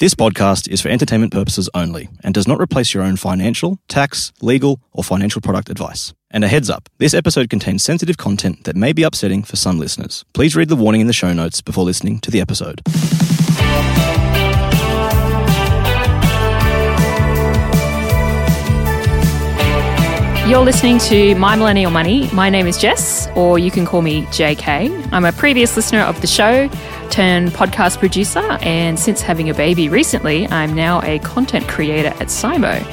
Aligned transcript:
This 0.00 0.16
podcast 0.16 0.68
is 0.68 0.80
for 0.80 0.88
entertainment 0.88 1.32
purposes 1.32 1.70
only 1.72 2.08
and 2.24 2.34
does 2.34 2.48
not 2.48 2.60
replace 2.60 2.92
your 2.92 3.04
own 3.04 3.14
financial, 3.14 3.78
tax, 3.86 4.32
legal, 4.42 4.80
or 4.90 5.04
financial 5.04 5.40
product 5.40 5.70
advice. 5.70 6.12
And 6.32 6.42
a 6.42 6.48
heads 6.48 6.68
up 6.68 6.88
this 6.98 7.14
episode 7.14 7.48
contains 7.48 7.84
sensitive 7.84 8.16
content 8.16 8.64
that 8.64 8.74
may 8.74 8.92
be 8.92 9.04
upsetting 9.04 9.44
for 9.44 9.54
some 9.54 9.78
listeners. 9.78 10.24
Please 10.32 10.56
read 10.56 10.68
the 10.68 10.74
warning 10.74 11.00
in 11.00 11.06
the 11.06 11.12
show 11.12 11.32
notes 11.32 11.60
before 11.60 11.84
listening 11.84 12.18
to 12.22 12.32
the 12.32 12.40
episode. 12.40 12.82
You're 20.48 20.64
listening 20.64 20.98
to 20.98 21.34
My 21.36 21.56
Millennial 21.56 21.90
Money. 21.90 22.28
My 22.32 22.50
name 22.50 22.66
is 22.66 22.76
Jess, 22.76 23.28
or 23.34 23.58
you 23.58 23.70
can 23.70 23.86
call 23.86 24.02
me 24.02 24.24
JK. 24.26 25.08
I'm 25.10 25.24
a 25.24 25.32
previous 25.32 25.74
listener 25.74 26.00
of 26.00 26.20
the 26.20 26.26
show, 26.26 26.68
turned 27.10 27.50
podcast 27.50 27.98
producer, 27.98 28.40
and 28.60 28.98
since 28.98 29.20
having 29.20 29.50
a 29.50 29.54
baby 29.54 29.88
recently, 29.88 30.46
I'm 30.48 30.74
now 30.74 31.00
a 31.02 31.18
content 31.20 31.68
creator 31.68 32.14
at 32.20 32.30
SYMO. 32.30 32.84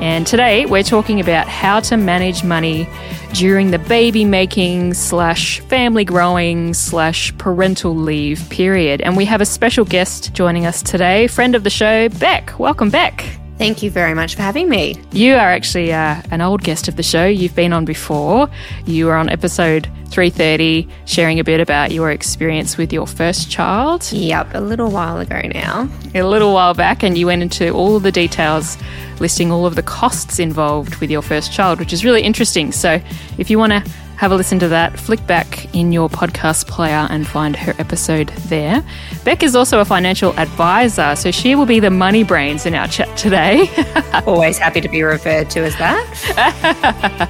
And 0.00 0.26
today 0.26 0.64
we're 0.66 0.84
talking 0.84 1.18
about 1.20 1.48
how 1.48 1.80
to 1.80 1.96
manage 1.96 2.44
money 2.44 2.88
during 3.32 3.72
the 3.72 3.80
baby 3.80 4.24
making 4.24 4.94
slash 4.94 5.58
family 5.60 6.04
growing 6.04 6.72
slash 6.72 7.36
parental 7.38 7.96
leave 7.96 8.48
period. 8.48 9.00
And 9.00 9.16
we 9.16 9.24
have 9.24 9.40
a 9.40 9.46
special 9.46 9.84
guest 9.84 10.32
joining 10.34 10.66
us 10.66 10.82
today, 10.82 11.26
friend 11.26 11.56
of 11.56 11.64
the 11.64 11.70
show, 11.70 12.08
Bec. 12.10 12.56
Welcome, 12.60 12.90
Bec. 12.90 13.38
Thank 13.58 13.82
you 13.82 13.90
very 13.90 14.14
much 14.14 14.36
for 14.36 14.42
having 14.42 14.68
me. 14.68 14.94
You 15.10 15.34
are 15.34 15.50
actually 15.50 15.92
uh, 15.92 16.22
an 16.30 16.40
old 16.40 16.62
guest 16.62 16.86
of 16.86 16.94
the 16.94 17.02
show. 17.02 17.26
You've 17.26 17.56
been 17.56 17.72
on 17.72 17.84
before. 17.84 18.48
You 18.86 19.06
were 19.06 19.16
on 19.16 19.28
episode 19.28 19.88
330, 20.10 20.88
sharing 21.06 21.40
a 21.40 21.44
bit 21.44 21.60
about 21.60 21.90
your 21.90 22.12
experience 22.12 22.78
with 22.78 22.92
your 22.92 23.06
first 23.06 23.50
child. 23.50 24.10
Yep, 24.12 24.54
a 24.54 24.60
little 24.60 24.92
while 24.92 25.18
ago 25.18 25.40
now. 25.52 25.88
A 26.14 26.22
little 26.22 26.54
while 26.54 26.72
back, 26.72 27.02
and 27.02 27.18
you 27.18 27.26
went 27.26 27.42
into 27.42 27.70
all 27.70 27.98
the 27.98 28.12
details, 28.12 28.78
listing 29.18 29.50
all 29.50 29.66
of 29.66 29.74
the 29.74 29.82
costs 29.82 30.38
involved 30.38 30.94
with 30.96 31.10
your 31.10 31.22
first 31.22 31.52
child, 31.52 31.80
which 31.80 31.92
is 31.92 32.04
really 32.04 32.22
interesting. 32.22 32.70
So 32.70 33.00
if 33.38 33.50
you 33.50 33.58
want 33.58 33.72
to 33.72 33.90
have 34.18 34.32
a 34.32 34.36
listen 34.36 34.58
to 34.58 34.66
that. 34.68 34.98
Flick 34.98 35.24
back 35.28 35.72
in 35.74 35.92
your 35.92 36.08
podcast 36.08 36.66
player 36.66 37.06
and 37.08 37.24
find 37.24 37.54
her 37.54 37.72
episode 37.78 38.28
there. 38.48 38.84
Bec 39.22 39.44
is 39.44 39.54
also 39.54 39.78
a 39.78 39.84
financial 39.84 40.36
advisor, 40.38 41.14
so 41.14 41.30
she 41.30 41.54
will 41.54 41.66
be 41.66 41.78
the 41.78 41.90
money 41.90 42.24
brains 42.24 42.66
in 42.66 42.74
our 42.74 42.88
chat 42.88 43.16
today. 43.16 43.70
Always 44.26 44.58
happy 44.58 44.80
to 44.80 44.88
be 44.88 45.04
referred 45.04 45.50
to 45.50 45.60
as 45.60 45.76
that. 45.76 47.28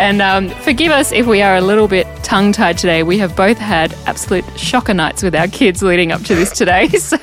and 0.00 0.20
um, 0.20 0.48
forgive 0.62 0.90
us 0.90 1.12
if 1.12 1.24
we 1.26 1.40
are 1.40 1.54
a 1.54 1.60
little 1.60 1.86
bit 1.86 2.04
tongue 2.24 2.50
tied 2.50 2.78
today. 2.78 3.04
We 3.04 3.16
have 3.18 3.36
both 3.36 3.58
had 3.58 3.94
absolute 4.06 4.44
shocker 4.58 4.94
nights 4.94 5.22
with 5.22 5.36
our 5.36 5.46
kids 5.46 5.84
leading 5.84 6.10
up 6.10 6.22
to 6.22 6.34
this 6.34 6.50
today. 6.50 6.88
So 6.98 7.16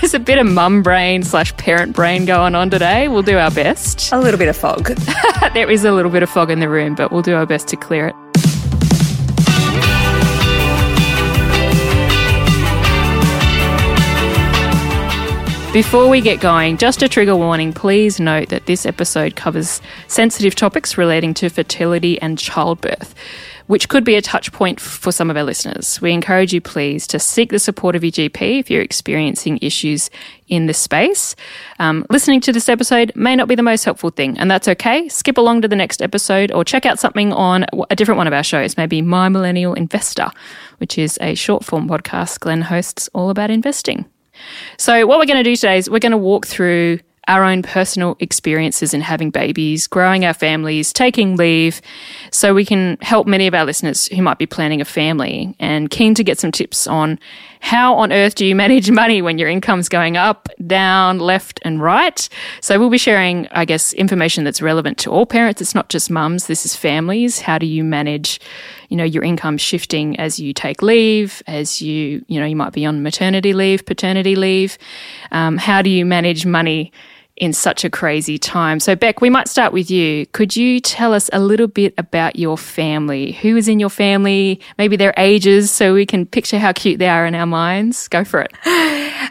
there's 0.00 0.14
a 0.14 0.20
bit 0.20 0.38
of 0.38 0.46
mum 0.46 0.82
brain 0.82 1.24
slash 1.24 1.56
parent 1.56 1.96
brain 1.96 2.24
going 2.24 2.54
on 2.54 2.70
today. 2.70 3.08
We'll 3.08 3.22
do 3.22 3.36
our 3.36 3.50
best. 3.50 4.12
A 4.12 4.18
little 4.18 4.38
bit 4.38 4.48
of 4.48 4.56
fog. 4.56 4.86
there 5.54 5.68
is 5.68 5.84
a 5.84 5.90
little 5.90 6.10
bit 6.10 6.22
of 6.22 6.30
fog 6.30 6.50
in 6.50 6.60
the 6.60 6.68
room, 6.68 6.94
but 6.94 7.10
we'll 7.10 7.22
do 7.22 7.34
our 7.34 7.46
best 7.46 7.66
to 7.68 7.76
clear 7.76 8.06
it. 8.08 8.14
Before 15.78 16.08
we 16.08 16.20
get 16.20 16.40
going, 16.40 16.76
just 16.76 17.02
a 17.02 17.08
trigger 17.08 17.36
warning 17.36 17.72
please 17.72 18.18
note 18.18 18.48
that 18.48 18.66
this 18.66 18.84
episode 18.84 19.36
covers 19.36 19.80
sensitive 20.08 20.56
topics 20.56 20.98
relating 20.98 21.34
to 21.34 21.48
fertility 21.48 22.20
and 22.20 22.36
childbirth, 22.36 23.14
which 23.68 23.88
could 23.88 24.02
be 24.02 24.16
a 24.16 24.20
touch 24.20 24.50
point 24.50 24.80
for 24.80 25.12
some 25.12 25.30
of 25.30 25.36
our 25.36 25.44
listeners. 25.44 26.00
We 26.00 26.10
encourage 26.10 26.52
you, 26.52 26.60
please, 26.60 27.06
to 27.06 27.20
seek 27.20 27.50
the 27.50 27.60
support 27.60 27.94
of 27.94 28.02
your 28.02 28.10
GP 28.10 28.58
if 28.58 28.68
you're 28.68 28.82
experiencing 28.82 29.60
issues 29.62 30.10
in 30.48 30.66
this 30.66 30.78
space. 30.78 31.36
Um, 31.78 32.04
listening 32.10 32.40
to 32.40 32.52
this 32.52 32.68
episode 32.68 33.12
may 33.14 33.36
not 33.36 33.46
be 33.46 33.54
the 33.54 33.62
most 33.62 33.84
helpful 33.84 34.10
thing, 34.10 34.36
and 34.36 34.50
that's 34.50 34.66
okay. 34.66 35.08
Skip 35.08 35.38
along 35.38 35.62
to 35.62 35.68
the 35.68 35.76
next 35.76 36.02
episode 36.02 36.50
or 36.50 36.64
check 36.64 36.86
out 36.86 36.98
something 36.98 37.32
on 37.32 37.66
a 37.88 37.94
different 37.94 38.18
one 38.18 38.26
of 38.26 38.32
our 38.32 38.42
shows, 38.42 38.76
maybe 38.76 39.00
My 39.00 39.28
Millennial 39.28 39.74
Investor, 39.74 40.32
which 40.78 40.98
is 40.98 41.18
a 41.20 41.36
short 41.36 41.64
form 41.64 41.88
podcast 41.88 42.40
Glen 42.40 42.62
hosts 42.62 43.08
all 43.14 43.30
about 43.30 43.52
investing. 43.52 44.06
So, 44.76 45.06
what 45.06 45.18
we're 45.18 45.26
going 45.26 45.42
to 45.42 45.50
do 45.50 45.56
today 45.56 45.78
is 45.78 45.90
we're 45.90 45.98
going 45.98 46.12
to 46.12 46.18
walk 46.18 46.46
through 46.46 47.00
our 47.28 47.44
own 47.44 47.62
personal 47.62 48.16
experiences 48.20 48.94
in 48.94 49.02
having 49.02 49.30
babies, 49.30 49.86
growing 49.86 50.24
our 50.24 50.32
families, 50.32 50.92
taking 50.92 51.36
leave, 51.36 51.82
so 52.32 52.54
we 52.54 52.64
can 52.64 52.96
help 53.02 53.26
many 53.26 53.46
of 53.46 53.54
our 53.54 53.66
listeners 53.66 54.06
who 54.08 54.22
might 54.22 54.38
be 54.38 54.46
planning 54.46 54.80
a 54.80 54.84
family 54.84 55.54
and 55.60 55.90
keen 55.90 56.14
to 56.14 56.24
get 56.24 56.38
some 56.38 56.50
tips 56.50 56.86
on 56.86 57.18
how 57.60 57.94
on 57.94 58.12
earth 58.12 58.34
do 58.34 58.46
you 58.46 58.54
manage 58.54 58.90
money 59.02 59.22
when 59.22 59.38
your 59.38 59.48
income's 59.48 59.88
going 59.88 60.16
up, 60.16 60.48
down, 60.66 61.18
left, 61.18 61.60
and 61.62 61.82
right. 61.82 62.28
So 62.60 62.78
we'll 62.78 62.90
be 62.90 62.98
sharing, 62.98 63.48
I 63.48 63.64
guess, 63.64 63.92
information 63.92 64.44
that's 64.44 64.62
relevant 64.62 64.98
to 64.98 65.10
all 65.10 65.26
parents. 65.26 65.60
It's 65.60 65.74
not 65.74 65.88
just 65.88 66.10
mums, 66.10 66.46
this 66.46 66.64
is 66.64 66.74
families. 66.74 67.40
How 67.40 67.58
do 67.58 67.66
you 67.66 67.84
manage, 67.84 68.40
you 68.88 68.96
know, 68.96 69.04
your 69.04 69.22
income 69.22 69.58
shifting 69.58 70.18
as 70.18 70.38
you 70.38 70.52
take 70.52 70.82
leave, 70.82 71.42
as 71.46 71.80
you, 71.82 72.24
you 72.28 72.40
know, 72.40 72.46
you 72.46 72.56
might 72.56 72.72
be 72.72 72.86
on 72.86 73.02
maternity 73.02 73.52
leave, 73.52 73.84
paternity 73.86 74.36
leave. 74.36 74.78
Um, 75.32 75.56
how 75.56 75.82
do 75.82 75.90
you 75.90 76.04
manage 76.04 76.46
money? 76.46 76.92
In 77.40 77.52
such 77.52 77.84
a 77.84 77.90
crazy 77.90 78.36
time. 78.36 78.80
So, 78.80 78.96
Bec, 78.96 79.20
we 79.20 79.30
might 79.30 79.46
start 79.46 79.72
with 79.72 79.92
you. 79.92 80.26
Could 80.26 80.56
you 80.56 80.80
tell 80.80 81.14
us 81.14 81.30
a 81.32 81.38
little 81.38 81.68
bit 81.68 81.94
about 81.96 82.36
your 82.36 82.58
family? 82.58 83.30
Who 83.30 83.56
is 83.56 83.68
in 83.68 83.78
your 83.78 83.90
family? 83.90 84.60
Maybe 84.76 84.96
their 84.96 85.14
ages, 85.16 85.70
so 85.70 85.94
we 85.94 86.04
can 86.04 86.26
picture 86.26 86.58
how 86.58 86.72
cute 86.72 86.98
they 86.98 87.08
are 87.08 87.24
in 87.26 87.36
our 87.36 87.46
minds. 87.46 88.08
Go 88.08 88.24
for 88.24 88.40
it. 88.40 88.52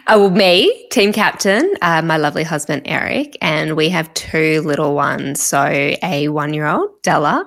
Well, 0.07 0.29
me, 0.29 0.87
team 0.89 1.11
captain, 1.11 1.69
uh, 1.81 2.01
my 2.01 2.15
lovely 2.15 2.43
husband, 2.43 2.83
Eric, 2.85 3.37
and 3.41 3.75
we 3.75 3.89
have 3.89 4.13
two 4.13 4.61
little 4.61 4.95
ones. 4.95 5.41
So, 5.41 5.65
a 6.01 6.29
one 6.29 6.53
year 6.53 6.65
old, 6.65 6.89
Della, 7.03 7.45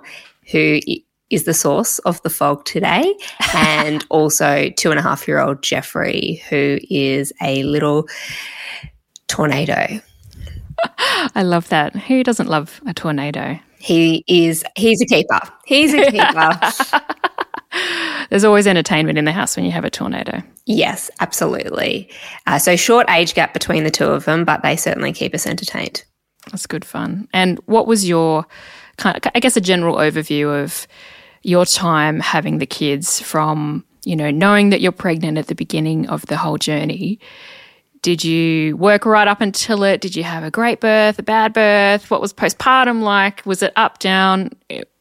who 0.53 0.79
is 1.31 1.45
the 1.45 1.55
source 1.55 2.01
of 2.01 2.21
the 2.21 2.29
fog 2.29 2.67
today, 2.67 3.15
and 3.55 4.05
also 4.11 4.69
two 4.77 4.91
and 4.91 4.99
a 4.99 5.03
half 5.03 5.27
year 5.27 5.39
old 5.39 5.63
Jeffrey, 5.63 6.43
who 6.51 6.79
is 6.91 7.33
a 7.41 7.63
little 7.63 8.07
tornado. 9.27 10.03
I 11.35 11.43
love 11.43 11.69
that. 11.69 11.95
Who 11.95 12.23
doesn't 12.23 12.49
love 12.49 12.81
a 12.87 12.95
tornado? 12.95 13.59
He 13.79 14.25
is, 14.27 14.65
he's 14.77 15.01
a 15.01 15.07
keeper. 15.07 15.41
He's 15.67 15.95
a 15.95 16.11
keeper. 16.11 16.59
There's 18.31 18.45
always 18.45 18.67
entertainment 18.67 19.19
in 19.19 19.25
the 19.25 19.33
house 19.33 19.57
when 19.57 19.65
you 19.65 19.73
have 19.73 19.85
a 19.85 19.91
tornado. 19.91 20.43
Yes, 20.67 21.11
absolutely. 21.21 22.11
Uh, 22.47 22.59
so, 22.59 22.77
short 22.77 23.09
age 23.11 23.35
gap 23.35 23.53
between 23.53 23.85
the 23.85 23.91
two 23.91 24.07
of 24.07 24.25
them, 24.25 24.45
but 24.45 24.63
they 24.63 24.77
certainly 24.77 25.13
keep 25.13 25.35
us 25.35 25.47
entertained. 25.47 26.05
That's 26.51 26.67
good 26.67 26.85
fun. 26.85 27.29
And 27.33 27.59
what 27.67 27.87
was 27.87 28.09
your 28.09 28.47
kind 28.97 29.17
of, 29.17 29.33
I 29.35 29.41
guess, 29.41 29.57
a 29.57 29.61
general 29.61 29.97
overview 29.97 30.63
of 30.63 30.87
your 31.43 31.65
time 31.65 32.21
having 32.21 32.59
the 32.59 32.67
kids 32.67 33.21
from, 33.21 33.85
you 34.05 34.17
know, 34.17 34.31
knowing 34.31 34.71
that 34.71 34.81
you're 34.81 34.93
pregnant 34.93 35.39
at 35.39 35.47
the 35.47 35.55
beginning 35.55 36.09
of 36.09 36.27
the 36.27 36.37
whole 36.37 36.59
journey 36.59 37.19
did 38.03 38.25
you 38.25 38.77
work 38.77 39.05
right 39.05 39.29
up 39.29 39.41
until 39.41 39.83
it? 39.83 40.01
Did 40.01 40.17
you 40.17 40.23
have 40.23 40.43
a 40.43 40.51
great 40.51 40.81
birth, 40.81 41.19
a 41.19 41.23
bad 41.23 41.53
birth? 41.53 42.11
What 42.11 42.21
was 42.21 42.33
postpartum 42.33 43.03
like? 43.03 43.45
Was 43.45 43.63
it 43.63 43.73
up, 43.77 43.99
down? 43.99 44.51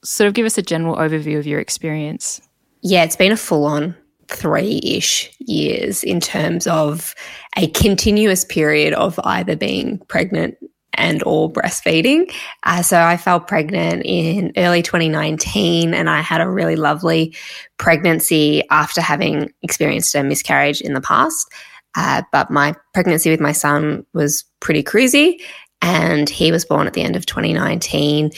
Sort 0.03 0.27
of 0.27 0.33
give 0.33 0.45
us 0.45 0.57
a 0.57 0.61
general 0.61 0.95
overview 0.97 1.37
of 1.37 1.47
your 1.47 1.59
experience. 1.59 2.41
Yeah, 2.81 3.03
it's 3.03 3.15
been 3.15 3.31
a 3.31 3.37
full 3.37 3.65
on 3.65 3.95
three 4.27 4.79
ish 4.83 5.31
years 5.39 6.03
in 6.03 6.19
terms 6.19 6.67
of 6.67 7.15
a 7.57 7.67
continuous 7.67 8.45
period 8.45 8.93
of 8.93 9.19
either 9.23 9.55
being 9.55 9.97
pregnant 10.07 10.57
and 10.93 11.23
or 11.25 11.51
breastfeeding. 11.51 12.31
Uh, 12.63 12.81
so 12.81 12.99
I 13.01 13.17
fell 13.17 13.39
pregnant 13.39 14.03
in 14.05 14.51
early 14.57 14.81
2019 14.81 15.93
and 15.93 16.09
I 16.09 16.21
had 16.21 16.41
a 16.41 16.49
really 16.49 16.75
lovely 16.75 17.35
pregnancy 17.77 18.63
after 18.69 19.01
having 19.01 19.51
experienced 19.61 20.13
a 20.15 20.23
miscarriage 20.23 20.81
in 20.81 20.93
the 20.93 21.01
past. 21.01 21.51
Uh, 21.95 22.23
but 22.31 22.51
my 22.51 22.75
pregnancy 22.93 23.29
with 23.29 23.39
my 23.39 23.51
son 23.51 24.05
was 24.13 24.43
pretty 24.59 24.83
crazy, 24.83 25.41
and 25.81 26.29
he 26.29 26.51
was 26.51 26.65
born 26.65 26.87
at 26.87 26.93
the 26.93 27.01
end 27.01 27.15
of 27.15 27.25
2019. 27.25 28.31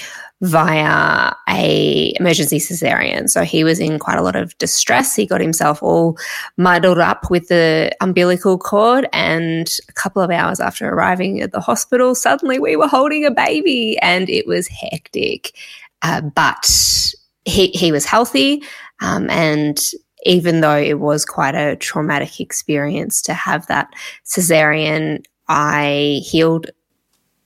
via 0.44 1.32
a 1.50 2.14
emergency 2.20 2.58
cesarean. 2.58 3.30
So 3.30 3.44
he 3.44 3.64
was 3.64 3.80
in 3.80 4.00
quite 4.00 4.18
a 4.18 4.24
lot 4.24 4.36
of 4.36 4.58
distress. 4.58 5.16
He 5.16 5.28
got 5.28 5.40
himself 5.40 5.84
all 5.84 6.18
muddled 6.58 6.98
up 6.98 7.30
with 7.30 7.48
the 7.48 7.92
umbilical 8.02 8.58
cord 8.58 9.08
and 9.14 9.70
a 9.88 9.94
couple 9.94 10.22
of 10.22 10.32
hours 10.32 10.60
after 10.60 10.90
arriving 10.90 11.42
at 11.42 11.52
the 11.52 11.60
hospital, 11.60 12.16
suddenly 12.16 12.58
we 12.58 12.76
were 12.76 12.88
holding 12.88 13.24
a 13.24 13.32
baby 13.32 13.98
and 14.02 14.30
it 14.30 14.48
was 14.48 14.68
hectic. 14.68 15.56
Uh, 16.02 16.22
but 16.22 17.14
he, 17.46 17.68
he 17.68 17.92
was 17.92 18.06
healthy 18.06 18.64
um, 19.02 19.30
and 19.30 19.92
even 20.24 20.62
though 20.62 20.78
it 20.78 21.00
was 21.00 21.26
quite 21.26 21.56
a 21.56 21.76
traumatic 21.76 22.40
experience 22.40 23.22
to 23.24 23.34
have 23.34 23.68
that 23.68 23.92
cesarean, 24.26 25.24
I 25.48 26.22
healed 26.24 26.68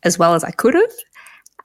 as 0.03 0.19
well 0.19 0.33
as 0.33 0.43
I 0.43 0.51
could 0.51 0.75
have. 0.75 0.93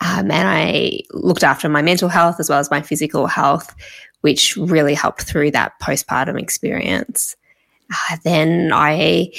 Um, 0.03 0.31
and 0.31 0.49
I 0.49 1.01
looked 1.12 1.45
after 1.45 1.69
my 1.69 1.83
mental 1.83 2.09
health 2.09 2.41
as 2.41 2.49
well 2.49 2.59
as 2.59 2.71
my 2.71 2.81
physical 2.81 3.27
health, 3.27 3.75
which 4.23 4.57
really 4.57 4.95
helped 4.95 5.23
through 5.23 5.51
that 5.51 5.73
postpartum 5.83 6.41
experience. 6.41 7.37
Uh, 7.93 8.17
then 8.25 8.71
I 8.73 9.33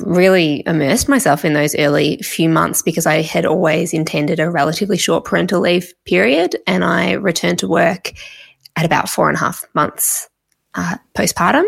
really 0.00 0.62
immersed 0.66 1.08
myself 1.08 1.44
in 1.44 1.54
those 1.54 1.74
early 1.76 2.18
few 2.18 2.48
months 2.48 2.82
because 2.82 3.06
I 3.06 3.22
had 3.22 3.46
always 3.46 3.94
intended 3.94 4.40
a 4.40 4.50
relatively 4.50 4.98
short 4.98 5.24
parental 5.24 5.60
leave 5.60 5.92
period. 6.04 6.56
And 6.66 6.84
I 6.84 7.12
returned 7.12 7.60
to 7.60 7.68
work 7.68 8.12
at 8.76 8.84
about 8.84 9.08
four 9.08 9.28
and 9.28 9.36
a 9.36 9.40
half 9.40 9.64
months 9.74 10.27
uh, 10.74 10.96
postpartum. 11.14 11.64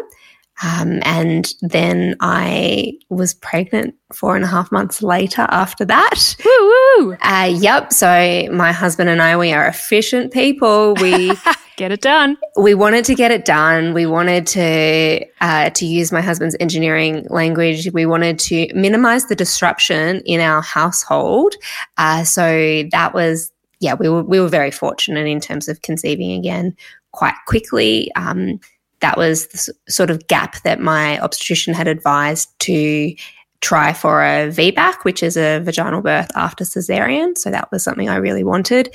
Um, 0.62 1.00
and 1.04 1.52
then 1.62 2.16
I 2.20 2.92
was 3.08 3.32
pregnant 3.32 3.94
four 4.12 4.36
and 4.36 4.44
a 4.44 4.48
half 4.48 4.70
months 4.70 5.02
later 5.02 5.46
after 5.48 5.86
that. 5.86 6.36
Woo 6.44 7.06
woo! 7.06 7.16
Uh, 7.22 7.50
yep. 7.58 7.92
So 7.92 8.48
my 8.52 8.72
husband 8.72 9.08
and 9.08 9.22
I, 9.22 9.38
we 9.38 9.52
are 9.52 9.66
efficient 9.66 10.32
people. 10.32 10.94
We 11.00 11.32
get 11.76 11.92
it 11.92 12.02
done. 12.02 12.36
We 12.58 12.74
wanted 12.74 13.06
to 13.06 13.14
get 13.14 13.30
it 13.30 13.46
done. 13.46 13.94
We 13.94 14.04
wanted 14.04 14.46
to 14.48 15.24
uh, 15.40 15.70
to 15.70 15.86
use 15.86 16.12
my 16.12 16.20
husband's 16.20 16.56
engineering 16.60 17.26
language. 17.30 17.90
We 17.94 18.04
wanted 18.04 18.38
to 18.40 18.68
minimize 18.74 19.26
the 19.26 19.36
disruption 19.36 20.20
in 20.26 20.40
our 20.40 20.60
household. 20.60 21.54
Uh, 21.96 22.24
so 22.24 22.84
that 22.92 23.14
was 23.14 23.50
yeah. 23.80 23.94
We 23.94 24.10
were 24.10 24.24
we 24.24 24.38
were 24.40 24.48
very 24.48 24.70
fortunate 24.70 25.26
in 25.26 25.40
terms 25.40 25.68
of 25.68 25.80
conceiving 25.80 26.32
again 26.32 26.76
quite 27.12 27.34
quickly. 27.46 28.12
Um, 28.14 28.60
that 29.00 29.16
was 29.16 29.46
the 29.48 29.72
sort 29.88 30.10
of 30.10 30.26
gap 30.28 30.62
that 30.62 30.80
my 30.80 31.18
obstetrician 31.20 31.74
had 31.74 31.88
advised 31.88 32.48
to 32.60 33.14
try 33.60 33.92
for 33.92 34.22
a 34.22 34.48
VBAC, 34.48 35.04
which 35.04 35.22
is 35.22 35.36
a 35.36 35.60
vaginal 35.60 36.00
birth 36.00 36.30
after 36.34 36.64
cesarean. 36.64 37.36
So 37.36 37.50
that 37.50 37.70
was 37.70 37.84
something 37.84 38.08
I 38.08 38.16
really 38.16 38.44
wanted. 38.44 38.94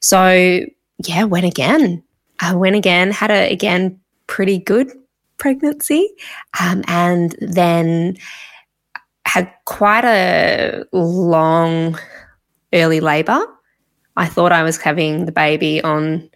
So 0.00 0.60
yeah, 0.98 1.24
went 1.24 1.46
again. 1.46 2.02
I 2.40 2.54
went 2.54 2.76
again, 2.76 3.10
had 3.10 3.30
a 3.30 3.52
again 3.52 4.00
pretty 4.26 4.58
good 4.58 4.90
pregnancy, 5.38 6.08
um, 6.60 6.82
and 6.88 7.36
then 7.40 8.16
had 9.24 9.52
quite 9.64 10.04
a 10.04 10.84
long 10.92 11.98
early 12.72 13.00
labor. 13.00 13.40
I 14.16 14.26
thought 14.26 14.52
I 14.52 14.62
was 14.62 14.76
having 14.76 15.24
the 15.24 15.32
baby 15.32 15.82
on 15.82 16.28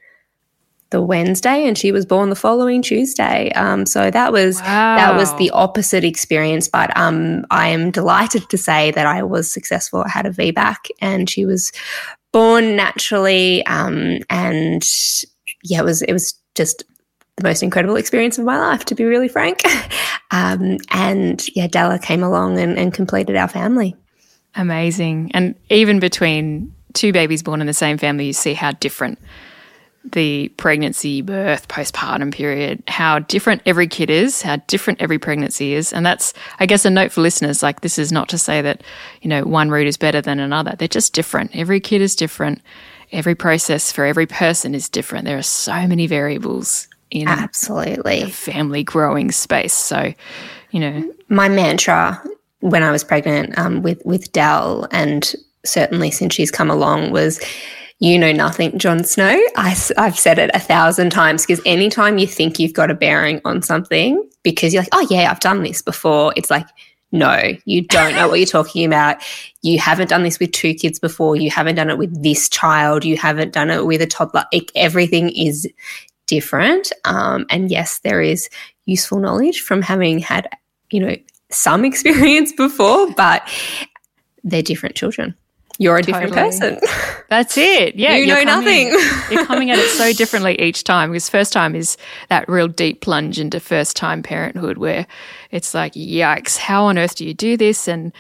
the 0.91 1.03
Wednesday, 1.03 1.67
and 1.67 1.77
she 1.77 1.93
was 1.93 2.07
born 2.07 2.31
the 2.31 2.37
following 2.37 2.83
Tuesday. 2.83 3.51
Um, 3.53 3.87
so 3.87 4.11
that 4.11 4.33
was 4.33 4.61
wow. 4.61 4.97
that 4.97 5.17
was 5.17 5.35
the 5.37 5.51
opposite 5.51 6.05
experience. 6.05 6.69
But 6.69 6.97
um, 6.97 7.45
I 7.51 7.69
am 7.69 7.91
delighted 7.91 8.49
to 8.51 8.59
say 8.59 8.93
that 8.93 9.07
I 9.07 9.23
was 9.23 9.51
successful. 9.51 10.05
I 10.05 10.09
had 10.09 10.27
a 10.27 10.31
VBAC, 10.31 10.77
and 11.01 11.29
she 11.29 11.45
was 11.45 11.73
born 12.33 12.77
naturally. 12.77 13.65
Um, 13.67 14.19
and 14.31 14.85
yeah, 15.65 15.81
it 15.81 15.85
was 15.85 16.03
it 16.03 16.13
was 16.13 16.35
just 16.55 16.85
the 17.37 17.43
most 17.43 17.63
incredible 17.63 17.97
experience 17.97 18.39
of 18.39 18.45
my 18.45 18.59
life, 18.59 18.85
to 18.87 18.95
be 18.95 19.05
really 19.05 19.29
frank. 19.29 19.63
Um, 20.33 20.79
and 20.91 21.47
yeah, 21.55 21.69
Della 21.69 22.01
came 22.01 22.25
along 22.25 22.59
and, 22.59 22.77
and 22.77 22.93
completed 22.93 23.37
our 23.37 23.47
family. 23.47 23.95
Amazing. 24.57 25.31
And 25.35 25.55
even 25.71 26.01
between 26.01 26.75
two 26.95 27.13
babies 27.13 27.45
born 27.45 27.61
in 27.61 27.69
the 27.69 27.73
same 27.73 27.97
family, 27.97 28.27
you 28.27 28.33
see 28.33 28.55
how 28.55 28.73
different 28.73 29.21
the 30.13 30.49
pregnancy, 30.57 31.23
birth, 31.23 31.69
postpartum 31.69 32.33
period, 32.33 32.83
how 32.89 33.21
different 33.21 33.63
every 33.67 33.87
kid 33.87 34.11
is, 34.11 34.43
how 34.43 34.57
different 34.67 35.01
every 35.01 35.19
pregnancy 35.19 35.75
is. 35.75 35.93
And 35.93 36.05
that's, 36.05 36.33
I 36.61 36.67
guess, 36.67 36.85
a 36.85 36.91
note 36.91 37.13
for 37.13 37.21
listeners. 37.21 37.63
Like, 37.63 37.81
this 37.81 37.99
is 37.99 38.13
not 38.13 38.29
to 38.31 38.39
say 38.39 38.63
that, 38.63 38.83
you 39.23 39.29
know, 39.29 39.45
one 39.45 39.71
route 39.71 39.87
is 39.87 39.97
better 39.97 40.21
than 40.21 40.41
another. 40.41 40.75
They're 40.77 40.89
just 40.89 41.13
different. 41.13 41.55
Every 41.55 41.81
kid 41.81 42.01
is 42.01 42.17
different. 42.17 42.63
Every 43.13 43.35
process 43.35 43.93
for 43.93 44.05
every 44.05 44.27
person 44.27 44.75
is 44.75 44.89
different. 44.89 45.25
There 45.25 45.39
are 45.39 45.43
so 45.43 45.87
many 45.87 46.07
variables 46.07 46.89
in 47.11 47.29
absolutely 47.29 48.25
the 48.25 48.31
family 48.31 48.83
growing 48.83 49.31
space. 49.31 49.75
So, 49.75 50.13
you 50.71 50.81
know, 50.81 51.15
my 51.29 51.49
mantra 51.49 52.21
when 52.61 52.83
I 52.83 52.91
was 52.91 53.05
pregnant 53.05 53.57
um, 53.59 53.83
with 53.83 54.03
with 54.05 54.33
Dell, 54.33 54.89
and 54.91 55.35
certainly 55.65 56.11
since 56.11 56.35
she's 56.35 56.51
come 56.51 56.71
along, 56.71 57.13
was 57.13 57.41
you 57.99 58.19
know 58.19 58.33
nothing, 58.33 58.79
Jon 58.79 59.05
Snow. 59.05 59.41
I, 59.57 59.75
have 59.97 60.19
said 60.19 60.39
it 60.39 60.51
a 60.53 60.61
thousand 60.61 61.11
times 61.11 61.47
because 61.47 61.63
anytime 61.65 62.19
you 62.19 62.27
think 62.27 62.59
you've 62.59 62.75
got 62.75 62.91
a 62.91 62.95
bearing 62.95 63.41
on 63.45 63.63
something, 63.63 64.29
because 64.43 64.75
you're 64.75 64.83
like, 64.83 64.91
oh, 64.93 65.07
yeah, 65.09 65.31
I've 65.31 65.41
done 65.41 65.63
this 65.63 65.81
before, 65.81 66.35
it's 66.37 66.51
like, 66.51 66.67
no, 67.11 67.53
you 67.65 67.83
don't 67.83 68.15
know 68.15 68.29
what 68.29 68.39
you're 68.39 68.47
talking 68.47 68.85
about. 68.85 69.23
You 69.63 69.79
haven't 69.79 70.11
done 70.11 70.25
this 70.25 70.39
with 70.39 70.53
two 70.53 70.75
kids 70.75 70.99
before. 70.99 71.37
You 71.37 71.51
haven't 71.51 71.77
done 71.77 71.89
it 71.89 71.97
with 71.97 72.23
this 72.23 72.49
child. 72.49 73.05
You 73.05 73.17
haven't 73.17 73.55
done 73.55 73.71
it 73.71 73.87
with 73.87 74.03
a 74.03 74.07
toddler. 74.07 74.45
It, 74.53 74.71
everything 74.75 75.31
is 75.31 75.67
different. 76.27 76.93
Um, 77.05 77.47
and 77.49 77.71
yes, 77.71 78.01
there 78.01 78.21
is 78.21 78.51
useful 78.85 79.21
knowledge 79.21 79.61
from 79.63 79.81
having 79.83 80.19
had, 80.19 80.49
you 80.91 81.01
know, 81.01 81.17
some 81.51 81.85
experience 81.87 82.53
before, 82.53 83.11
but 83.15 83.49
they're 84.45 84.63
different 84.63 84.97
children 84.97 85.35
you're 85.79 85.97
a 85.97 86.03
totally. 86.03 86.27
different 86.27 86.35
person. 86.35 86.81
That's 87.29 87.57
it. 87.59 87.97
Yeah. 87.97 88.17
You 88.17 88.27
know 88.27 88.45
coming, 88.45 88.91
nothing. 88.91 89.31
you're 89.31 89.47
coming 89.47 89.71
at 89.71 89.79
it 89.79 89.91
so 89.91 90.13
differently 90.17 90.61
each 90.61 90.85
time 90.85 91.11
because 91.11 91.29
first 91.29 91.53
time 91.53 91.75
is 91.75 91.97
that 92.29 92.49
real 92.49 92.69
deep 92.69 93.01
plunge 93.01 93.39
into 93.39 93.61
first 93.61 93.97
time 93.97 94.23
parenthood 94.23 94.79
where 94.79 95.07
it's 95.51 95.75
like, 95.75 95.93
yikes, 95.95 96.57
how 96.57 96.85
on 96.85 96.99
earth 96.99 97.17
do 97.17 97.27
you 97.27 97.35
do 97.35 97.57
this? 97.57 97.89
And 97.89 98.13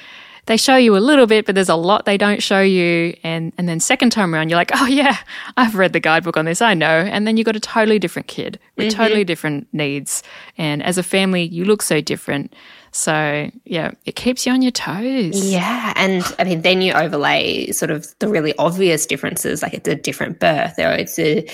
they 0.47 0.57
show 0.57 0.77
you 0.77 0.97
a 0.97 0.99
little 0.99 1.27
bit, 1.27 1.45
but 1.45 1.55
there's 1.55 1.69
a 1.69 1.75
lot 1.75 2.05
they 2.05 2.17
don't 2.17 2.43
show 2.43 2.61
you. 2.61 3.17
And, 3.23 3.53
and 3.59 3.69
then 3.69 3.81
second 3.81 4.11
time 4.11 4.35
around, 4.35 4.49
you're 4.49 4.59
like, 4.59 4.71
oh 4.75 4.87
yeah, 4.87 5.19
I've 5.57 5.75
read 5.75 5.93
the 5.93 6.01
guidebook 6.01 6.37
on 6.37 6.45
this. 6.45 6.63
I 6.63 6.75
know. 6.75 6.87
And 6.87 7.27
then 7.27 7.37
you've 7.37 7.47
got 7.47 7.57
a 7.57 7.61
totally 7.61 7.99
different 7.99 8.29
kid 8.29 8.59
with 8.77 8.89
mm-hmm. 8.89 8.97
totally 8.97 9.25
different 9.25 9.67
needs. 9.73 10.23
And 10.57 10.83
as 10.83 10.99
a 10.99 11.03
family, 11.03 11.43
you 11.43 11.65
look 11.65 11.83
so 11.83 12.01
different. 12.01 12.55
So, 12.97 13.51
yeah, 13.65 13.91
it 14.07 14.17
keeps 14.17 14.47
you 14.47 14.53
on 14.53 14.63
your 14.63 14.73
toes. 14.73 15.53
Yeah. 15.53 15.93
And 15.97 16.25
I 16.39 16.45
mean, 16.45 16.63
then 16.63 16.81
you 16.81 16.95
overlay 16.95 17.71
sort 17.73 17.91
of 17.91 18.07
the 18.21 18.29
really 18.29 18.57
obvious 18.59 19.05
differences, 19.05 19.63
like 19.63 19.75
it's 19.75 19.87
a 19.87 19.95
different 19.95 20.41
birth, 20.41 20.79
or 20.79 20.93
it's 20.93 21.19
a, 21.19 21.47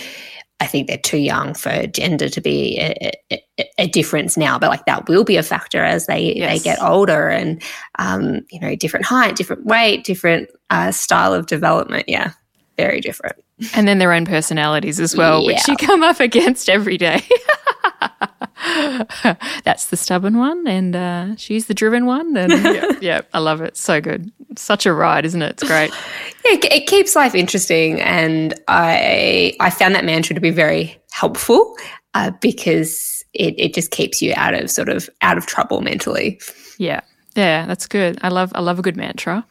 I 0.61 0.67
think 0.67 0.87
they're 0.87 0.99
too 0.99 1.19
young 1.19 1.55
for 1.55 1.89
gender 1.89 2.29
to 2.29 2.41
be 2.41 2.79
a, 2.79 3.13
a, 3.33 3.65
a, 3.79 3.89
difference 3.89 4.37
now, 4.37 4.57
but 4.57 4.71
like 4.71 4.87
that 4.87 5.09
will 5.09 5.25
be 5.25 5.37
a 5.37 5.43
factor 5.43 5.83
as 5.83 6.07
they 6.07 6.37
yes. 6.37 6.53
they 6.53 6.63
get 6.63 6.81
older 6.81 7.29
and 7.29 7.61
um, 7.99 8.43
you 8.53 8.61
know 8.61 8.77
different 8.77 9.05
height, 9.05 9.35
different 9.35 9.65
weight, 9.65 10.05
different 10.05 10.49
uh, 10.71 10.93
style 10.93 11.35
of 11.35 11.47
development. 11.47 12.05
Yeah, 12.09 12.31
very 12.77 13.01
different. 13.01 13.35
And 13.75 13.89
then 13.89 13.99
their 13.99 14.13
own 14.13 14.25
personalities 14.25 15.01
as 15.01 15.17
well, 15.17 15.41
yeah. 15.41 15.47
which 15.49 15.67
you 15.67 15.77
come 15.77 16.05
up 16.05 16.21
against 16.29 16.69
every 16.69 16.97
day. 16.97 17.21
That's 19.65 19.87
the 19.87 19.97
stubborn 19.97 20.39
one, 20.39 20.67
and 20.67 20.97
uh, 20.97 21.37
she's 21.37 21.67
the 21.67 21.75
driven 21.75 22.07
one. 22.07 22.37
And 22.37 22.53
yeah, 22.65 22.93
yeah, 23.01 23.21
I 23.35 23.39
love 23.39 23.61
it. 23.61 23.77
So 23.77 24.01
good. 24.01 24.31
Such 24.57 24.87
a 24.87 24.93
ride, 24.93 25.25
isn't 25.25 25.43
it? 25.43 25.53
It's 25.53 25.65
great. 25.65 25.93
Yeah, 26.45 26.59
it 26.73 26.89
keeps 26.89 27.15
life 27.15 27.37
interesting, 27.37 28.01
and 28.01 28.53
I 28.67 29.55
I 29.61 29.71
found 29.71 29.95
that 29.95 30.05
mantra 30.05 30.35
to 30.35 30.41
be 30.41 30.51
very 30.51 31.01
helpful 31.13 31.77
uh, 32.15 32.33
because 32.41 33.25
it 33.33 33.55
it 33.59 33.75
just 33.75 33.93
keeps 33.93 34.21
you 34.21 34.33
out 34.37 34.53
of 34.53 34.69
sort 34.69 34.89
of 34.89 35.09
out 35.23 35.39
of 35.39 35.47
trouble 35.47 35.83
mentally. 35.83 36.41
Yeah, 36.79 37.01
yeah, 37.35 37.65
that's 37.65 37.87
good. 37.87 38.19
I 38.23 38.29
love 38.29 38.53
I 38.55 38.61
love 38.61 38.79
a 38.79 38.83
good 38.83 38.97
mantra. 38.97 39.47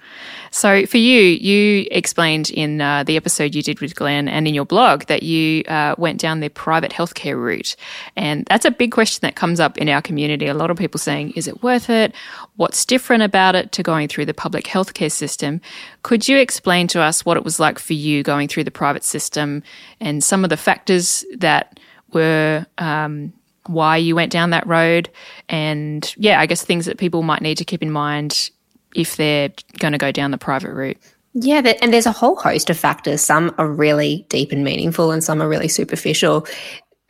So 0.51 0.85
for 0.85 0.97
you, 0.97 1.19
you 1.19 1.88
explained 1.89 2.51
in 2.51 2.79
uh, 2.79 3.03
the 3.03 3.17
episode 3.17 3.55
you 3.55 3.63
did 3.63 3.79
with 3.79 3.95
Glen 3.95 4.27
and 4.27 4.47
in 4.47 4.53
your 4.53 4.65
blog 4.65 5.05
that 5.05 5.23
you 5.23 5.63
uh, 5.63 5.95
went 5.97 6.19
down 6.19 6.41
the 6.41 6.50
private 6.50 6.91
healthcare 6.91 7.41
route, 7.41 7.75
and 8.15 8.45
that's 8.45 8.65
a 8.65 8.71
big 8.71 8.91
question 8.91 9.19
that 9.21 9.35
comes 9.35 9.59
up 9.59 9.79
in 9.79 9.89
our 9.89 10.01
community. 10.01 10.45
A 10.45 10.53
lot 10.53 10.69
of 10.69 10.77
people 10.77 11.00
saying, 11.00 11.31
"Is 11.31 11.47
it 11.47 11.63
worth 11.63 11.89
it? 11.89 12.13
What's 12.55 12.85
different 12.85 13.23
about 13.23 13.55
it 13.55 13.71
to 13.71 13.83
going 13.83 14.07
through 14.07 14.25
the 14.25 14.33
public 14.33 14.65
healthcare 14.65 15.11
system?" 15.11 15.59
Could 16.03 16.27
you 16.27 16.38
explain 16.38 16.88
to 16.88 17.01
us 17.01 17.25
what 17.25 17.38
it 17.38 17.43
was 17.43 17.59
like 17.59 17.79
for 17.79 17.93
you 17.93 18.21
going 18.21 18.47
through 18.47 18.65
the 18.65 18.71
private 18.71 19.03
system 19.03 19.63
and 20.00 20.23
some 20.23 20.43
of 20.43 20.51
the 20.51 20.57
factors 20.57 21.25
that 21.38 21.79
were 22.13 22.65
um, 22.77 23.33
why 23.68 23.98
you 23.98 24.15
went 24.15 24.32
down 24.32 24.50
that 24.51 24.65
road, 24.68 25.10
and 25.50 26.13
yeah, 26.18 26.39
I 26.39 26.46
guess 26.46 26.63
things 26.63 26.86
that 26.86 26.98
people 26.98 27.24
might 27.24 27.41
need 27.41 27.58
to 27.58 27.65
keep 27.65 27.82
in 27.82 27.91
mind 27.91 28.50
if 28.96 29.15
they're 29.18 29.51
going 29.80 29.94
to 29.94 29.98
go 29.98 30.12
down 30.12 30.32
the 30.32 30.38
private 30.38 30.74
route. 30.74 30.98
Yeah, 31.34 31.62
and 31.82 31.94
there's 31.94 32.06
a 32.06 32.12
whole 32.12 32.36
host 32.36 32.70
of 32.70 32.77
factors. 32.77 33.22
Some 33.22 33.56
are 33.58 33.68
really 33.68 34.25
deep 34.30 34.51
and 34.51 34.63
meaningful, 34.63 35.12
and 35.12 35.24
some 35.24 35.41
are 35.41 35.48
really 35.48 35.70
superficial. 35.70 36.46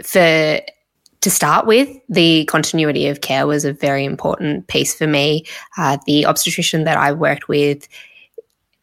For 0.04 0.60
to 1.22 1.30
start 1.30 1.68
with, 1.68 1.90
the 2.10 2.46
continuity 2.46 3.08
of 3.08 3.22
care 3.22 3.46
was 3.48 3.64
a 3.64 3.74
very 3.74 4.06
important 4.06 4.68
piece 4.68 4.94
for 4.94 5.08
me. 5.08 5.46
Uh, 5.78 5.98
the 6.06 6.26
obstetrician 6.26 6.84
that 6.84 6.98
I 6.98 7.12
worked 7.12 7.48
with 7.48 7.88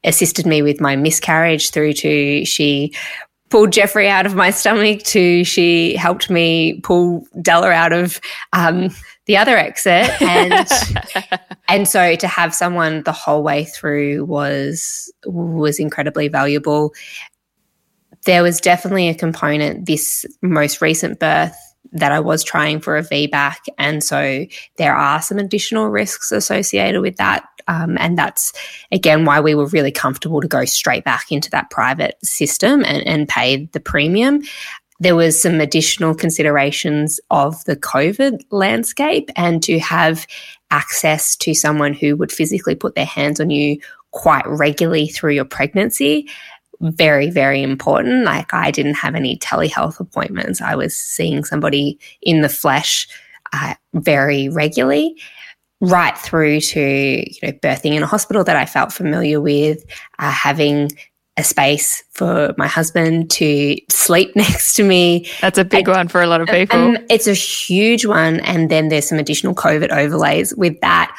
assisted 0.05 0.47
me 0.47 0.63
with 0.63 0.81
my 0.81 0.95
miscarriage 0.97 1.71
through 1.71 1.93
to 1.93 2.45
she 2.45 2.95
pulled 3.51 3.73
Jeffrey 3.73 4.09
out 4.09 4.27
of 4.27 4.35
my 4.35 4.51
stomach 4.51 5.03
to 5.05 5.45
she 5.45 5.97
helped 5.97 6.31
me 6.31 6.81
pull 6.83 7.27
Della 7.41 7.71
out 7.71 7.93
of 7.93 8.21
um, 8.53 8.91
the 9.27 9.37
other 9.37 9.57
exit 9.57 10.11
and 10.23 10.69
and 11.69 11.89
so 11.89 12.15
to 12.17 12.27
have 12.27 12.55
someone 12.55 13.03
the 13.03 13.13
whole 13.13 13.43
way 13.43 13.65
through 13.65 14.25
was 14.25 15.13
was 15.25 15.79
incredibly 15.79 16.29
valuable 16.29 16.93
there 18.25 18.43
was 18.43 18.61
definitely 18.61 19.09
a 19.09 19.15
component 19.15 19.87
this 19.87 20.27
most 20.43 20.81
recent 20.81 21.19
birth 21.19 21.57
that 21.93 22.13
I 22.13 22.21
was 22.21 22.45
trying 22.45 22.81
for 22.81 22.97
a 22.97 23.03
VBAC. 23.03 23.57
And 23.79 24.03
so 24.03 24.45
there 24.77 24.95
are 24.95 25.23
some 25.23 25.39
additional 25.39 25.89
risks 25.89 26.33
associated 26.33 27.01
with 27.01 27.17
that. 27.17 27.47
Um, 27.69 27.97
and 28.01 28.19
that's, 28.19 28.53
again, 28.91 29.25
why 29.25 29.41
we 29.41 29.55
were 29.55 29.67
really 29.67 29.93
comfortable 29.93 30.41
to 30.41 30.49
go 30.49 30.65
straight 30.65 31.05
back 31.05 31.31
into 31.31 31.51
that 31.51 31.71
private 31.71 32.17
system 32.25 32.85
and, 32.85 33.07
and 33.07 33.29
pay 33.29 33.67
the 33.67 33.81
premium. 33.81 34.43
There 35.01 35.15
was 35.15 35.41
some 35.41 35.61
additional 35.61 36.15
considerations 36.15 37.21
of 37.31 37.65
the 37.67 37.77
COVID 37.77 38.43
landscape 38.51 39.31
and 39.37 39.63
to 39.63 39.79
have 39.79 40.27
access 40.71 41.37
to 41.37 41.55
someone 41.55 41.95
who 41.95 42.17
would 42.17 42.33
physically 42.33 42.75
put 42.75 42.97
their 42.97 43.05
hands 43.05 43.41
on 43.41 43.51
you 43.51 43.79
quite 44.11 44.47
regularly 44.47 45.07
through 45.07 45.35
your 45.35 45.45
pregnancy 45.45 46.29
very, 46.81 47.31
very 47.31 47.63
important. 47.63 48.25
Like 48.25 48.55
I 48.55 48.71
didn't 48.71 48.95
have 48.95 49.15
any 49.15 49.37
telehealth 49.37 50.01
appointments. 50.01 50.61
I 50.61 50.77
was 50.77 50.97
seeing 50.97 51.45
somebody 51.45 51.99
in 52.23 52.41
the 52.41 52.49
flesh 52.49 53.09
uh, 53.53 53.75
very 53.95 54.49
regularly, 54.49 55.17
right 55.81 56.19
through 56.19 56.61
to 56.61 56.81
you 56.81 57.39
know 57.43 57.53
birthing 57.53 57.95
in 57.95 58.03
a 58.03 58.07
hospital 58.07 58.45
that 58.45 58.57
I 58.57 58.67
felt 58.67 58.93
familiar 58.93 59.41
with, 59.41 59.85
uh, 60.19 60.31
having 60.31 60.91
a 61.39 61.45
space 61.45 62.03
for 62.11 62.53
my 62.59 62.67
husband 62.67 63.31
to 63.31 63.77
sleep 63.89 64.33
next 64.37 64.75
to 64.75 64.83
me. 64.83 65.27
That's 65.41 65.59
a 65.59 65.65
big 65.65 65.89
and, 65.89 65.97
one 65.97 66.09
for 66.09 66.21
a 66.21 66.27
lot 66.27 66.41
of 66.41 66.49
people. 66.49 66.79
And 66.79 67.07
it's 67.09 67.29
a 67.29 67.33
huge 67.33 68.05
one. 68.05 68.41
And 68.41 68.71
then 68.71 68.89
there's 68.89 69.09
some 69.09 69.19
additional 69.19 69.55
COVID 69.55 69.91
overlays 69.91 70.55
with 70.57 70.81
that 70.81 71.17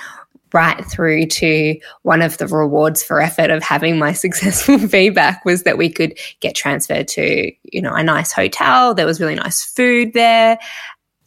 right 0.52 0.84
through 0.86 1.28
to 1.28 1.80
one 2.02 2.22
of 2.22 2.38
the 2.40 2.48
rewards 2.48 3.04
for 3.04 3.22
effort 3.22 3.50
of 3.50 3.64
having 3.64 3.98
my 3.98 4.12
successful 4.14 4.76
VBAC 4.78 5.40
was 5.46 5.64
that 5.64 5.78
we 5.78 5.90
could 5.90 6.18
get 6.42 6.56
transferred 6.56 7.08
to, 7.08 7.52
you 7.64 7.82
know, 7.82 7.94
a 7.94 8.04
nice 8.04 8.34
hotel. 8.34 8.94
There 8.94 9.06
was 9.06 9.22
really 9.22 9.36
nice 9.36 9.64
food 9.64 10.14
there. 10.14 10.60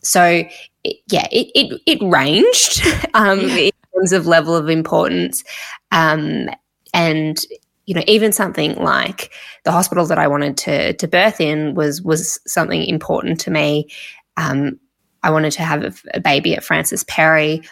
So 0.03 0.45
it, 0.85 0.97
yeah, 1.11 1.27
it, 1.31 1.51
it, 1.55 1.81
it 1.87 2.03
ranged 2.03 2.83
um, 3.15 3.41
in 3.41 3.71
terms 3.95 4.13
of 4.13 4.27
level 4.27 4.55
of 4.55 4.69
importance. 4.69 5.45
Um, 5.91 6.49
and 6.95 7.39
you 7.87 7.95
know, 7.95 8.03
even 8.07 8.33
something 8.33 8.77
like 8.77 9.33
the 9.65 9.73
hospital 9.73 10.07
that 10.07 10.19
I 10.19 10.29
wanted 10.29 10.57
to 10.59 10.93
to 10.95 11.09
birth 11.09 11.41
in 11.41 11.75
was 11.75 12.01
was 12.03 12.39
something 12.47 12.85
important 12.85 13.41
to 13.41 13.51
me. 13.51 13.89
Um, 14.37 14.79
I 15.23 15.31
wanted 15.31 15.53
to 15.53 15.63
have 15.63 15.85
a, 15.85 15.93
a, 16.15 16.21
baby 16.21 16.55
at 16.55 16.65
Frances 16.65 17.05
Perry 17.05 17.63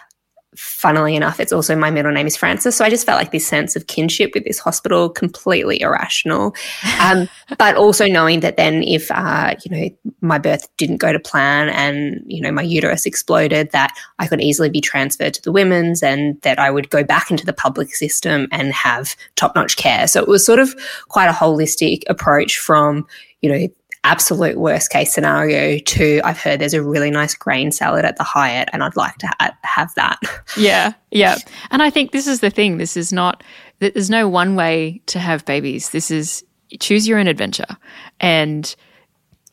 funnily 0.61 1.17
enough, 1.17 1.41
it's 1.41 1.53
also 1.53 1.75
my 1.75 1.91
middle 1.91 2.13
name 2.13 2.27
is 2.27 2.37
Frances. 2.37 2.77
So 2.77 2.85
I 2.85 2.91
just 2.91 3.07
felt 3.07 3.19
like 3.19 3.33
this 3.33 3.47
sense 3.47 3.77
of 3.77 3.87
kinship 3.87 4.33
with 4.35 4.45
this 4.45 4.59
hospital, 4.59 5.09
completely 5.09 5.81
irrational. 5.81 6.55
Um, 7.01 7.29
but 7.57 7.77
also 7.77 8.07
knowing 8.07 8.41
that 8.41 8.59
then 8.59 8.83
if, 8.83 9.11
uh, 9.11 9.55
you 9.65 9.71
know, 9.75 10.13
my 10.21 10.39
birth 10.39 10.69
didn't 10.77 10.99
go 10.99 11.13
to 11.13 11.19
plan 11.19 11.71
and, 11.71 12.23
you 12.27 12.43
know, 12.43 12.53
my 12.53 12.63
uterus 12.63 13.07
exploded, 13.07 13.71
that 13.73 13.95
I 14.19 14.27
could 14.27 14.43
easily 14.43 14.69
be 14.69 14.83
transferred 14.83 15.33
to 15.35 15.43
the 15.43 15.51
women's 15.51 16.03
and 16.03 16.39
that 16.43 16.59
I 16.59 16.71
would 16.71 16.91
go 16.91 17.03
back 17.03 17.31
into 17.31 17.47
the 17.47 17.55
public 17.55 17.95
system 17.95 18.49
and 18.53 18.73
have 18.75 19.17
top 19.37 19.55
notch 19.55 19.77
care. 19.77 20.07
So 20.09 20.21
it 20.21 20.29
was 20.29 20.45
sort 20.45 20.59
of 20.59 20.75
quite 21.09 21.29
a 21.29 21.33
holistic 21.33 22.03
approach 22.09 22.59
from, 22.59 23.07
you 23.41 23.51
know, 23.51 23.69
absolute 24.05 24.59
worst 24.59 24.91
case 24.91 25.13
scenario 25.13 25.79
to 25.79 26.21
I've 26.25 26.41
heard 26.41 26.61
there's 26.61 26.75
a 26.75 26.83
really 26.83 27.11
nice 27.11 27.35
grain 27.35 27.71
salad 27.71 28.05
at 28.05 28.17
the 28.17 28.25
Hyatt 28.25 28.71
and 28.73 28.83
I'd 28.83 28.97
like 28.97 29.17
to 29.19 29.27
ha- 29.27 29.57
have 29.63 29.95
that. 29.95 30.19
Yeah, 30.57 30.95
yeah. 31.13 31.37
And 31.71 31.81
I 31.81 31.91
think 31.91 32.11
this 32.11 32.27
is 32.27 32.41
the 32.41 32.51
thing. 32.51 32.79
This 32.79 32.97
is 32.97 33.13
not, 33.13 33.45
there's 33.79 34.11
no 34.11 34.29
one 34.29 34.57
way 34.57 35.01
to 35.07 35.21
have 35.21 35.45
babies. 35.45 35.91
This 35.91 36.11
is 36.11 36.45
choose 36.81 37.07
your 37.07 37.19
own 37.19 37.29
adventure. 37.29 37.77
And 38.19 38.75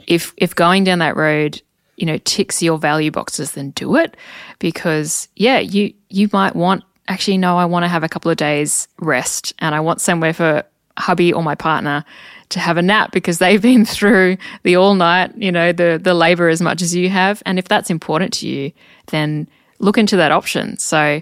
if, 0.07 0.33
if 0.37 0.55
going 0.55 0.83
down 0.85 0.99
that 0.99 1.15
road, 1.15 1.61
you 1.97 2.05
know, 2.05 2.17
ticks 2.19 2.63
your 2.63 2.79
value 2.79 3.11
boxes, 3.11 3.51
then 3.51 3.71
do 3.71 3.95
it 3.95 4.17
because 4.57 5.27
yeah, 5.35 5.59
you, 5.59 5.93
you 6.09 6.29
might 6.33 6.55
want, 6.55 6.83
actually, 7.07 7.37
no, 7.37 7.57
I 7.57 7.65
want 7.65 7.83
to 7.83 7.89
have 7.89 8.03
a 8.03 8.09
couple 8.09 8.31
of 8.31 8.37
days 8.37 8.87
rest 8.99 9.53
and 9.59 9.75
I 9.75 9.79
want 9.81 10.01
somewhere 10.01 10.33
for 10.33 10.63
hubby 10.97 11.31
or 11.31 11.43
my 11.43 11.55
partner 11.55 12.03
to 12.49 12.59
have 12.59 12.77
a 12.77 12.81
nap 12.81 13.11
because 13.11 13.39
they've 13.39 13.61
been 13.61 13.85
through 13.97 14.37
the 14.63 14.75
all 14.75 14.95
night, 14.95 15.35
you 15.37 15.51
know, 15.51 15.71
the 15.71 15.99
the 16.01 16.13
labor 16.13 16.49
as 16.49 16.61
much 16.61 16.81
as 16.81 16.95
you 16.95 17.09
have. 17.09 17.43
And 17.45 17.59
if 17.59 17.67
that's 17.67 17.89
important 17.89 18.33
to 18.35 18.47
you, 18.47 18.71
then 19.07 19.47
look 19.79 19.97
into 19.97 20.17
that 20.17 20.31
option. 20.31 20.77
So, 20.77 21.21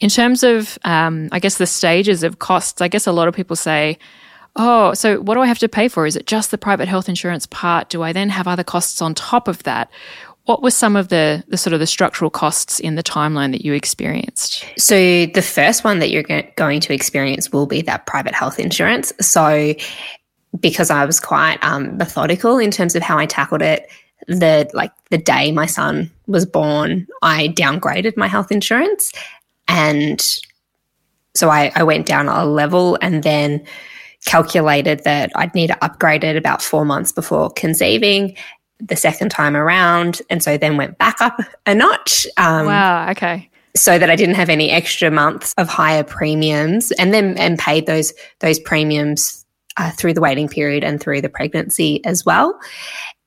in 0.00 0.08
terms 0.08 0.42
of, 0.42 0.78
um, 0.84 1.28
I 1.32 1.38
guess 1.38 1.58
the 1.58 1.66
stages 1.66 2.22
of 2.22 2.38
costs, 2.38 2.80
I 2.80 2.88
guess 2.88 3.06
a 3.06 3.12
lot 3.12 3.28
of 3.28 3.34
people 3.34 3.56
say, 3.56 3.98
"Oh, 4.56 4.94
so 4.94 5.20
what 5.20 5.34
do 5.34 5.40
I 5.40 5.46
have 5.46 5.58
to 5.60 5.68
pay 5.68 5.88
for? 5.88 6.06
Is 6.06 6.16
it 6.16 6.26
just 6.26 6.50
the 6.50 6.58
private 6.58 6.88
health 6.88 7.08
insurance 7.08 7.46
part? 7.46 7.88
Do 7.88 8.02
I 8.02 8.12
then 8.12 8.28
have 8.30 8.46
other 8.48 8.64
costs 8.64 9.00
on 9.02 9.14
top 9.14 9.48
of 9.48 9.62
that?" 9.64 9.90
What 10.44 10.62
were 10.62 10.70
some 10.70 10.96
of 10.96 11.08
the, 11.08 11.44
the 11.48 11.58
sort 11.58 11.74
of 11.74 11.80
the 11.80 11.86
structural 11.86 12.30
costs 12.30 12.80
in 12.80 12.94
the 12.94 13.02
timeline 13.02 13.52
that 13.52 13.66
you 13.66 13.74
experienced? 13.74 14.64
So 14.78 15.26
the 15.26 15.42
first 15.42 15.84
one 15.84 15.98
that 15.98 16.08
you're 16.08 16.22
going 16.22 16.80
to 16.80 16.94
experience 16.94 17.52
will 17.52 17.66
be 17.66 17.82
that 17.82 18.06
private 18.06 18.32
health 18.32 18.58
insurance. 18.58 19.12
So 19.20 19.74
because 20.60 20.90
I 20.90 21.04
was 21.04 21.20
quite 21.20 21.58
um, 21.62 21.96
methodical 21.96 22.58
in 22.58 22.70
terms 22.70 22.94
of 22.94 23.02
how 23.02 23.18
I 23.18 23.26
tackled 23.26 23.62
it. 23.62 23.88
The 24.26 24.68
like 24.74 24.92
the 25.10 25.18
day 25.18 25.52
my 25.52 25.66
son 25.66 26.10
was 26.26 26.44
born, 26.44 27.06
I 27.22 27.48
downgraded 27.48 28.16
my 28.16 28.26
health 28.26 28.50
insurance, 28.50 29.12
and 29.68 30.20
so 31.34 31.48
I, 31.48 31.72
I 31.74 31.82
went 31.84 32.04
down 32.06 32.28
a 32.28 32.44
level, 32.44 32.98
and 33.00 33.22
then 33.22 33.64
calculated 34.26 35.04
that 35.04 35.30
I'd 35.36 35.54
need 35.54 35.68
to 35.68 35.84
upgrade 35.84 36.24
it 36.24 36.36
about 36.36 36.60
four 36.60 36.84
months 36.84 37.12
before 37.12 37.50
conceiving 37.50 38.36
the 38.80 38.96
second 38.96 39.30
time 39.30 39.56
around, 39.56 40.20
and 40.28 40.42
so 40.42 40.58
then 40.58 40.76
went 40.76 40.98
back 40.98 41.20
up 41.20 41.40
a 41.64 41.74
notch. 41.74 42.26
Um, 42.36 42.66
wow. 42.66 43.10
Okay 43.10 43.48
so 43.76 43.98
that 43.98 44.10
I 44.10 44.16
didn't 44.16 44.34
have 44.34 44.48
any 44.48 44.70
extra 44.70 45.10
months 45.10 45.54
of 45.56 45.68
higher 45.68 46.02
premiums 46.02 46.90
and 46.92 47.14
then 47.14 47.36
and 47.38 47.58
paid 47.58 47.86
those 47.86 48.12
those 48.40 48.58
premiums 48.58 49.44
uh, 49.78 49.90
through 49.92 50.14
the 50.14 50.20
waiting 50.20 50.48
period 50.48 50.84
and 50.84 51.00
through 51.00 51.20
the 51.20 51.28
pregnancy 51.28 52.04
as 52.04 52.24
well. 52.26 52.58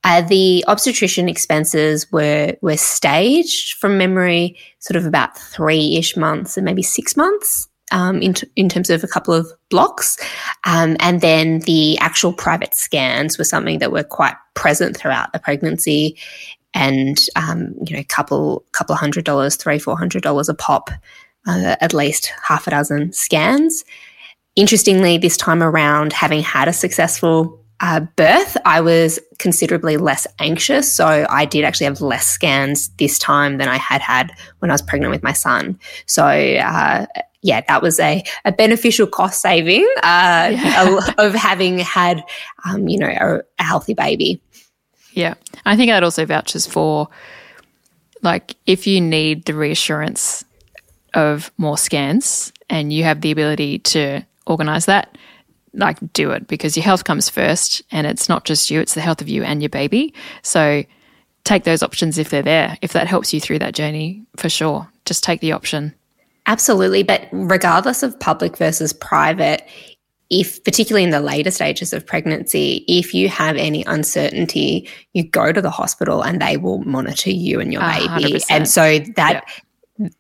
Uh, 0.03 0.21
the 0.21 0.63
obstetrician 0.67 1.29
expenses 1.29 2.11
were 2.11 2.55
were 2.61 2.77
staged 2.77 3.77
from 3.77 3.97
memory, 3.97 4.57
sort 4.79 4.97
of 4.97 5.05
about 5.05 5.37
three 5.37 5.97
ish 5.97 6.17
months 6.17 6.57
and 6.57 6.65
maybe 6.65 6.81
six 6.81 7.15
months 7.15 7.67
um, 7.91 8.21
in, 8.21 8.33
t- 8.33 8.49
in 8.55 8.67
terms 8.67 8.89
of 8.89 9.03
a 9.03 9.07
couple 9.07 9.33
of 9.33 9.51
blocks. 9.69 10.17
Um, 10.63 10.97
and 10.99 11.21
then 11.21 11.59
the 11.59 11.97
actual 11.99 12.33
private 12.33 12.73
scans 12.73 13.37
were 13.37 13.43
something 13.43 13.79
that 13.79 13.91
were 13.91 14.03
quite 14.03 14.35
present 14.53 14.97
throughout 14.97 15.33
the 15.33 15.39
pregnancy 15.39 16.17
and, 16.73 17.17
um, 17.35 17.75
you 17.85 17.95
know, 17.95 18.03
couple, 18.07 18.63
couple 18.71 18.95
hundred 18.95 19.25
dollars, 19.25 19.55
three, 19.55 19.77
four 19.77 19.97
hundred 19.97 20.23
dollars 20.23 20.49
a 20.49 20.53
pop, 20.53 20.89
uh, 21.45 21.75
at 21.81 21.93
least 21.93 22.31
half 22.41 22.65
a 22.65 22.71
dozen 22.71 23.11
scans. 23.11 23.83
Interestingly, 24.55 25.17
this 25.17 25.37
time 25.37 25.63
around, 25.63 26.13
having 26.13 26.41
had 26.41 26.67
a 26.67 26.73
successful 26.73 27.63
uh, 27.79 28.01
birth, 28.15 28.57
I 28.65 28.81
was 28.81 29.19
considerably 29.39 29.97
less 29.97 30.27
anxious. 30.39 30.93
So 30.93 31.25
I 31.29 31.45
did 31.45 31.63
actually 31.63 31.85
have 31.85 32.01
less 32.01 32.27
scans 32.27 32.89
this 32.97 33.17
time 33.17 33.57
than 33.57 33.69
I 33.69 33.77
had 33.77 34.01
had 34.01 34.31
when 34.59 34.69
I 34.69 34.73
was 34.73 34.81
pregnant 34.81 35.11
with 35.11 35.23
my 35.23 35.33
son. 35.33 35.79
So, 36.05 36.23
uh, 36.25 37.05
yeah, 37.41 37.61
that 37.67 37.81
was 37.81 37.99
a, 37.99 38.23
a 38.45 38.51
beneficial 38.51 39.07
cost 39.07 39.41
saving 39.41 39.87
uh, 40.03 40.51
yeah. 40.53 41.09
of 41.17 41.33
having 41.33 41.79
had, 41.79 42.23
um, 42.65 42.87
you 42.87 42.99
know, 42.99 43.07
a, 43.07 43.41
a 43.57 43.63
healthy 43.63 43.95
baby. 43.95 44.39
Yeah. 45.13 45.33
I 45.65 45.75
think 45.75 45.89
that 45.89 46.03
also 46.03 46.25
vouches 46.25 46.67
for, 46.67 47.07
like, 48.21 48.57
if 48.67 48.85
you 48.85 49.01
need 49.01 49.45
the 49.45 49.55
reassurance 49.55 50.45
of 51.15 51.51
more 51.57 51.77
scans 51.77 52.53
and 52.69 52.93
you 52.93 53.03
have 53.05 53.21
the 53.21 53.31
ability 53.31 53.79
to 53.79 54.23
organize 54.45 54.85
that, 54.85 55.17
like 55.73 55.97
do 56.13 56.31
it 56.31 56.47
because 56.47 56.75
your 56.75 56.83
health 56.83 57.03
comes 57.03 57.29
first 57.29 57.81
and 57.91 58.05
it's 58.05 58.27
not 58.27 58.45
just 58.45 58.69
you, 58.69 58.81
it's 58.81 58.93
the 58.93 59.01
health 59.01 59.21
of 59.21 59.29
you 59.29 59.43
and 59.43 59.61
your 59.61 59.69
baby. 59.69 60.13
So 60.41 60.83
take 61.43 61.63
those 61.63 61.83
options 61.83 62.17
if 62.17 62.29
they're 62.29 62.41
there. 62.41 62.77
If 62.81 62.93
that 62.93 63.07
helps 63.07 63.33
you 63.33 63.39
through 63.39 63.59
that 63.59 63.73
journey, 63.73 64.23
for 64.35 64.49
sure, 64.49 64.89
just 65.05 65.23
take 65.23 65.41
the 65.41 65.53
option. 65.53 65.93
Absolutely. 66.47 67.03
But 67.03 67.27
regardless 67.31 68.03
of 68.03 68.19
public 68.19 68.57
versus 68.57 68.93
private, 68.93 69.67
if 70.29 70.63
particularly 70.63 71.03
in 71.03 71.09
the 71.09 71.19
later 71.19 71.51
stages 71.51 71.93
of 71.93 72.05
pregnancy, 72.05 72.85
if 72.87 73.13
you 73.13 73.27
have 73.29 73.57
any 73.57 73.83
uncertainty, 73.85 74.89
you 75.13 75.23
go 75.23 75.51
to 75.51 75.61
the 75.61 75.69
hospital 75.69 76.21
and 76.21 76.41
they 76.41 76.57
will 76.57 76.79
monitor 76.79 77.29
you 77.29 77.59
and 77.59 77.71
your 77.73 77.81
baby. 77.81 78.33
100%. 78.33 78.45
And 78.49 78.67
so 78.67 78.99
that 79.17 79.43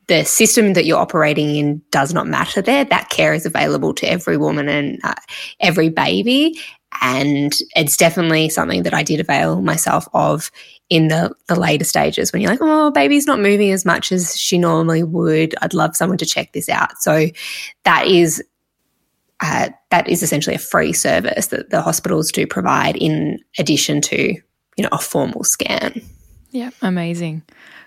the 0.07 0.23
system 0.23 0.73
that 0.73 0.85
you're 0.85 0.99
operating 0.99 1.55
in 1.55 1.81
does 1.91 2.13
not 2.13 2.27
matter 2.27 2.61
there. 2.61 2.85
That 2.85 3.09
care 3.09 3.33
is 3.33 3.45
available 3.45 3.93
to 3.95 4.09
every 4.09 4.37
woman 4.37 4.67
and 4.69 4.99
uh, 5.03 5.15
every 5.59 5.89
baby. 5.89 6.59
And 7.01 7.53
it's 7.75 7.95
definitely 7.95 8.49
something 8.49 8.83
that 8.83 8.93
I 8.93 9.01
did 9.01 9.19
avail 9.19 9.61
myself 9.61 10.07
of 10.13 10.51
in 10.89 11.07
the, 11.07 11.33
the 11.47 11.57
later 11.57 11.85
stages 11.85 12.33
when 12.33 12.41
you're 12.41 12.51
like, 12.51 12.59
oh, 12.61 12.91
baby's 12.91 13.25
not 13.25 13.39
moving 13.39 13.71
as 13.71 13.85
much 13.85 14.11
as 14.11 14.35
she 14.35 14.57
normally 14.57 15.03
would. 15.03 15.55
I'd 15.61 15.73
love 15.73 15.95
someone 15.95 16.17
to 16.17 16.25
check 16.25 16.51
this 16.51 16.67
out. 16.67 16.97
So 16.99 17.27
that 17.85 18.07
is 18.07 18.43
uh, 19.41 19.69
that 19.89 20.07
is 20.07 20.21
essentially 20.21 20.55
a 20.55 20.59
free 20.59 20.93
service 20.93 21.47
that 21.47 21.71
the 21.71 21.81
hospitals 21.81 22.31
do 22.31 22.45
provide 22.45 22.95
in 22.95 23.39
addition 23.57 23.99
to 24.01 24.33
you 24.77 24.83
know 24.83 24.89
a 24.91 24.99
formal 24.99 25.43
scan. 25.43 26.01
Yeah, 26.51 26.71
amazing. 26.81 27.43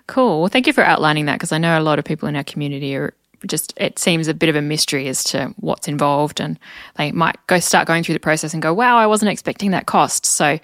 Cool. 0.07 0.41
Well, 0.41 0.49
thank 0.49 0.67
you 0.67 0.73
for 0.73 0.85
outlining 0.85 1.27
that 1.27 1.35
because 1.35 1.53
I 1.53 1.59
know 1.59 1.79
a 1.79 1.81
lot 1.81 1.99
of 1.99 2.05
people 2.05 2.29
in 2.29 2.37
our 2.37 2.45
community 2.45 2.95
are 2.97 3.15
just 3.47 3.75
it 3.77 3.99
seems 3.99 4.29
a 4.29 4.35
bit 4.35 4.49
of 4.49 4.57
a 4.57 4.63
mystery 4.63 5.09
as 5.09 5.23
to 5.25 5.55
what's 5.59 5.89
involved 5.89 6.41
and 6.41 6.59
they 6.97 7.13
might 7.13 7.37
go 7.47 7.59
start 7.59 7.87
going 7.87 8.03
through 8.03 8.15
the 8.15 8.21
process 8.21 8.55
and 8.55 8.63
go 8.63 8.73
wow 8.73 8.97
i 8.97 9.07
wasn't 9.07 9.31
expecting 9.31 9.71
that 9.71 9.87
cost. 9.87 10.25
So 10.27 10.59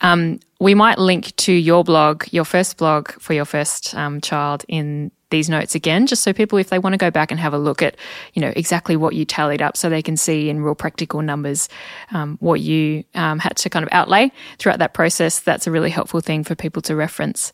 um, 0.00 0.40
we 0.60 0.74
might 0.74 0.98
link 0.98 1.34
to 1.36 1.52
your 1.52 1.84
blog 1.84 2.24
your 2.30 2.44
first 2.44 2.76
blog 2.76 3.10
for 3.12 3.34
your 3.34 3.44
first 3.44 3.94
um, 3.94 4.20
child 4.20 4.64
in 4.68 5.10
these 5.30 5.48
notes 5.48 5.74
again 5.74 6.06
just 6.06 6.22
so 6.22 6.32
people 6.32 6.58
if 6.58 6.70
they 6.70 6.78
want 6.78 6.92
to 6.92 6.96
go 6.96 7.10
back 7.10 7.30
and 7.30 7.40
have 7.40 7.52
a 7.52 7.58
look 7.58 7.82
at 7.82 7.96
you 8.34 8.42
know 8.42 8.52
exactly 8.54 8.96
what 8.96 9.14
you 9.14 9.24
tallied 9.24 9.60
up 9.60 9.76
so 9.76 9.88
they 9.88 10.02
can 10.02 10.16
see 10.16 10.48
in 10.48 10.60
real 10.62 10.76
practical 10.76 11.22
numbers 11.22 11.68
um, 12.12 12.36
what 12.40 12.60
you 12.60 13.02
um, 13.14 13.40
had 13.40 13.56
to 13.56 13.68
kind 13.68 13.84
of 13.84 13.92
outlay 13.92 14.30
throughout 14.58 14.78
that 14.78 14.94
process. 14.94 15.40
That's 15.40 15.66
a 15.66 15.70
really 15.70 15.90
helpful 15.90 16.20
thing 16.20 16.44
for 16.44 16.54
people 16.54 16.82
to 16.82 16.94
reference 16.94 17.52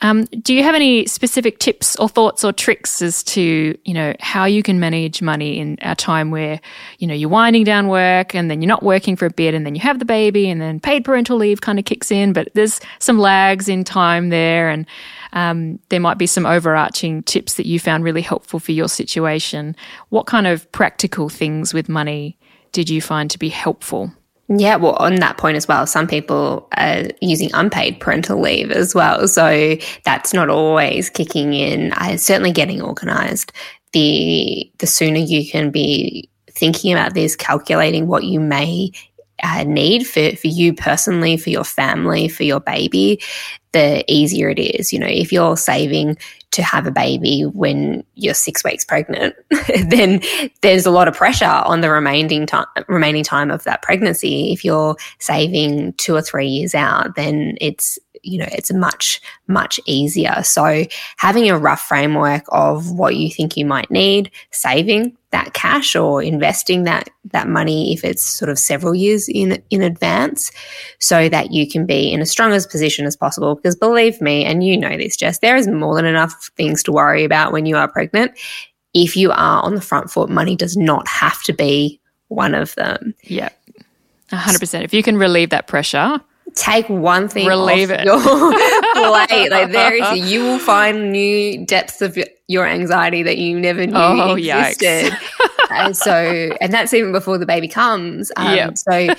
um, 0.00 0.24
do 0.24 0.54
you 0.54 0.62
have 0.62 0.76
any 0.76 1.06
specific 1.06 1.58
tips 1.58 1.96
or 1.96 2.08
thoughts 2.08 2.44
or 2.44 2.52
tricks 2.52 3.02
as 3.02 3.22
to 3.24 3.76
you 3.84 3.94
know 3.94 4.14
how 4.20 4.44
you 4.44 4.62
can 4.62 4.78
manage 4.78 5.20
money 5.20 5.58
in 5.58 5.76
a 5.82 5.96
time 5.96 6.30
where 6.30 6.60
you 6.98 7.06
know 7.06 7.14
you're 7.14 7.28
winding 7.28 7.64
down 7.64 7.88
work 7.88 8.34
and 8.34 8.48
then 8.48 8.62
you're 8.62 8.68
not 8.68 8.84
working 8.84 9.16
for 9.16 9.26
a 9.26 9.30
bit 9.30 9.54
and 9.54 9.66
then 9.66 9.74
you 9.74 9.80
have 9.80 9.98
the 9.98 10.04
baby 10.04 10.48
and 10.48 10.60
then 10.60 10.78
paid 10.78 11.04
parental 11.04 11.36
leave 11.36 11.60
kind 11.60 11.78
of 11.78 11.84
kicks 11.84 12.12
in, 12.12 12.32
but 12.32 12.48
there's 12.54 12.80
some 13.00 13.18
lags 13.18 13.68
in 13.68 13.82
time 13.82 14.28
there 14.28 14.68
and 14.68 14.86
um, 15.32 15.78
there 15.88 16.00
might 16.00 16.18
be 16.18 16.26
some 16.26 16.46
overarching 16.46 17.22
tips 17.24 17.54
that 17.54 17.66
you 17.66 17.80
found 17.80 18.04
really 18.04 18.22
helpful 18.22 18.60
for 18.60 18.72
your 18.72 18.88
situation. 18.88 19.74
What 20.10 20.26
kind 20.26 20.46
of 20.46 20.70
practical 20.72 21.28
things 21.28 21.74
with 21.74 21.88
money 21.88 22.38
did 22.72 22.88
you 22.88 23.02
find 23.02 23.30
to 23.30 23.38
be 23.38 23.48
helpful? 23.48 24.12
Yeah, 24.48 24.76
well, 24.76 24.94
on 24.94 25.16
that 25.16 25.36
point 25.36 25.56
as 25.58 25.68
well, 25.68 25.86
some 25.86 26.06
people 26.06 26.68
are 26.76 27.02
using 27.20 27.50
unpaid 27.52 28.00
parental 28.00 28.40
leave 28.40 28.70
as 28.70 28.94
well. 28.94 29.28
So 29.28 29.76
that's 30.04 30.32
not 30.32 30.48
always 30.48 31.10
kicking 31.10 31.52
in. 31.52 31.92
I 31.92 32.16
certainly 32.16 32.52
getting 32.52 32.80
organized. 32.80 33.52
The 33.92 34.70
the 34.78 34.86
sooner 34.86 35.18
you 35.18 35.48
can 35.50 35.70
be 35.70 36.30
thinking 36.50 36.92
about 36.92 37.14
this, 37.14 37.36
calculating 37.36 38.06
what 38.06 38.24
you 38.24 38.40
may 38.40 38.90
uh, 39.42 39.64
need 39.64 40.06
for, 40.06 40.34
for 40.36 40.46
you 40.48 40.72
personally, 40.74 41.36
for 41.36 41.50
your 41.50 41.64
family, 41.64 42.28
for 42.28 42.42
your 42.42 42.60
baby, 42.60 43.20
the 43.72 44.04
easier 44.12 44.48
it 44.48 44.58
is. 44.58 44.92
You 44.92 44.98
know, 44.98 45.06
if 45.06 45.30
you're 45.32 45.56
saving 45.56 46.16
to 46.50 46.62
have 46.62 46.86
a 46.86 46.90
baby 46.90 47.42
when 47.42 48.04
you're 48.14 48.34
six 48.34 48.64
weeks 48.64 48.84
pregnant, 48.84 49.34
then 49.88 50.20
there's 50.62 50.86
a 50.86 50.90
lot 50.90 51.08
of 51.08 51.14
pressure 51.14 51.44
on 51.44 51.80
the 51.80 51.90
remaining 51.90 52.46
time, 52.46 52.66
remaining 52.88 53.24
time 53.24 53.50
of 53.50 53.64
that 53.64 53.82
pregnancy. 53.82 54.52
If 54.52 54.64
you're 54.64 54.96
saving 55.18 55.92
two 55.94 56.14
or 56.14 56.22
three 56.22 56.46
years 56.46 56.74
out, 56.74 57.16
then 57.16 57.56
it's 57.60 57.98
you 58.22 58.38
know 58.38 58.48
it's 58.50 58.70
a 58.70 58.76
much 58.76 59.20
much 59.48 59.80
easier. 59.86 60.42
So 60.44 60.84
having 61.16 61.50
a 61.50 61.58
rough 61.58 61.80
framework 61.80 62.44
of 62.48 62.90
what 62.92 63.16
you 63.16 63.30
think 63.30 63.56
you 63.56 63.64
might 63.64 63.90
need 63.90 64.30
saving 64.50 65.16
that 65.30 65.52
cash 65.52 65.94
or 65.94 66.22
investing 66.22 66.84
that 66.84 67.10
that 67.32 67.48
money 67.48 67.92
if 67.92 68.02
it's 68.02 68.24
sort 68.24 68.48
of 68.48 68.58
several 68.58 68.94
years 68.94 69.28
in 69.28 69.62
in 69.70 69.82
advance 69.82 70.50
so 70.98 71.28
that 71.28 71.50
you 71.50 71.68
can 71.68 71.84
be 71.84 72.10
in 72.10 72.20
as 72.20 72.30
strong 72.30 72.52
as 72.52 72.66
position 72.66 73.06
as 73.06 73.16
possible. 73.16 73.54
Because 73.54 73.76
believe 73.76 74.20
me 74.20 74.44
and 74.44 74.64
you 74.64 74.76
know 74.76 74.96
this 74.96 75.16
Jess 75.16 75.38
there 75.38 75.56
is 75.56 75.66
more 75.66 75.94
than 75.94 76.04
enough 76.04 76.50
things 76.56 76.82
to 76.84 76.92
worry 76.92 77.24
about 77.24 77.52
when 77.52 77.66
you 77.66 77.76
are 77.76 77.88
pregnant. 77.88 78.32
If 78.94 79.16
you 79.16 79.30
are 79.30 79.62
on 79.62 79.74
the 79.74 79.80
front 79.80 80.10
foot 80.10 80.30
money 80.30 80.56
does 80.56 80.76
not 80.76 81.06
have 81.08 81.42
to 81.44 81.52
be 81.52 82.00
one 82.28 82.54
of 82.54 82.74
them. 82.74 83.14
Yeah. 83.22 83.50
100% 84.30 84.84
if 84.84 84.92
you 84.92 85.02
can 85.02 85.16
relieve 85.16 85.50
that 85.50 85.66
pressure 85.66 86.20
take 86.54 86.88
one 86.88 87.28
thing 87.28 87.46
relieve 87.46 87.90
it. 87.90 88.04
your 88.04 88.18
plate. 88.20 89.50
Like 89.50 89.70
there 89.70 89.94
is 89.94 90.30
you 90.30 90.42
will 90.42 90.58
find 90.58 91.12
new 91.12 91.64
depths 91.64 92.02
of 92.02 92.18
your 92.46 92.66
anxiety 92.66 93.22
that 93.22 93.38
you 93.38 93.58
never 93.58 93.86
knew 93.86 93.94
oh, 93.94 94.34
existed. 94.34 95.16
And 95.70 95.96
so 95.96 96.56
and 96.60 96.72
that's 96.72 96.94
even 96.94 97.12
before 97.12 97.38
the 97.38 97.46
baby 97.46 97.68
comes. 97.68 98.32
Um, 98.36 98.56
yep. 98.56 98.78
so 98.78 99.14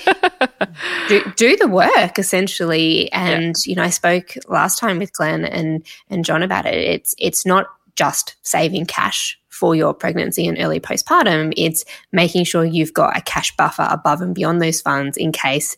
do, 1.08 1.32
do, 1.36 1.56
the 1.56 1.68
work 1.68 2.18
essentially. 2.18 3.10
And 3.12 3.56
yep. 3.56 3.66
you 3.66 3.74
know 3.76 3.84
i 3.84 3.90
spoke 3.90 4.34
last 4.48 4.78
time 4.78 4.98
with 4.98 5.12
glen 5.12 5.44
and 5.44 5.84
and 6.08 6.24
john 6.24 6.42
about 6.42 6.66
it. 6.66 6.74
It's 6.74 7.14
it's 7.18 7.46
not 7.46 7.66
just 7.94 8.36
saving 8.42 8.86
cash 8.86 9.38
for 9.48 9.74
your 9.74 9.92
pregnancy 9.92 10.46
and 10.46 10.58
early 10.58 10.80
postpartum. 10.80 11.52
It's 11.56 11.84
making 12.12 12.44
sure 12.44 12.64
you've 12.64 12.94
got 12.94 13.16
a 13.16 13.20
cash 13.20 13.54
buffer 13.56 13.86
above 13.90 14.22
and 14.22 14.34
beyond 14.34 14.62
those 14.62 14.80
funds 14.80 15.16
in 15.18 15.32
case 15.32 15.76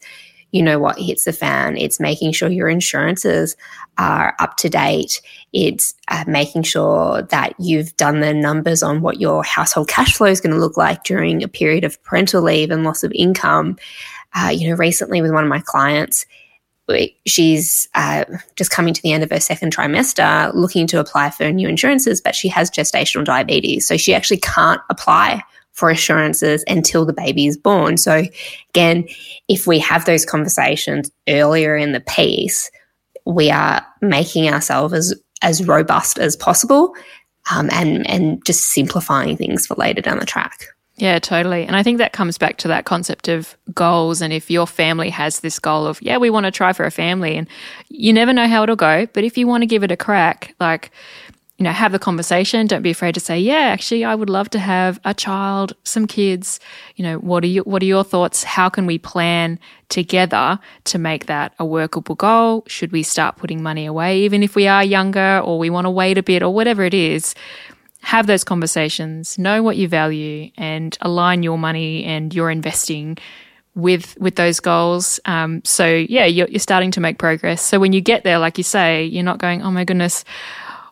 you 0.52 0.62
know 0.62 0.78
what 0.78 0.98
hits 0.98 1.24
the 1.24 1.32
fan. 1.32 1.76
It's 1.76 1.98
making 1.98 2.32
sure 2.32 2.48
your 2.48 2.68
insurances 2.68 3.56
are 3.98 4.36
up 4.38 4.56
to 4.58 4.68
date. 4.68 5.20
It's 5.52 5.94
uh, 6.08 6.24
making 6.26 6.62
sure 6.62 7.22
that 7.22 7.54
you've 7.58 7.96
done 7.96 8.20
the 8.20 8.34
numbers 8.34 8.82
on 8.82 9.00
what 9.00 9.20
your 9.20 9.42
household 9.42 9.88
cash 9.88 10.14
flow 10.16 10.28
is 10.28 10.40
going 10.40 10.54
to 10.54 10.60
look 10.60 10.76
like 10.76 11.04
during 11.04 11.42
a 11.42 11.48
period 11.48 11.84
of 11.84 12.02
parental 12.04 12.42
leave 12.42 12.70
and 12.70 12.84
loss 12.84 13.02
of 13.02 13.12
income. 13.14 13.78
Uh, 14.34 14.50
you 14.54 14.68
know, 14.68 14.76
recently 14.76 15.20
with 15.20 15.32
one 15.32 15.44
of 15.44 15.50
my 15.50 15.60
clients, 15.60 16.26
she's 17.26 17.88
uh, 17.94 18.24
just 18.56 18.70
coming 18.70 18.92
to 18.92 19.02
the 19.02 19.12
end 19.12 19.22
of 19.22 19.30
her 19.30 19.40
second 19.40 19.74
trimester 19.74 20.52
looking 20.54 20.86
to 20.88 21.00
apply 21.00 21.30
for 21.30 21.50
new 21.50 21.68
insurances, 21.68 22.20
but 22.20 22.34
she 22.34 22.48
has 22.48 22.70
gestational 22.70 23.24
diabetes. 23.24 23.86
So 23.86 23.96
she 23.96 24.14
actually 24.14 24.38
can't 24.38 24.80
apply 24.90 25.42
for 25.72 25.90
assurances 25.90 26.64
until 26.68 27.04
the 27.04 27.12
baby 27.12 27.46
is 27.46 27.56
born. 27.56 27.96
So, 27.96 28.24
again, 28.70 29.06
if 29.48 29.66
we 29.66 29.78
have 29.78 30.04
those 30.04 30.24
conversations 30.24 31.10
earlier 31.28 31.76
in 31.76 31.92
the 31.92 32.00
piece, 32.00 32.70
we 33.24 33.50
are 33.50 33.84
making 34.00 34.48
ourselves 34.48 34.94
as, 34.94 35.14
as 35.42 35.66
robust 35.66 36.18
as 36.18 36.36
possible 36.36 36.94
um, 37.50 37.70
and, 37.72 38.08
and 38.08 38.44
just 38.44 38.66
simplifying 38.72 39.36
things 39.36 39.66
for 39.66 39.74
later 39.74 40.02
down 40.02 40.18
the 40.18 40.26
track. 40.26 40.66
Yeah, 40.96 41.18
totally. 41.18 41.64
And 41.64 41.74
I 41.74 41.82
think 41.82 41.98
that 41.98 42.12
comes 42.12 42.36
back 42.36 42.58
to 42.58 42.68
that 42.68 42.84
concept 42.84 43.26
of 43.26 43.56
goals. 43.74 44.20
And 44.20 44.32
if 44.32 44.50
your 44.50 44.66
family 44.66 45.08
has 45.10 45.40
this 45.40 45.58
goal 45.58 45.86
of, 45.86 46.00
yeah, 46.02 46.18
we 46.18 46.28
want 46.28 46.44
to 46.44 46.52
try 46.52 46.72
for 46.72 46.84
a 46.84 46.90
family, 46.90 47.36
and 47.36 47.48
you 47.88 48.12
never 48.12 48.32
know 48.32 48.46
how 48.46 48.62
it'll 48.62 48.76
go, 48.76 49.06
but 49.06 49.24
if 49.24 49.38
you 49.38 49.46
want 49.46 49.62
to 49.62 49.66
give 49.66 49.82
it 49.82 49.90
a 49.90 49.96
crack, 49.96 50.54
like 50.60 50.90
you 51.62 51.68
know, 51.68 51.72
have 51.72 51.92
the 51.92 51.98
conversation. 52.00 52.66
Don't 52.66 52.82
be 52.82 52.90
afraid 52.90 53.14
to 53.14 53.20
say, 53.20 53.38
yeah, 53.38 53.70
actually, 53.70 54.04
I 54.04 54.16
would 54.16 54.28
love 54.28 54.50
to 54.50 54.58
have 54.58 54.98
a 55.04 55.14
child, 55.14 55.74
some 55.84 56.08
kids. 56.08 56.58
You 56.96 57.04
know, 57.04 57.18
what 57.18 57.44
are 57.44 57.46
you, 57.46 57.62
what 57.62 57.80
are 57.82 57.86
your 57.86 58.02
thoughts? 58.02 58.42
How 58.42 58.68
can 58.68 58.84
we 58.84 58.98
plan 58.98 59.60
together 59.88 60.58
to 60.86 60.98
make 60.98 61.26
that 61.26 61.54
a 61.60 61.64
workable 61.64 62.16
goal? 62.16 62.64
Should 62.66 62.90
we 62.90 63.04
start 63.04 63.36
putting 63.36 63.62
money 63.62 63.86
away, 63.86 64.22
even 64.22 64.42
if 64.42 64.56
we 64.56 64.66
are 64.66 64.82
younger 64.82 65.38
or 65.38 65.56
we 65.56 65.70
want 65.70 65.84
to 65.84 65.90
wait 65.90 66.18
a 66.18 66.22
bit 66.24 66.42
or 66.42 66.52
whatever 66.52 66.82
it 66.82 66.94
is? 66.94 67.32
Have 68.00 68.26
those 68.26 68.42
conversations, 68.42 69.38
know 69.38 69.62
what 69.62 69.76
you 69.76 69.86
value 69.86 70.50
and 70.56 70.98
align 71.00 71.44
your 71.44 71.58
money 71.58 72.02
and 72.02 72.34
your 72.34 72.50
investing 72.50 73.18
with 73.76 74.18
with 74.18 74.34
those 74.34 74.58
goals. 74.58 75.20
Um, 75.26 75.62
so 75.64 75.86
yeah, 75.86 76.24
you're, 76.24 76.48
you're 76.48 76.58
starting 76.58 76.90
to 76.90 77.00
make 77.00 77.18
progress. 77.18 77.62
So 77.62 77.78
when 77.78 77.92
you 77.92 78.00
get 78.00 78.24
there, 78.24 78.40
like 78.40 78.58
you 78.58 78.64
say, 78.64 79.04
you're 79.04 79.22
not 79.22 79.38
going, 79.38 79.62
oh 79.62 79.70
my 79.70 79.84
goodness, 79.84 80.24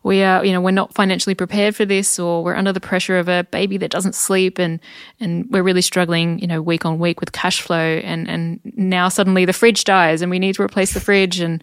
we 0.02 0.22
are, 0.22 0.44
you 0.44 0.52
know, 0.52 0.60
we're 0.60 0.70
not 0.70 0.94
financially 0.94 1.34
prepared 1.34 1.76
for 1.76 1.84
this, 1.84 2.18
or 2.18 2.42
we're 2.42 2.54
under 2.54 2.72
the 2.72 2.80
pressure 2.80 3.18
of 3.18 3.28
a 3.28 3.44
baby 3.44 3.76
that 3.78 3.90
doesn't 3.90 4.14
sleep, 4.14 4.58
and 4.58 4.80
and 5.18 5.46
we're 5.50 5.62
really 5.62 5.82
struggling, 5.82 6.38
you 6.38 6.46
know, 6.46 6.62
week 6.62 6.86
on 6.86 6.98
week 6.98 7.20
with 7.20 7.32
cash 7.32 7.60
flow, 7.60 7.76
and 7.78 8.28
and 8.28 8.60
now 8.76 9.08
suddenly 9.08 9.44
the 9.44 9.52
fridge 9.52 9.84
dies, 9.84 10.22
and 10.22 10.30
we 10.30 10.38
need 10.38 10.54
to 10.54 10.62
replace 10.62 10.94
the 10.94 11.00
fridge, 11.00 11.40
and 11.40 11.62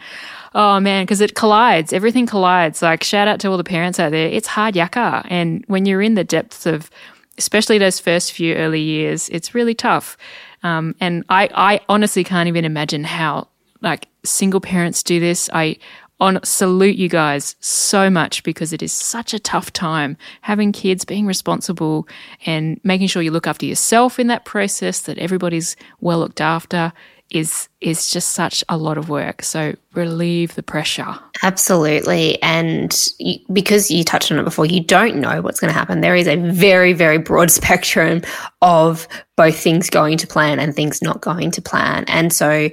oh 0.54 0.80
man, 0.80 1.04
because 1.04 1.22
it 1.22 1.36
collides, 1.36 1.94
everything 1.94 2.28
collides. 2.28 2.82
Like 2.82 3.04
shout 3.04 3.28
out 3.28 3.40
to 3.40 3.50
all 3.50 3.58
the 3.58 3.64
parents 3.64 4.00
out 4.00 4.12
there, 4.12 4.28
it's 4.28 4.48
hard 4.48 4.76
yakka, 4.76 5.26
and 5.30 5.64
when 5.68 5.86
you're 5.86 6.02
in 6.02 6.14
the 6.14 6.24
depths 6.24 6.66
of, 6.66 6.92
especially 7.38 7.78
those 7.80 8.00
first 8.00 8.32
few 8.34 8.54
early 8.56 8.82
years, 8.82 9.30
it's 9.30 9.56
really 9.56 9.74
tough. 9.74 10.16
Um, 10.64 10.96
and 11.00 11.24
I, 11.30 11.50
I 11.54 11.80
honestly 11.88 12.24
can't 12.24 12.48
even 12.48 12.66
imagine 12.66 13.04
how 13.04 13.48
like 13.82 14.08
single 14.24 14.60
parents 14.60 15.04
do 15.04 15.20
this. 15.20 15.50
I 15.54 15.78
on 16.20 16.40
salute 16.44 16.96
you 16.96 17.10
guys 17.10 17.56
so 17.60 18.10
much 18.10 18.44
because 18.44 18.74
it 18.74 18.82
is 18.82 18.92
such 18.92 19.34
a 19.34 19.40
tough 19.40 19.72
time 19.72 20.18
having 20.42 20.72
kids, 20.72 21.06
being 21.06 21.26
responsible, 21.26 22.08
and 22.46 22.80
making 22.84 23.08
sure 23.08 23.22
you 23.22 23.32
look 23.32 23.48
after 23.48 23.66
yourself 23.66 24.20
in 24.20 24.28
that 24.28 24.46
process, 24.46 25.02
that 25.02 25.18
everybody's 25.18 25.76
well 26.00 26.20
looked 26.20 26.42
after 26.42 26.92
is 27.30 27.68
is 27.82 28.10
just 28.10 28.30
such 28.30 28.64
a 28.70 28.78
lot 28.78 28.98
of 28.98 29.10
work. 29.10 29.44
So 29.44 29.76
relieve 29.94 30.56
the 30.56 30.64
pressure. 30.64 31.16
Absolutely, 31.44 32.42
and 32.42 32.96
you, 33.20 33.40
because 33.52 33.92
you 33.92 34.04
touched 34.04 34.32
on 34.32 34.40
it 34.40 34.44
before, 34.44 34.66
you 34.66 34.82
don't 34.82 35.18
know 35.18 35.42
what's 35.42 35.60
going 35.60 35.72
to 35.72 35.78
happen. 35.78 36.02
There 36.02 36.16
is 36.16 36.28
a 36.28 36.38
very 36.38 36.94
very 36.94 37.18
broad 37.18 37.52
spectrum 37.60 38.22
of 38.62 39.08
both 39.36 39.58
things 39.58 39.90
going 39.90 40.18
to 40.18 40.28
plan 40.28 40.60
and 40.60 40.76
things 40.76 41.02
not 41.02 41.22
going 41.22 41.52
to 41.52 41.62
plan, 41.62 42.06
and 42.08 42.32
so 42.32 42.70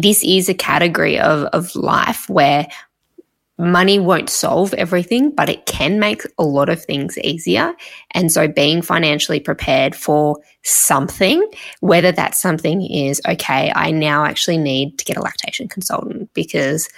this 0.00 0.22
is 0.24 0.48
a 0.48 0.54
category 0.54 1.18
of, 1.18 1.44
of 1.52 1.74
life 1.74 2.28
where 2.28 2.66
money 3.58 3.98
won't 3.98 4.28
solve 4.28 4.74
everything, 4.74 5.30
but 5.30 5.48
it 5.48 5.64
can 5.66 5.98
make 5.98 6.22
a 6.38 6.44
lot 6.44 6.68
of 6.68 6.84
things 6.84 7.16
easier. 7.18 7.74
And 8.10 8.30
so 8.30 8.46
being 8.46 8.82
financially 8.82 9.40
prepared 9.40 9.94
for 9.96 10.38
something, 10.62 11.42
whether 11.80 12.12
that 12.12 12.34
something 12.34 12.82
is, 12.82 13.20
okay, 13.26 13.72
I 13.74 13.92
now 13.92 14.24
actually 14.24 14.58
need 14.58 14.98
to 14.98 15.04
get 15.04 15.16
a 15.16 15.22
lactation 15.22 15.68
consultant 15.68 16.28
because 16.34 16.88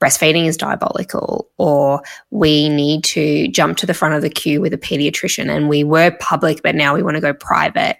breastfeeding 0.00 0.46
is 0.46 0.56
diabolical, 0.56 1.48
or 1.58 2.02
we 2.30 2.68
need 2.68 3.04
to 3.04 3.48
jump 3.48 3.78
to 3.78 3.86
the 3.86 3.94
front 3.94 4.14
of 4.14 4.22
the 4.22 4.30
queue 4.30 4.60
with 4.60 4.72
a 4.72 4.78
pediatrician 4.78 5.50
and 5.50 5.68
we 5.68 5.84
were 5.84 6.16
public, 6.20 6.62
but 6.62 6.74
now 6.74 6.94
we 6.94 7.02
want 7.02 7.16
to 7.16 7.20
go 7.20 7.32
private. 7.34 7.98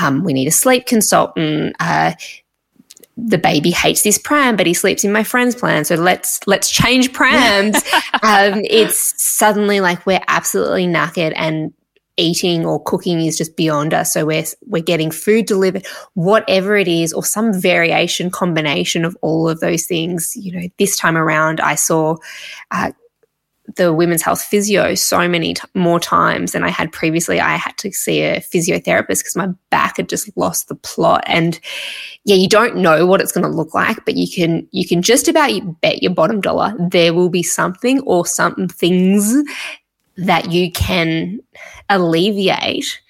Um, 0.00 0.24
we 0.24 0.32
need 0.32 0.48
a 0.48 0.52
sleep 0.52 0.86
consultant. 0.86 1.76
Uh, 1.80 2.12
the 3.16 3.38
baby 3.38 3.70
hates 3.70 4.02
this 4.02 4.18
pram, 4.18 4.56
but 4.56 4.66
he 4.66 4.74
sleeps 4.74 5.04
in 5.04 5.12
my 5.12 5.22
friend's 5.22 5.54
plan. 5.54 5.84
So 5.84 5.94
let's 5.94 6.40
let's 6.46 6.70
change 6.70 7.12
prams. 7.12 7.76
um, 8.22 8.62
it's 8.64 9.14
suddenly 9.22 9.80
like 9.80 10.04
we're 10.06 10.22
absolutely 10.28 10.86
knackered 10.86 11.32
and 11.36 11.72
eating 12.16 12.64
or 12.64 12.82
cooking 12.82 13.20
is 13.20 13.36
just 13.36 13.56
beyond 13.56 13.94
us. 13.94 14.12
So 14.12 14.26
we're 14.26 14.44
we're 14.66 14.82
getting 14.82 15.10
food 15.10 15.46
delivered, 15.46 15.86
whatever 16.14 16.76
it 16.76 16.88
is, 16.88 17.12
or 17.12 17.24
some 17.24 17.52
variation 17.52 18.30
combination 18.30 19.04
of 19.04 19.16
all 19.20 19.48
of 19.48 19.60
those 19.60 19.86
things. 19.86 20.36
You 20.36 20.60
know, 20.60 20.68
this 20.78 20.96
time 20.96 21.16
around, 21.16 21.60
I 21.60 21.76
saw 21.76 22.16
uh, 22.70 22.92
the 23.76 23.92
women's 23.92 24.22
health 24.22 24.42
physio 24.42 24.94
so 24.94 25.26
many 25.26 25.54
t- 25.54 25.62
more 25.74 25.98
times 25.98 26.52
than 26.52 26.64
I 26.64 26.68
had 26.68 26.92
previously. 26.92 27.40
I 27.40 27.56
had 27.56 27.76
to 27.78 27.92
see 27.92 28.20
a 28.20 28.40
physiotherapist 28.40 29.20
because 29.20 29.36
my 29.36 29.48
back 29.70 29.96
had 29.96 30.08
just 30.08 30.34
lost 30.36 30.68
the 30.68 30.74
plot. 30.74 31.24
And 31.26 31.58
yeah, 32.24 32.36
you 32.36 32.48
don't 32.48 32.76
know 32.76 33.06
what 33.06 33.20
it's 33.20 33.32
going 33.32 33.44
to 33.44 33.50
look 33.50 33.74
like, 33.74 34.04
but 34.04 34.16
you 34.16 34.28
can 34.30 34.68
you 34.70 34.86
can 34.86 35.02
just 35.02 35.28
about 35.28 35.80
bet 35.80 36.02
your 36.02 36.12
bottom 36.12 36.40
dollar 36.40 36.74
there 36.78 37.14
will 37.14 37.30
be 37.30 37.42
something 37.42 38.00
or 38.00 38.26
some 38.26 38.68
things 38.68 39.34
that 40.16 40.52
you 40.52 40.70
can 40.70 41.40
alleviate 41.88 43.00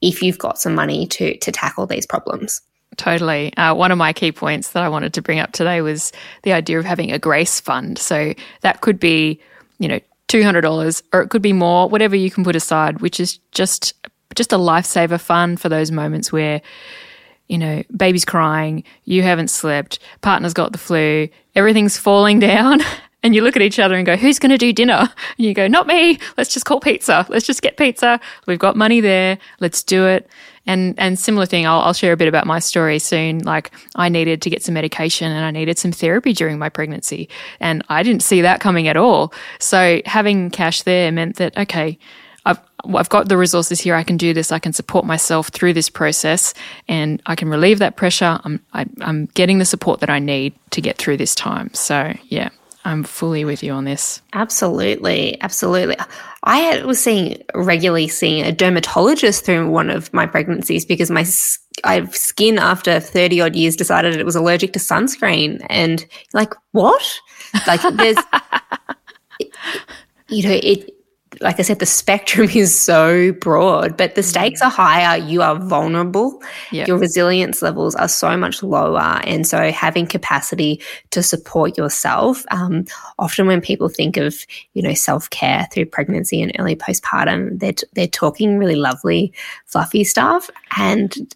if 0.00 0.22
you've 0.22 0.38
got 0.38 0.58
some 0.58 0.74
money 0.74 1.06
to 1.08 1.36
to 1.38 1.50
tackle 1.50 1.86
these 1.86 2.06
problems. 2.06 2.62
Totally. 2.96 3.54
Uh, 3.56 3.74
one 3.74 3.92
of 3.92 3.98
my 3.98 4.12
key 4.12 4.32
points 4.32 4.70
that 4.70 4.82
I 4.82 4.88
wanted 4.88 5.12
to 5.14 5.22
bring 5.22 5.38
up 5.38 5.52
today 5.52 5.82
was 5.82 6.12
the 6.44 6.52
idea 6.52 6.78
of 6.78 6.84
having 6.84 7.12
a 7.12 7.18
grace 7.18 7.60
fund. 7.60 7.98
So 7.98 8.32
that 8.62 8.80
could 8.80 8.98
be 8.98 9.40
you 9.78 9.88
know, 9.88 10.00
$200 10.28 11.02
or 11.12 11.22
it 11.22 11.28
could 11.30 11.42
be 11.42 11.52
more, 11.52 11.88
whatever 11.88 12.16
you 12.16 12.30
can 12.30 12.44
put 12.44 12.56
aside, 12.56 13.00
which 13.00 13.20
is 13.20 13.38
just 13.52 13.94
just 14.34 14.52
a 14.52 14.58
lifesaver 14.58 15.18
fund 15.20 15.58
for 15.60 15.68
those 15.68 15.90
moments 15.90 16.30
where 16.30 16.60
you 17.48 17.58
know, 17.58 17.82
baby's 17.96 18.24
crying, 18.24 18.82
you 19.04 19.22
haven't 19.22 19.48
slept, 19.48 19.98
partner's 20.20 20.52
got 20.52 20.72
the 20.72 20.78
flu, 20.78 21.28
everything's 21.54 21.96
falling 21.96 22.38
down. 22.52 22.80
And 23.26 23.34
you 23.34 23.42
look 23.42 23.56
at 23.56 23.62
each 23.62 23.80
other 23.80 23.96
and 23.96 24.06
go, 24.06 24.14
Who's 24.14 24.38
going 24.38 24.50
to 24.50 24.56
do 24.56 24.72
dinner? 24.72 25.00
And 25.00 25.46
you 25.46 25.52
go, 25.52 25.66
Not 25.66 25.88
me. 25.88 26.20
Let's 26.36 26.54
just 26.54 26.64
call 26.64 26.78
pizza. 26.78 27.26
Let's 27.28 27.44
just 27.44 27.60
get 27.60 27.76
pizza. 27.76 28.20
We've 28.46 28.60
got 28.60 28.76
money 28.76 29.00
there. 29.00 29.36
Let's 29.58 29.82
do 29.82 30.06
it. 30.06 30.30
And 30.64 30.94
and 30.96 31.18
similar 31.18 31.44
thing, 31.44 31.66
I'll, 31.66 31.80
I'll 31.80 31.92
share 31.92 32.12
a 32.12 32.16
bit 32.16 32.28
about 32.28 32.46
my 32.46 32.60
story 32.60 33.00
soon. 33.00 33.40
Like 33.40 33.72
I 33.96 34.08
needed 34.08 34.42
to 34.42 34.50
get 34.50 34.62
some 34.62 34.74
medication 34.74 35.32
and 35.32 35.44
I 35.44 35.50
needed 35.50 35.76
some 35.76 35.90
therapy 35.90 36.32
during 36.32 36.56
my 36.56 36.68
pregnancy, 36.68 37.28
and 37.58 37.84
I 37.88 38.04
didn't 38.04 38.22
see 38.22 38.42
that 38.42 38.60
coming 38.60 38.86
at 38.86 38.96
all. 38.96 39.32
So 39.58 40.00
having 40.06 40.50
cash 40.50 40.82
there 40.82 41.10
meant 41.10 41.36
that 41.36 41.56
okay, 41.58 41.98
I've 42.44 42.60
I've 42.94 43.08
got 43.08 43.28
the 43.28 43.36
resources 43.36 43.80
here. 43.80 43.96
I 43.96 44.04
can 44.04 44.16
do 44.16 44.34
this. 44.34 44.52
I 44.52 44.60
can 44.60 44.72
support 44.72 45.04
myself 45.04 45.48
through 45.48 45.72
this 45.72 45.90
process, 45.90 46.54
and 46.86 47.20
I 47.26 47.34
can 47.34 47.48
relieve 47.48 47.80
that 47.80 47.96
pressure. 47.96 48.40
I'm 48.44 48.60
I, 48.72 48.82
am 48.82 48.94
i 49.00 49.08
am 49.08 49.26
getting 49.34 49.58
the 49.58 49.64
support 49.64 49.98
that 50.00 50.10
I 50.10 50.20
need 50.20 50.54
to 50.70 50.80
get 50.80 50.96
through 50.96 51.16
this 51.16 51.34
time. 51.34 51.74
So 51.74 52.14
yeah, 52.24 52.50
I'm 52.86 53.02
fully 53.02 53.44
with 53.44 53.64
you 53.64 53.72
on 53.72 53.84
this. 53.84 54.22
Absolutely, 54.32 55.42
absolutely. 55.42 55.96
I 56.44 56.84
was 56.84 57.02
seeing 57.02 57.42
regularly 57.52 58.06
seeing 58.06 58.44
a 58.44 58.52
dermatologist 58.52 59.44
through 59.44 59.68
one 59.68 59.90
of 59.90 60.14
my 60.14 60.24
pregnancies 60.24 60.84
because 60.84 61.10
my 61.10 61.26
I 61.82 62.06
skin 62.06 62.58
after 62.58 63.00
30 63.00 63.40
odd 63.40 63.56
years 63.56 63.74
decided 63.74 64.14
it 64.14 64.24
was 64.24 64.36
allergic 64.36 64.72
to 64.74 64.78
sunscreen 64.78 65.66
and 65.68 66.06
like 66.32 66.54
what? 66.70 67.18
Like 67.66 67.82
there's 67.82 68.18
you 70.28 70.48
know 70.48 70.54
it 70.62 70.88
like 71.40 71.58
I 71.58 71.62
said, 71.62 71.78
the 71.78 71.86
spectrum 71.86 72.48
is 72.54 72.78
so 72.78 73.32
broad, 73.32 73.96
but 73.96 74.14
the 74.14 74.22
stakes 74.22 74.62
are 74.62 74.70
higher. 74.70 75.18
You 75.18 75.42
are 75.42 75.58
vulnerable. 75.58 76.42
Yep. 76.72 76.88
Your 76.88 76.98
resilience 76.98 77.62
levels 77.62 77.94
are 77.94 78.08
so 78.08 78.36
much 78.36 78.62
lower. 78.62 79.20
And 79.24 79.46
so 79.46 79.70
having 79.70 80.06
capacity 80.06 80.80
to 81.10 81.22
support 81.22 81.76
yourself, 81.76 82.44
um, 82.50 82.84
often 83.18 83.46
when 83.46 83.60
people 83.60 83.88
think 83.88 84.16
of, 84.16 84.36
you 84.74 84.82
know, 84.82 84.94
self-care 84.94 85.68
through 85.72 85.86
pregnancy 85.86 86.42
and 86.42 86.52
early 86.58 86.76
postpartum, 86.76 87.58
they're, 87.58 87.72
t- 87.72 87.86
they're 87.94 88.06
talking 88.06 88.58
really 88.58 88.76
lovely, 88.76 89.32
fluffy 89.66 90.04
stuff. 90.04 90.50
And 90.76 91.34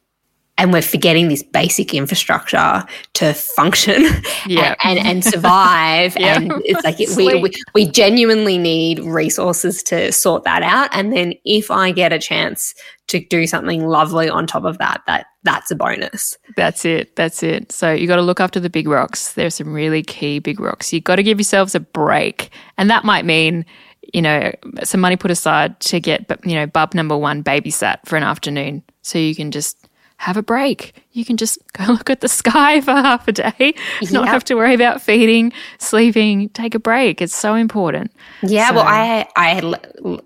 and 0.60 0.74
we're 0.74 0.82
forgetting 0.82 1.28
this 1.28 1.42
basic 1.42 1.94
infrastructure 1.94 2.84
to 3.14 3.32
function 3.32 4.02
yeah. 4.46 4.74
and, 4.84 4.98
and, 4.98 5.08
and 5.08 5.24
survive. 5.24 6.14
yeah. 6.20 6.36
And 6.36 6.52
it's 6.66 6.84
like 6.84 6.98
we, 7.16 7.40
we, 7.40 7.50
we 7.72 7.86
genuinely 7.86 8.58
need 8.58 8.98
resources 8.98 9.82
to 9.84 10.12
sort 10.12 10.44
that 10.44 10.62
out. 10.62 10.90
And 10.92 11.14
then 11.14 11.32
if 11.46 11.70
I 11.70 11.92
get 11.92 12.12
a 12.12 12.18
chance 12.18 12.74
to 13.06 13.20
do 13.20 13.46
something 13.46 13.86
lovely 13.86 14.28
on 14.28 14.46
top 14.46 14.64
of 14.64 14.76
that, 14.78 15.00
that 15.06 15.26
that's 15.44 15.70
a 15.70 15.74
bonus. 15.74 16.36
That's 16.56 16.84
it. 16.84 17.16
That's 17.16 17.42
it. 17.42 17.72
So 17.72 17.90
you 17.90 18.06
got 18.06 18.16
to 18.16 18.22
look 18.22 18.38
after 18.38 18.60
the 18.60 18.68
big 18.68 18.86
rocks. 18.86 19.32
There's 19.32 19.54
some 19.54 19.72
really 19.72 20.02
key 20.02 20.40
big 20.40 20.60
rocks. 20.60 20.92
You 20.92 21.00
got 21.00 21.16
to 21.16 21.22
give 21.22 21.38
yourselves 21.38 21.74
a 21.74 21.80
break, 21.80 22.50
and 22.76 22.90
that 22.90 23.04
might 23.04 23.24
mean 23.24 23.64
you 24.12 24.20
know 24.20 24.52
some 24.84 25.00
money 25.00 25.16
put 25.16 25.30
aside 25.30 25.80
to 25.80 26.00
get 26.00 26.30
you 26.44 26.54
know 26.54 26.66
bub 26.66 26.94
number 26.94 27.16
one 27.16 27.42
babysat 27.42 28.00
for 28.04 28.16
an 28.16 28.22
afternoon, 28.22 28.82
so 29.00 29.18
you 29.18 29.34
can 29.34 29.50
just 29.50 29.88
have 30.20 30.36
a 30.36 30.42
break. 30.42 30.92
You 31.12 31.24
can 31.24 31.36
just 31.36 31.58
go 31.72 31.84
look 31.88 32.10
at 32.10 32.20
the 32.20 32.28
sky 32.28 32.80
for 32.80 32.92
half 32.92 33.26
a 33.26 33.32
day, 33.32 33.74
yep. 34.00 34.12
not 34.12 34.28
have 34.28 34.44
to 34.44 34.54
worry 34.54 34.74
about 34.74 35.02
feeding, 35.02 35.52
sleeping, 35.78 36.48
take 36.50 36.74
a 36.74 36.78
break. 36.78 37.20
It's 37.20 37.34
so 37.34 37.54
important. 37.54 38.12
Yeah, 38.42 38.68
so. 38.68 38.76
well, 38.76 38.84
I 38.86 39.26
I 39.36 39.48
had 39.48 39.64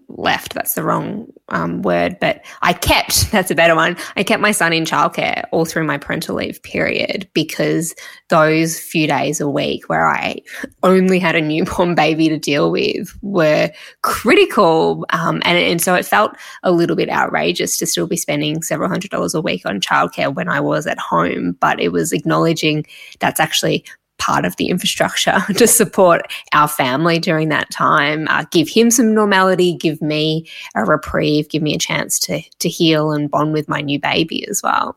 left. 0.08 0.54
That's 0.54 0.74
the 0.74 0.82
wrong 0.82 1.26
um, 1.48 1.82
word, 1.82 2.18
but 2.20 2.44
I 2.62 2.72
kept. 2.72 3.30
That's 3.32 3.50
a 3.50 3.54
better 3.54 3.74
one. 3.74 3.96
I 4.16 4.22
kept 4.22 4.42
my 4.42 4.52
son 4.52 4.72
in 4.72 4.84
childcare 4.84 5.44
all 5.52 5.64
through 5.64 5.84
my 5.84 5.98
parental 5.98 6.36
leave 6.36 6.62
period 6.62 7.28
because 7.34 7.94
those 8.28 8.78
few 8.78 9.06
days 9.06 9.40
a 9.40 9.48
week 9.48 9.88
where 9.88 10.06
I 10.06 10.36
only 10.82 11.18
had 11.18 11.34
a 11.34 11.40
newborn 11.40 11.94
baby 11.94 12.28
to 12.28 12.38
deal 12.38 12.70
with 12.70 13.16
were 13.22 13.70
critical, 14.02 15.06
um, 15.10 15.40
and 15.44 15.56
and 15.56 15.80
so 15.80 15.94
it 15.94 16.04
felt 16.04 16.36
a 16.62 16.72
little 16.72 16.96
bit 16.96 17.08
outrageous 17.08 17.78
to 17.78 17.86
still 17.86 18.06
be 18.06 18.16
spending 18.16 18.62
several 18.62 18.90
hundred 18.90 19.10
dollars 19.10 19.34
a 19.34 19.40
week 19.40 19.64
on 19.64 19.80
childcare 19.80 20.34
when 20.34 20.48
I 20.48 20.60
was 20.60 20.73
at 20.86 20.98
home. 20.98 21.56
But 21.60 21.80
it 21.80 21.90
was 21.90 22.12
acknowledging 22.12 22.86
that's 23.20 23.40
actually 23.40 23.84
part 24.18 24.44
of 24.44 24.56
the 24.56 24.68
infrastructure 24.68 25.38
to 25.56 25.66
support 25.66 26.22
our 26.52 26.68
family 26.68 27.18
during 27.18 27.48
that 27.50 27.70
time. 27.70 28.26
Uh, 28.28 28.44
give 28.50 28.68
him 28.68 28.90
some 28.90 29.14
normality, 29.14 29.74
give 29.74 30.00
me 30.00 30.48
a 30.74 30.84
reprieve, 30.84 31.48
give 31.48 31.62
me 31.62 31.74
a 31.74 31.78
chance 31.78 32.18
to 32.20 32.40
to 32.58 32.68
heal 32.68 33.12
and 33.12 33.30
bond 33.30 33.52
with 33.52 33.68
my 33.68 33.80
new 33.80 33.98
baby 33.98 34.46
as 34.48 34.62
well. 34.62 34.96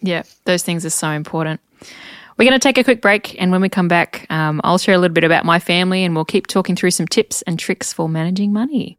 Yeah, 0.00 0.22
those 0.44 0.62
things 0.62 0.84
are 0.84 0.90
so 0.90 1.10
important. 1.10 1.60
We're 2.38 2.48
going 2.48 2.58
to 2.58 2.66
take 2.66 2.78
a 2.78 2.84
quick 2.84 3.02
break, 3.02 3.40
and 3.40 3.52
when 3.52 3.60
we 3.60 3.68
come 3.68 3.88
back, 3.88 4.26
um, 4.30 4.60
I'll 4.64 4.78
share 4.78 4.94
a 4.94 4.98
little 4.98 5.12
bit 5.14 5.22
about 5.22 5.44
my 5.44 5.58
family, 5.58 6.02
and 6.02 6.14
we'll 6.14 6.24
keep 6.24 6.46
talking 6.46 6.74
through 6.74 6.90
some 6.92 7.06
tips 7.06 7.42
and 7.42 7.58
tricks 7.58 7.92
for 7.92 8.08
managing 8.08 8.52
money. 8.52 8.98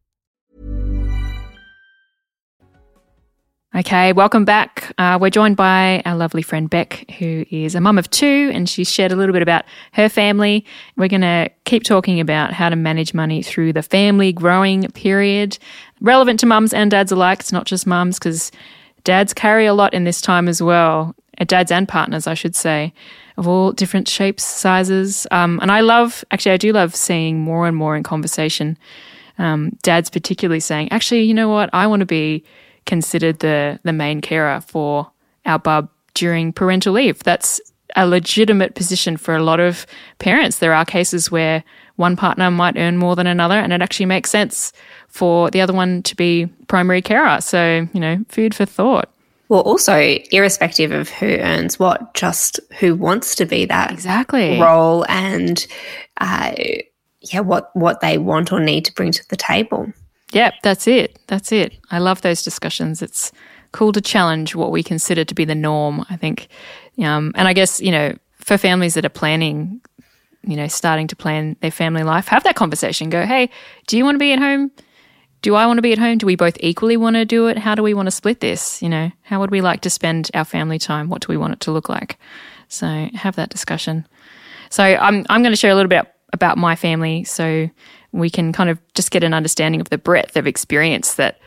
Okay, 3.73 4.11
welcome 4.11 4.43
back. 4.43 4.91
Uh, 4.97 5.17
we're 5.21 5.29
joined 5.29 5.55
by 5.55 6.01
our 6.03 6.17
lovely 6.17 6.41
friend 6.41 6.69
Bec, 6.69 7.09
who 7.19 7.45
is 7.51 7.73
a 7.73 7.79
mum 7.79 7.97
of 7.97 8.09
two, 8.09 8.51
and 8.53 8.67
she's 8.67 8.91
shared 8.91 9.13
a 9.13 9.15
little 9.15 9.31
bit 9.31 9.41
about 9.41 9.63
her 9.93 10.09
family. 10.09 10.65
We're 10.97 11.07
going 11.07 11.21
to 11.21 11.49
keep 11.63 11.83
talking 11.83 12.19
about 12.19 12.51
how 12.51 12.67
to 12.67 12.75
manage 12.75 13.13
money 13.13 13.41
through 13.41 13.71
the 13.71 13.81
family 13.81 14.33
growing 14.33 14.91
period, 14.91 15.57
relevant 16.01 16.41
to 16.41 16.45
mums 16.45 16.73
and 16.73 16.91
dads 16.91 17.13
alike. 17.13 17.39
It's 17.39 17.53
not 17.53 17.65
just 17.65 17.87
mums, 17.87 18.19
because 18.19 18.51
dads 19.05 19.33
carry 19.33 19.67
a 19.67 19.73
lot 19.73 19.93
in 19.93 20.03
this 20.03 20.19
time 20.19 20.49
as 20.49 20.61
well. 20.61 21.15
Uh, 21.39 21.45
dads 21.45 21.71
and 21.71 21.87
partners, 21.87 22.27
I 22.27 22.33
should 22.33 22.57
say, 22.57 22.93
of 23.37 23.47
all 23.47 23.71
different 23.71 24.09
shapes, 24.09 24.43
sizes. 24.43 25.25
Um, 25.31 25.59
and 25.61 25.71
I 25.71 25.79
love, 25.79 26.25
actually, 26.31 26.51
I 26.51 26.57
do 26.57 26.73
love 26.73 26.93
seeing 26.93 27.39
more 27.39 27.67
and 27.67 27.77
more 27.77 27.95
in 27.95 28.03
conversation, 28.03 28.77
um, 29.37 29.77
dads 29.81 30.09
particularly 30.09 30.59
saying, 30.59 30.91
actually, 30.91 31.21
you 31.21 31.33
know 31.33 31.47
what, 31.47 31.69
I 31.71 31.87
want 31.87 32.01
to 32.01 32.05
be 32.05 32.43
considered 32.85 33.39
the 33.39 33.79
the 33.83 33.93
main 33.93 34.21
carer 34.21 34.61
for 34.61 35.11
our 35.45 35.59
bub 35.59 35.89
during 36.13 36.53
parental 36.53 36.93
leave. 36.93 37.19
That's 37.23 37.61
a 37.95 38.07
legitimate 38.07 38.75
position 38.75 39.17
for 39.17 39.35
a 39.35 39.43
lot 39.43 39.59
of 39.59 39.85
parents. 40.19 40.59
There 40.59 40.73
are 40.73 40.85
cases 40.85 41.31
where 41.31 41.63
one 41.97 42.15
partner 42.15 42.49
might 42.49 42.77
earn 42.77 42.97
more 42.97 43.15
than 43.15 43.27
another, 43.27 43.55
and 43.55 43.73
it 43.73 43.81
actually 43.81 44.05
makes 44.05 44.29
sense 44.29 44.71
for 45.07 45.51
the 45.51 45.61
other 45.61 45.73
one 45.73 46.01
to 46.03 46.15
be 46.15 46.47
primary 46.67 47.01
carer. 47.01 47.41
So, 47.41 47.87
you 47.93 47.99
know, 47.99 48.23
food 48.29 48.55
for 48.55 48.65
thought. 48.65 49.09
Well, 49.49 49.61
also, 49.61 50.17
irrespective 50.31 50.91
of 50.91 51.09
who 51.09 51.27
earns 51.27 51.77
what, 51.77 52.13
just 52.13 52.61
who 52.79 52.95
wants 52.95 53.35
to 53.35 53.45
be 53.45 53.65
that 53.65 53.91
exactly 53.91 54.57
role 54.57 55.05
and, 55.09 55.67
uh, 56.21 56.53
yeah, 57.19 57.41
what 57.41 57.75
what 57.75 57.99
they 57.99 58.17
want 58.17 58.51
or 58.51 58.61
need 58.61 58.85
to 58.85 58.93
bring 58.93 59.11
to 59.11 59.29
the 59.29 59.35
table. 59.35 59.91
Yep, 60.31 60.55
that's 60.63 60.87
it. 60.87 61.19
That's 61.27 61.51
it. 61.51 61.77
I 61.91 61.99
love 61.99 62.21
those 62.21 62.41
discussions. 62.41 63.01
It's 63.01 63.31
cool 63.71 63.91
to 63.93 64.01
challenge 64.01 64.55
what 64.55 64.71
we 64.71 64.83
consider 64.83 65.23
to 65.25 65.35
be 65.35 65.45
the 65.45 65.55
norm, 65.55 66.05
I 66.09 66.17
think. 66.17 66.47
Um, 67.01 67.31
and 67.35 67.47
I 67.47 67.53
guess, 67.53 67.81
you 67.81 67.91
know, 67.91 68.17
for 68.37 68.57
families 68.57 68.95
that 68.95 69.05
are 69.05 69.09
planning, 69.09 69.81
you 70.43 70.55
know, 70.55 70.67
starting 70.67 71.07
to 71.07 71.15
plan 71.15 71.55
their 71.61 71.71
family 71.71 72.03
life, 72.03 72.27
have 72.27 72.43
that 72.43 72.55
conversation. 72.55 73.09
Go, 73.09 73.25
hey, 73.25 73.49
do 73.87 73.97
you 73.97 74.03
want 74.03 74.15
to 74.15 74.19
be 74.19 74.33
at 74.33 74.39
home? 74.39 74.71
Do 75.41 75.55
I 75.55 75.65
want 75.65 75.77
to 75.77 75.81
be 75.81 75.91
at 75.91 75.97
home? 75.97 76.17
Do 76.17 76.25
we 76.25 76.35
both 76.35 76.57
equally 76.59 76.97
want 76.97 77.15
to 77.15 77.25
do 77.25 77.47
it? 77.47 77.57
How 77.57 77.75
do 77.75 77.81
we 77.81 77.93
want 77.93 78.07
to 78.07 78.11
split 78.11 78.41
this? 78.41 78.81
You 78.81 78.89
know, 78.89 79.11
how 79.23 79.39
would 79.39 79.51
we 79.51 79.61
like 79.61 79.81
to 79.81 79.89
spend 79.89 80.29
our 80.33 80.45
family 80.45 80.77
time? 80.77 81.09
What 81.09 81.21
do 81.21 81.27
we 81.29 81.37
want 81.37 81.53
it 81.53 81.59
to 81.61 81.71
look 81.71 81.89
like? 81.89 82.19
So 82.67 82.87
have 83.13 83.35
that 83.35 83.49
discussion. 83.49 84.07
So 84.69 84.83
I'm 84.83 85.25
I'm 85.29 85.41
going 85.41 85.51
to 85.51 85.57
share 85.57 85.71
a 85.71 85.75
little 85.75 85.89
bit 85.89 86.05
about 86.31 86.57
my 86.57 86.75
family. 86.75 87.23
So 87.23 87.69
we 88.11 88.29
can 88.29 88.51
kind 88.53 88.69
of 88.69 88.79
just 88.93 89.11
get 89.11 89.23
an 89.23 89.33
understanding 89.33 89.81
of 89.81 89.89
the 89.89 89.97
breadth 89.97 90.35
of 90.35 90.47
experience 90.47 91.15
that 91.15 91.39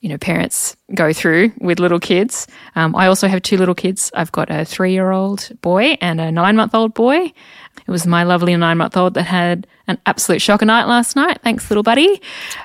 you 0.00 0.08
know 0.08 0.18
parents 0.18 0.76
go 0.94 1.12
through 1.12 1.52
with 1.60 1.80
little 1.80 2.00
kids. 2.00 2.46
Um, 2.76 2.94
I 2.94 3.06
also 3.06 3.28
have 3.28 3.42
two 3.42 3.56
little 3.56 3.74
kids. 3.74 4.10
I've 4.14 4.32
got 4.32 4.50
a 4.50 4.64
three-year-old 4.64 5.50
boy 5.60 5.96
and 6.00 6.20
a 6.20 6.30
nine-month-old 6.30 6.94
boy. 6.94 7.32
It 7.86 7.90
was 7.90 8.06
my 8.06 8.22
lovely 8.22 8.56
nine-month-old 8.56 9.14
that 9.14 9.24
had 9.24 9.66
an 9.86 9.98
absolute 10.04 10.42
shocker 10.42 10.66
night 10.66 10.84
last 10.84 11.16
night. 11.16 11.40
Thanks, 11.42 11.70
little 11.70 11.82
buddy. 11.82 12.20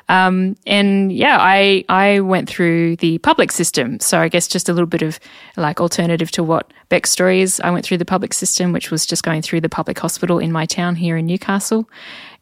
Um, 0.10 0.56
and 0.68 1.12
yeah, 1.12 1.38
I 1.40 1.86
I 1.90 2.20
went 2.20 2.50
through 2.50 2.98
the 2.98 3.18
public 3.20 3.52
system, 3.52 4.00
so 4.00 4.20
I 4.20 4.28
guess 4.28 4.48
just 4.48 4.70
a 4.70 4.74
little 4.74 4.88
bit 4.88 5.02
of 5.02 5.20
like 5.58 5.80
alternative 5.80 6.30
to 6.32 6.44
what 6.44 6.72
Bec's 6.94 7.10
story 7.10 7.42
is. 7.42 7.60
I 7.62 7.72
went 7.72 7.84
through 7.84 7.98
the 7.98 8.06
public 8.06 8.34
system, 8.34 8.72
which 8.72 8.92
was 8.92 9.08
just 9.08 9.24
going 9.24 9.42
through 9.42 9.62
the 9.62 9.68
public 9.68 9.98
hospital 9.98 10.38
in 10.38 10.52
my 10.52 10.68
town 10.68 10.96
here 10.96 11.18
in 11.18 11.26
Newcastle. 11.26 11.90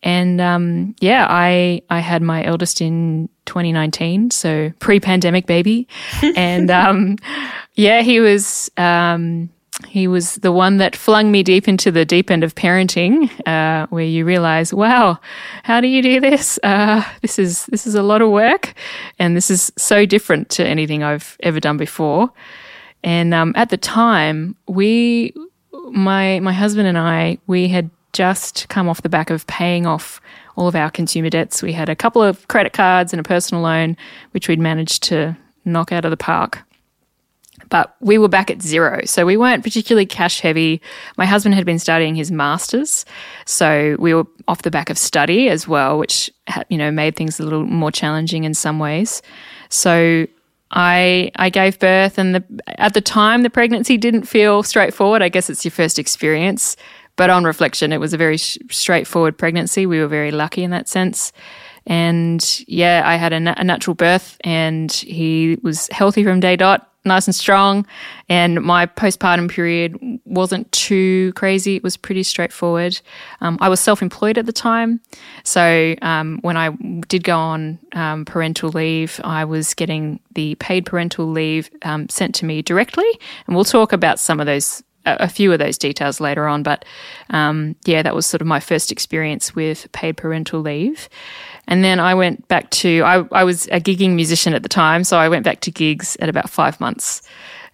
And 0.03 0.41
um, 0.41 0.93
yeah, 0.99 1.25
I 1.29 1.83
I 1.89 1.99
had 2.01 2.21
my 2.21 2.43
eldest 2.43 2.81
in 2.81 3.29
2019, 3.45 4.29
so 4.31 4.73
pre-pandemic 4.79 5.45
baby, 5.45 5.87
and 6.35 6.69
um, 6.69 7.15
yeah, 7.75 8.01
he 8.01 8.19
was 8.19 8.69
um, 8.75 9.49
he 9.87 10.05
was 10.09 10.35
the 10.35 10.51
one 10.51 10.79
that 10.79 10.97
flung 10.97 11.31
me 11.31 11.43
deep 11.43 11.69
into 11.69 11.89
the 11.89 12.03
deep 12.03 12.29
end 12.29 12.43
of 12.43 12.53
parenting, 12.53 13.31
uh, 13.47 13.87
where 13.87 14.03
you 14.03 14.25
realize, 14.25 14.73
wow, 14.73 15.17
how 15.63 15.79
do 15.79 15.87
you 15.87 16.01
do 16.01 16.19
this? 16.19 16.59
Uh, 16.61 17.05
this 17.21 17.39
is 17.39 17.67
this 17.67 17.87
is 17.87 17.95
a 17.95 18.03
lot 18.03 18.21
of 18.21 18.29
work, 18.31 18.73
and 19.17 19.37
this 19.37 19.49
is 19.49 19.71
so 19.77 20.05
different 20.05 20.49
to 20.49 20.65
anything 20.65 21.03
I've 21.03 21.37
ever 21.39 21.61
done 21.61 21.77
before. 21.77 22.33
And 23.03 23.33
um, 23.33 23.53
at 23.55 23.69
the 23.69 23.77
time, 23.77 24.55
we, 24.67 25.33
my 25.91 26.39
my 26.39 26.53
husband 26.53 26.87
and 26.87 26.97
I, 26.97 27.37
we 27.47 27.67
had 27.67 27.89
just 28.13 28.67
come 28.69 28.89
off 28.89 29.01
the 29.01 29.09
back 29.09 29.29
of 29.29 29.47
paying 29.47 29.85
off 29.85 30.21
all 30.55 30.67
of 30.67 30.75
our 30.75 30.91
consumer 30.91 31.29
debts. 31.29 31.63
We 31.63 31.73
had 31.73 31.89
a 31.89 31.95
couple 31.95 32.21
of 32.21 32.47
credit 32.47 32.73
cards 32.73 33.13
and 33.13 33.19
a 33.19 33.23
personal 33.23 33.63
loan, 33.63 33.95
which 34.31 34.47
we'd 34.47 34.59
managed 34.59 35.03
to 35.03 35.37
knock 35.65 35.91
out 35.91 36.05
of 36.05 36.11
the 36.11 36.17
park. 36.17 36.59
But 37.69 37.95
we 38.01 38.17
were 38.17 38.27
back 38.27 38.51
at 38.51 38.61
zero. 38.61 39.01
So 39.05 39.25
we 39.25 39.37
weren't 39.37 39.63
particularly 39.63 40.05
cash 40.05 40.41
heavy. 40.41 40.81
My 41.15 41.25
husband 41.25 41.55
had 41.55 41.65
been 41.65 41.79
studying 41.79 42.15
his 42.15 42.31
master's. 42.31 43.05
So 43.45 43.95
we 43.97 44.13
were 44.13 44.25
off 44.47 44.63
the 44.63 44.71
back 44.71 44.89
of 44.89 44.97
study 44.97 45.47
as 45.47 45.67
well, 45.69 45.97
which, 45.97 46.29
you 46.69 46.77
know, 46.77 46.91
made 46.91 47.15
things 47.15 47.39
a 47.39 47.43
little 47.43 47.63
more 47.63 47.91
challenging 47.91 48.43
in 48.43 48.53
some 48.53 48.77
ways. 48.77 49.21
So 49.69 50.27
I 50.71 51.31
I 51.35 51.49
gave 51.49 51.79
birth, 51.79 52.17
and 52.17 52.35
the, 52.35 52.43
at 52.79 52.93
the 52.93 53.01
time 53.01 53.43
the 53.43 53.49
pregnancy 53.49 53.97
didn't 53.97 54.23
feel 54.23 54.63
straightforward. 54.63 55.21
I 55.21 55.29
guess 55.29 55.49
it's 55.49 55.65
your 55.65 55.71
first 55.71 55.99
experience, 55.99 56.75
but 57.15 57.29
on 57.29 57.43
reflection, 57.43 57.91
it 57.91 57.99
was 57.99 58.13
a 58.13 58.17
very 58.17 58.37
sh- 58.37 58.57
straightforward 58.69 59.37
pregnancy. 59.37 59.85
We 59.85 59.99
were 59.99 60.07
very 60.07 60.31
lucky 60.31 60.63
in 60.63 60.71
that 60.71 60.87
sense. 60.87 61.31
And 61.87 62.63
yeah, 62.67 63.01
I 63.05 63.15
had 63.15 63.33
a, 63.33 63.39
na- 63.39 63.55
a 63.57 63.63
natural 63.63 63.95
birth, 63.95 64.37
and 64.41 64.91
he 64.91 65.57
was 65.63 65.87
healthy 65.91 66.23
from 66.23 66.39
day 66.39 66.55
dot 66.55 66.90
nice 67.03 67.27
and 67.27 67.35
strong. 67.35 67.85
And 68.29 68.61
my 68.61 68.85
postpartum 68.85 69.49
period 69.49 69.97
wasn't 70.25 70.71
too 70.71 71.33
crazy. 71.33 71.75
It 71.75 71.83
was 71.83 71.97
pretty 71.97 72.23
straightforward. 72.23 72.99
Um, 73.41 73.57
I 73.61 73.69
was 73.69 73.79
self 73.79 74.01
employed 74.01 74.37
at 74.37 74.45
the 74.45 74.53
time. 74.53 75.01
So 75.43 75.95
um, 76.01 76.39
when 76.41 76.57
I 76.57 76.69
did 77.07 77.23
go 77.23 77.37
on 77.37 77.79
um, 77.93 78.25
parental 78.25 78.69
leave, 78.69 79.19
I 79.23 79.45
was 79.45 79.73
getting 79.73 80.19
the 80.33 80.55
paid 80.55 80.85
parental 80.85 81.25
leave 81.25 81.69
um, 81.83 82.07
sent 82.09 82.35
to 82.35 82.45
me 82.45 82.61
directly. 82.61 83.09
And 83.47 83.55
we'll 83.55 83.65
talk 83.65 83.93
about 83.93 84.19
some 84.19 84.39
of 84.39 84.45
those. 84.45 84.83
A 85.07 85.27
few 85.27 85.51
of 85.51 85.57
those 85.57 85.79
details 85.79 86.19
later 86.19 86.47
on, 86.47 86.61
but 86.61 86.85
um, 87.31 87.75
yeah, 87.85 88.03
that 88.03 88.13
was 88.13 88.27
sort 88.27 88.39
of 88.39 88.45
my 88.45 88.59
first 88.59 88.91
experience 88.91 89.55
with 89.55 89.91
paid 89.93 90.15
parental 90.15 90.59
leave. 90.59 91.09
And 91.71 91.85
then 91.85 92.01
I 92.01 92.15
went 92.15 92.45
back 92.49 92.69
to, 92.71 93.01
I, 93.03 93.23
I 93.31 93.45
was 93.45 93.65
a 93.67 93.79
gigging 93.79 94.15
musician 94.15 94.53
at 94.53 94.61
the 94.61 94.67
time, 94.67 95.05
so 95.05 95.17
I 95.17 95.29
went 95.29 95.45
back 95.45 95.61
to 95.61 95.71
gigs 95.71 96.17
at 96.19 96.27
about 96.27 96.49
five 96.49 96.77
months. 96.81 97.21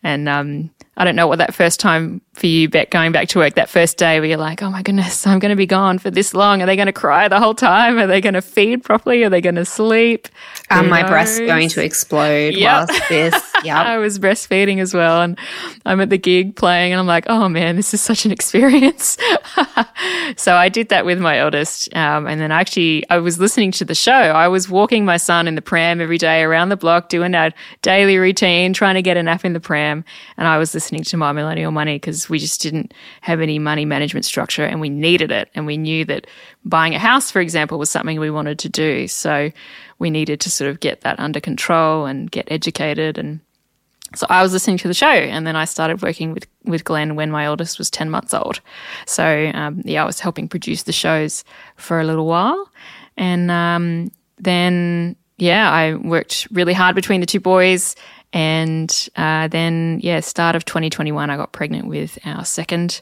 And 0.03 0.29
um, 0.29 0.69
I 0.97 1.03
don't 1.03 1.15
know 1.15 1.25
what 1.25 1.39
that 1.39 1.55
first 1.55 1.79
time 1.79 2.21
for 2.37 2.45
you, 2.45 2.69
Bec, 2.69 2.91
going 2.91 3.11
back 3.11 3.29
to 3.29 3.39
work, 3.39 3.55
that 3.55 3.67
first 3.67 3.97
day 3.97 4.19
where 4.19 4.29
you're 4.29 4.37
like, 4.37 4.61
oh 4.61 4.69
my 4.69 4.83
goodness, 4.83 5.25
I'm 5.25 5.39
going 5.39 5.49
to 5.49 5.55
be 5.55 5.65
gone 5.65 5.97
for 5.97 6.11
this 6.11 6.35
long. 6.35 6.61
Are 6.61 6.67
they 6.67 6.75
going 6.75 6.85
to 6.85 6.93
cry 6.93 7.27
the 7.27 7.39
whole 7.39 7.55
time? 7.55 7.97
Are 7.97 8.05
they 8.05 8.21
going 8.21 8.35
to 8.35 8.43
feed 8.43 8.83
properly? 8.83 9.23
Are 9.23 9.29
they 9.29 9.41
going 9.41 9.55
to 9.55 9.65
sleep? 9.65 10.27
Are 10.69 10.83
my 10.83 11.01
breasts 11.07 11.39
going 11.39 11.69
to 11.69 11.83
explode 11.83 12.53
yep. 12.53 12.89
whilst 12.89 13.09
this? 13.09 13.43
Yeah, 13.63 13.81
I 13.81 13.97
was 13.97 14.19
breastfeeding 14.19 14.79
as 14.79 14.93
well. 14.93 15.23
And 15.23 15.37
I'm 15.83 15.99
at 15.99 16.11
the 16.11 16.17
gig 16.19 16.55
playing 16.55 16.93
and 16.93 16.99
I'm 16.99 17.07
like, 17.07 17.25
oh 17.27 17.49
man, 17.49 17.75
this 17.75 17.91
is 17.91 17.99
such 17.99 18.23
an 18.23 18.31
experience. 18.31 19.17
so 20.37 20.53
I 20.53 20.69
did 20.69 20.89
that 20.89 21.05
with 21.05 21.19
my 21.19 21.39
eldest. 21.39 21.93
Um, 21.95 22.27
and 22.27 22.39
then 22.39 22.51
actually, 22.51 23.03
I 23.09 23.17
was 23.17 23.39
listening 23.39 23.71
to 23.71 23.85
the 23.85 23.95
show. 23.95 24.11
I 24.11 24.47
was 24.47 24.69
walking 24.69 25.05
my 25.05 25.17
son 25.17 25.47
in 25.47 25.55
the 25.55 25.63
pram 25.63 25.99
every 25.99 26.19
day 26.19 26.43
around 26.43 26.69
the 26.69 26.77
block, 26.77 27.09
doing 27.09 27.33
our 27.33 27.51
daily 27.81 28.17
routine, 28.17 28.73
trying 28.73 28.93
to 28.93 29.01
get 29.01 29.17
a 29.17 29.23
nap 29.23 29.43
in 29.43 29.53
the 29.53 29.59
pram. 29.59 30.05
And 30.37 30.47
I 30.47 30.59
was 30.59 30.75
listening 30.75 31.03
to 31.05 31.17
My 31.17 31.31
Millennial 31.31 31.71
Money 31.71 31.95
because 31.95 32.26
we 32.29 32.39
just 32.39 32.61
didn't 32.61 32.93
have 33.21 33.41
any 33.41 33.59
money 33.59 33.85
management 33.85 34.25
structure 34.25 34.65
and 34.65 34.81
we 34.81 34.89
needed 34.89 35.31
it. 35.31 35.49
And 35.55 35.65
we 35.65 35.77
knew 35.77 36.05
that 36.05 36.27
buying 36.65 36.95
a 36.95 36.99
house, 36.99 37.31
for 37.31 37.39
example, 37.39 37.79
was 37.79 37.89
something 37.89 38.19
we 38.19 38.29
wanted 38.29 38.59
to 38.59 38.69
do. 38.69 39.07
So 39.07 39.51
we 39.99 40.09
needed 40.09 40.39
to 40.41 40.51
sort 40.51 40.69
of 40.69 40.79
get 40.79 41.01
that 41.01 41.19
under 41.19 41.39
control 41.39 42.05
and 42.05 42.29
get 42.31 42.47
educated 42.51 43.17
and 43.17 43.39
so 44.15 44.25
I 44.29 44.41
was 44.41 44.53
listening 44.53 44.77
to 44.77 44.87
the 44.87 44.93
show, 44.93 45.07
and 45.07 45.45
then 45.45 45.57
I 45.57 45.65
started 45.65 46.01
working 46.01 46.33
with 46.33 46.47
with 46.63 46.85
Glen 46.85 47.15
when 47.15 47.29
my 47.29 47.45
oldest 47.45 47.77
was 47.77 47.89
ten 47.89 48.09
months 48.09 48.33
old. 48.33 48.61
So 49.05 49.51
um, 49.53 49.81
yeah, 49.83 50.03
I 50.03 50.05
was 50.05 50.19
helping 50.19 50.47
produce 50.47 50.83
the 50.83 50.93
shows 50.93 51.43
for 51.75 51.99
a 51.99 52.05
little 52.05 52.25
while, 52.25 52.71
and 53.17 53.51
um, 53.51 54.11
then 54.37 55.17
yeah, 55.37 55.69
I 55.69 55.95
worked 55.95 56.47
really 56.51 56.73
hard 56.73 56.95
between 56.95 57.19
the 57.19 57.27
two 57.27 57.41
boys, 57.41 57.95
and 58.33 59.09
uh, 59.15 59.47
then 59.47 59.99
yeah, 60.03 60.19
start 60.19 60.55
of 60.55 60.65
2021, 60.65 61.29
I 61.29 61.37
got 61.37 61.51
pregnant 61.53 61.87
with 61.87 62.17
our 62.25 62.45
second 62.45 63.01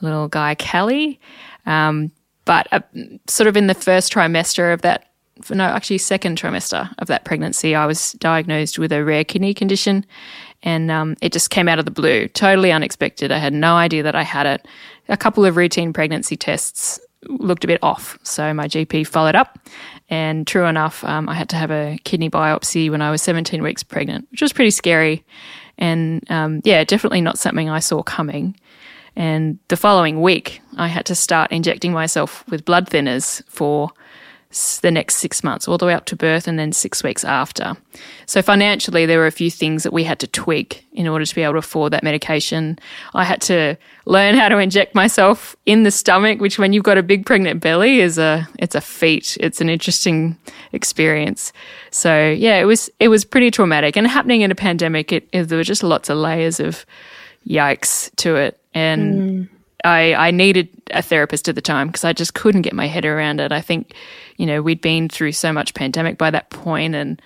little 0.00 0.28
guy, 0.28 0.54
Kelly. 0.54 1.20
Um, 1.66 2.10
but 2.44 2.68
uh, 2.72 2.80
sort 3.26 3.46
of 3.46 3.56
in 3.56 3.68
the 3.68 3.74
first 3.74 4.12
trimester 4.12 4.72
of 4.72 4.82
that 4.82 5.10
no, 5.50 5.64
actually, 5.64 5.98
second 5.98 6.38
trimester 6.38 6.92
of 6.98 7.08
that 7.08 7.24
pregnancy, 7.24 7.74
I 7.74 7.86
was 7.86 8.12
diagnosed 8.12 8.78
with 8.78 8.92
a 8.92 9.04
rare 9.04 9.24
kidney 9.24 9.52
condition, 9.52 10.06
and 10.62 10.90
um, 10.90 11.16
it 11.20 11.32
just 11.32 11.50
came 11.50 11.68
out 11.68 11.78
of 11.78 11.84
the 11.84 11.90
blue, 11.90 12.28
totally 12.28 12.70
unexpected. 12.70 13.32
I 13.32 13.38
had 13.38 13.52
no 13.52 13.74
idea 13.74 14.02
that 14.02 14.14
I 14.14 14.22
had 14.22 14.46
it. 14.46 14.66
A 15.08 15.16
couple 15.16 15.44
of 15.44 15.56
routine 15.56 15.92
pregnancy 15.92 16.36
tests 16.36 17.00
looked 17.26 17.64
a 17.64 17.66
bit 17.66 17.82
off, 17.82 18.18
so 18.22 18.54
my 18.54 18.68
GP 18.68 19.06
followed 19.06 19.34
up, 19.34 19.58
and 20.14 20.46
true 20.46 20.66
enough, 20.66 21.02
um, 21.02 21.28
I 21.28 21.34
had 21.34 21.48
to 21.48 21.56
have 21.56 21.72
a 21.72 21.98
kidney 22.04 22.30
biopsy 22.30 22.88
when 22.88 23.02
I 23.02 23.10
was 23.10 23.20
17 23.22 23.60
weeks 23.64 23.82
pregnant, 23.82 24.28
which 24.30 24.42
was 24.42 24.52
pretty 24.52 24.70
scary, 24.70 25.24
and 25.76 26.22
um, 26.30 26.60
yeah, 26.62 26.84
definitely 26.84 27.20
not 27.20 27.36
something 27.36 27.68
I 27.68 27.80
saw 27.80 28.00
coming. 28.04 28.54
And 29.16 29.58
the 29.68 29.76
following 29.76 30.22
week, 30.22 30.60
I 30.76 30.86
had 30.86 31.04
to 31.06 31.16
start 31.16 31.50
injecting 31.50 31.92
myself 31.92 32.44
with 32.48 32.64
blood 32.64 32.88
thinners 32.88 33.42
for 33.48 33.90
the 34.80 34.90
next 34.90 35.16
six 35.16 35.42
months, 35.42 35.66
all 35.66 35.78
the 35.78 35.86
way 35.86 35.94
up 35.94 36.04
to 36.06 36.16
birth 36.16 36.46
and 36.46 36.58
then 36.58 36.72
six 36.72 37.02
weeks 37.02 37.24
after. 37.24 37.76
So, 38.26 38.40
financially, 38.40 39.04
there 39.04 39.18
were 39.18 39.26
a 39.26 39.32
few 39.32 39.50
things 39.50 39.82
that 39.82 39.92
we 39.92 40.04
had 40.04 40.20
to 40.20 40.26
tweak 40.26 40.86
in 40.92 41.08
order 41.08 41.24
to 41.24 41.34
be 41.34 41.42
able 41.42 41.54
to 41.54 41.58
afford 41.58 41.92
that 41.92 42.04
medication. 42.04 42.78
I 43.14 43.24
had 43.24 43.40
to 43.42 43.76
learn 44.06 44.36
how 44.36 44.48
to 44.48 44.58
inject 44.58 44.94
myself 44.94 45.56
in 45.66 45.82
the 45.82 45.90
stomach, 45.90 46.40
which, 46.40 46.58
when 46.58 46.72
you've 46.72 46.84
got 46.84 46.98
a 46.98 47.02
big 47.02 47.26
pregnant 47.26 47.60
belly, 47.60 48.00
is 48.00 48.16
a 48.16 48.48
it's 48.58 48.74
a 48.74 48.80
feat. 48.80 49.36
It's 49.40 49.60
an 49.60 49.68
interesting 49.68 50.38
experience. 50.72 51.52
So, 51.90 52.30
yeah, 52.30 52.58
it 52.58 52.64
was 52.64 52.90
it 53.00 53.08
was 53.08 53.24
pretty 53.24 53.50
traumatic, 53.50 53.96
and 53.96 54.06
happening 54.06 54.42
in 54.42 54.50
a 54.50 54.56
pandemic, 54.56 55.12
it, 55.12 55.28
it 55.32 55.44
there 55.44 55.58
were 55.58 55.64
just 55.64 55.82
lots 55.82 56.08
of 56.08 56.16
layers 56.18 56.60
of 56.60 56.86
yikes 57.46 58.14
to 58.16 58.36
it, 58.36 58.60
and. 58.72 59.48
Mm. 59.48 59.48
I, 59.84 60.14
I 60.14 60.30
needed 60.30 60.68
a 60.90 61.02
therapist 61.02 61.48
at 61.48 61.54
the 61.54 61.60
time 61.60 61.88
because 61.88 62.04
I 62.04 62.12
just 62.12 62.34
couldn't 62.34 62.62
get 62.62 62.72
my 62.72 62.86
head 62.86 63.04
around 63.04 63.40
it. 63.40 63.52
I 63.52 63.60
think 63.60 63.94
you 64.36 64.46
know, 64.46 64.62
we'd 64.62 64.80
been 64.80 65.08
through 65.08 65.32
so 65.32 65.52
much 65.52 65.74
pandemic 65.74 66.18
by 66.18 66.30
that 66.30 66.50
point 66.50 66.94
and 66.94 67.20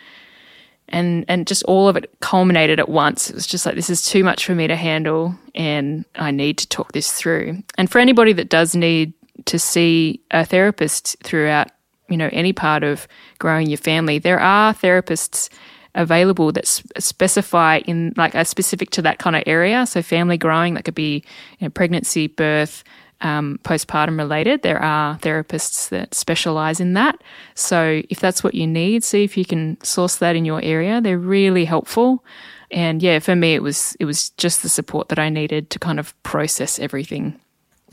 and 0.90 1.24
and 1.28 1.46
just 1.46 1.62
all 1.64 1.88
of 1.88 1.96
it 1.96 2.10
culminated 2.20 2.80
at 2.80 2.88
once. 2.88 3.28
It 3.28 3.34
was 3.34 3.46
just 3.46 3.66
like 3.66 3.74
this 3.74 3.90
is 3.90 4.04
too 4.04 4.24
much 4.24 4.44
for 4.44 4.54
me 4.54 4.66
to 4.66 4.76
handle 4.76 5.34
and 5.54 6.04
I 6.14 6.30
need 6.30 6.58
to 6.58 6.68
talk 6.68 6.92
this 6.92 7.12
through. 7.12 7.62
And 7.76 7.90
for 7.90 7.98
anybody 7.98 8.32
that 8.34 8.48
does 8.48 8.74
need 8.74 9.12
to 9.46 9.58
see 9.58 10.22
a 10.30 10.44
therapist 10.44 11.16
throughout, 11.22 11.70
you 12.08 12.16
know, 12.16 12.28
any 12.32 12.52
part 12.52 12.84
of 12.84 13.06
growing 13.38 13.68
your 13.68 13.78
family, 13.78 14.18
there 14.18 14.40
are 14.40 14.72
therapists 14.74 15.48
available 15.98 16.52
that 16.52 16.66
specify 16.66 17.80
in 17.86 18.14
like 18.16 18.34
are 18.34 18.44
specific 18.44 18.90
to 18.90 19.02
that 19.02 19.18
kind 19.18 19.36
of 19.36 19.42
area. 19.46 19.84
So 19.84 20.00
family 20.00 20.38
growing, 20.38 20.74
that 20.74 20.84
could 20.84 20.94
be 20.94 21.24
you 21.58 21.66
know, 21.66 21.70
pregnancy, 21.70 22.28
birth, 22.28 22.84
um, 23.20 23.58
postpartum 23.64 24.16
related. 24.16 24.62
There 24.62 24.80
are 24.80 25.18
therapists 25.18 25.88
that 25.90 26.14
specialize 26.14 26.80
in 26.80 26.94
that. 26.94 27.22
So 27.54 28.02
if 28.08 28.20
that's 28.20 28.44
what 28.44 28.54
you 28.54 28.66
need, 28.66 29.02
see 29.02 29.24
if 29.24 29.36
you 29.36 29.44
can 29.44 29.76
source 29.82 30.16
that 30.16 30.36
in 30.36 30.44
your 30.44 30.62
area. 30.62 31.00
They're 31.00 31.18
really 31.18 31.64
helpful. 31.64 32.24
And 32.70 33.02
yeah, 33.02 33.18
for 33.18 33.34
me, 33.34 33.54
it 33.54 33.62
was 33.62 33.96
it 33.98 34.04
was 34.04 34.30
just 34.30 34.62
the 34.62 34.68
support 34.68 35.08
that 35.08 35.18
I 35.18 35.30
needed 35.30 35.70
to 35.70 35.78
kind 35.78 35.98
of 35.98 36.14
process 36.22 36.78
everything. 36.78 37.40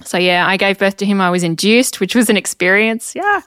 So 0.03 0.17
yeah, 0.17 0.45
I 0.45 0.57
gave 0.57 0.77
birth 0.77 0.97
to 0.97 1.05
him. 1.05 1.21
I 1.21 1.29
was 1.29 1.43
induced, 1.43 1.99
which 1.99 2.15
was 2.15 2.29
an 2.29 2.37
experience. 2.37 3.15
Yeah, 3.15 3.41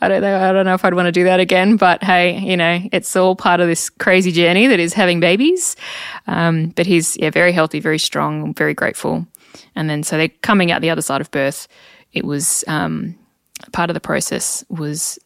I 0.00 0.08
don't 0.08 0.22
know. 0.22 0.38
I 0.38 0.52
don't 0.52 0.64
know 0.64 0.74
if 0.74 0.84
I'd 0.84 0.94
want 0.94 1.06
to 1.06 1.12
do 1.12 1.24
that 1.24 1.40
again. 1.40 1.76
But 1.76 2.02
hey, 2.04 2.38
you 2.38 2.56
know, 2.56 2.80
it's 2.92 3.14
all 3.16 3.34
part 3.34 3.60
of 3.60 3.66
this 3.66 3.90
crazy 3.90 4.30
journey 4.30 4.68
that 4.68 4.78
is 4.78 4.92
having 4.92 5.18
babies. 5.18 5.76
Um, 6.26 6.68
but 6.68 6.86
he's 6.86 7.16
yeah, 7.16 7.30
very 7.30 7.52
healthy, 7.52 7.80
very 7.80 7.98
strong. 7.98 8.54
Very 8.54 8.74
grateful. 8.74 9.26
And 9.74 9.90
then 9.90 10.02
so 10.02 10.16
they're 10.16 10.28
coming 10.28 10.70
out 10.70 10.82
the 10.82 10.90
other 10.90 11.02
side 11.02 11.20
of 11.20 11.30
birth. 11.30 11.66
It 12.12 12.24
was 12.24 12.64
um, 12.68 13.16
part 13.72 13.90
of 13.90 13.94
the 13.94 14.00
process 14.00 14.64
was 14.68 15.18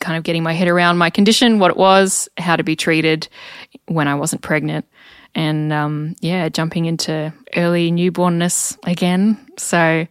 kind 0.00 0.16
of 0.16 0.24
getting 0.24 0.42
my 0.42 0.52
head 0.52 0.68
around 0.68 0.98
my 0.98 1.10
condition, 1.10 1.58
what 1.58 1.70
it 1.70 1.76
was, 1.76 2.28
how 2.36 2.56
to 2.56 2.62
be 2.62 2.76
treated 2.76 3.28
when 3.86 4.08
I 4.08 4.14
wasn't 4.14 4.42
pregnant, 4.42 4.86
and 5.36 5.70
um, 5.72 6.16
yeah, 6.20 6.48
jumping 6.48 6.86
into 6.86 7.32
early 7.54 7.92
newbornness 7.92 8.76
again. 8.84 9.38
So 9.58 10.06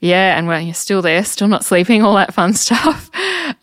yeah, 0.00 0.36
and 0.36 0.46
we're 0.46 0.74
still 0.74 1.00
there, 1.00 1.24
still 1.24 1.48
not 1.48 1.64
sleeping, 1.64 2.02
all 2.02 2.16
that 2.16 2.34
fun 2.34 2.52
stuff. 2.64 3.08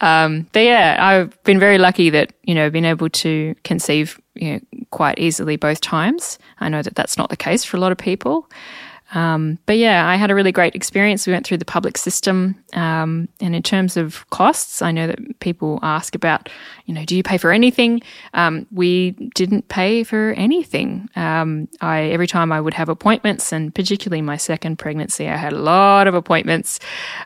Um, 0.02 0.48
but 0.54 0.62
yeah, 0.62 0.98
I've 1.00 1.44
been 1.44 1.60
very 1.60 1.78
lucky 1.78 2.10
that 2.10 2.34
you 2.44 2.56
know 2.56 2.70
been 2.72 2.86
able 2.86 3.10
to 3.10 3.54
conceive 3.64 4.20
you 4.34 4.54
know, 4.54 4.60
quite 4.90 5.20
easily 5.20 5.58
both 5.58 5.82
times. 5.82 6.40
I 6.60 6.70
know 6.70 6.82
that 6.82 6.96
that's 6.96 7.18
not 7.18 7.30
the 7.30 7.38
case 7.38 7.64
for 7.64 7.78
a 7.78 7.80
lot 7.80 7.92
of 7.92 7.98
people. 7.98 8.50
Um, 9.14 9.60
but 9.68 9.78
yeah, 9.78 10.08
I 10.08 10.16
had 10.16 10.32
a 10.32 10.36
really 10.36 10.52
great 10.52 10.74
experience. 10.74 11.28
We 11.28 11.34
went 11.34 11.46
through 11.46 11.58
the 11.58 11.66
public 11.66 11.98
system. 11.98 12.56
Um, 12.74 13.30
and 13.40 13.56
in 13.56 13.64
terms 13.64 13.98
of 13.98 14.30
costs, 14.30 14.82
I 14.82 14.92
know 14.92 15.08
that 15.08 15.40
people 15.40 15.80
ask 15.84 16.16
about, 16.16 16.50
you 16.86 16.94
know, 16.94 17.06
do 17.06 17.16
you 17.16 17.24
pay 17.24 17.38
for 17.38 17.52
anything? 17.52 18.02
Um, 18.34 18.66
we 18.72 19.12
didn't 19.36 19.68
pay 19.68 20.04
for 20.04 20.34
anything. 20.34 21.10
Um, 21.16 21.68
I 21.82 22.02
every 22.04 22.28
time 22.28 22.52
I 22.52 22.60
would 22.60 22.74
have 22.74 22.90
appointments, 22.90 23.52
and 23.52 23.74
particularly 23.74 24.22
my 24.22 24.38
second 24.38 24.80
pregnancy, 24.80 25.28
I 25.28 25.38
had 25.38 25.54
a 25.54 25.60
lot 25.60 26.08
of 26.08 26.16
appointments. 26.16 26.80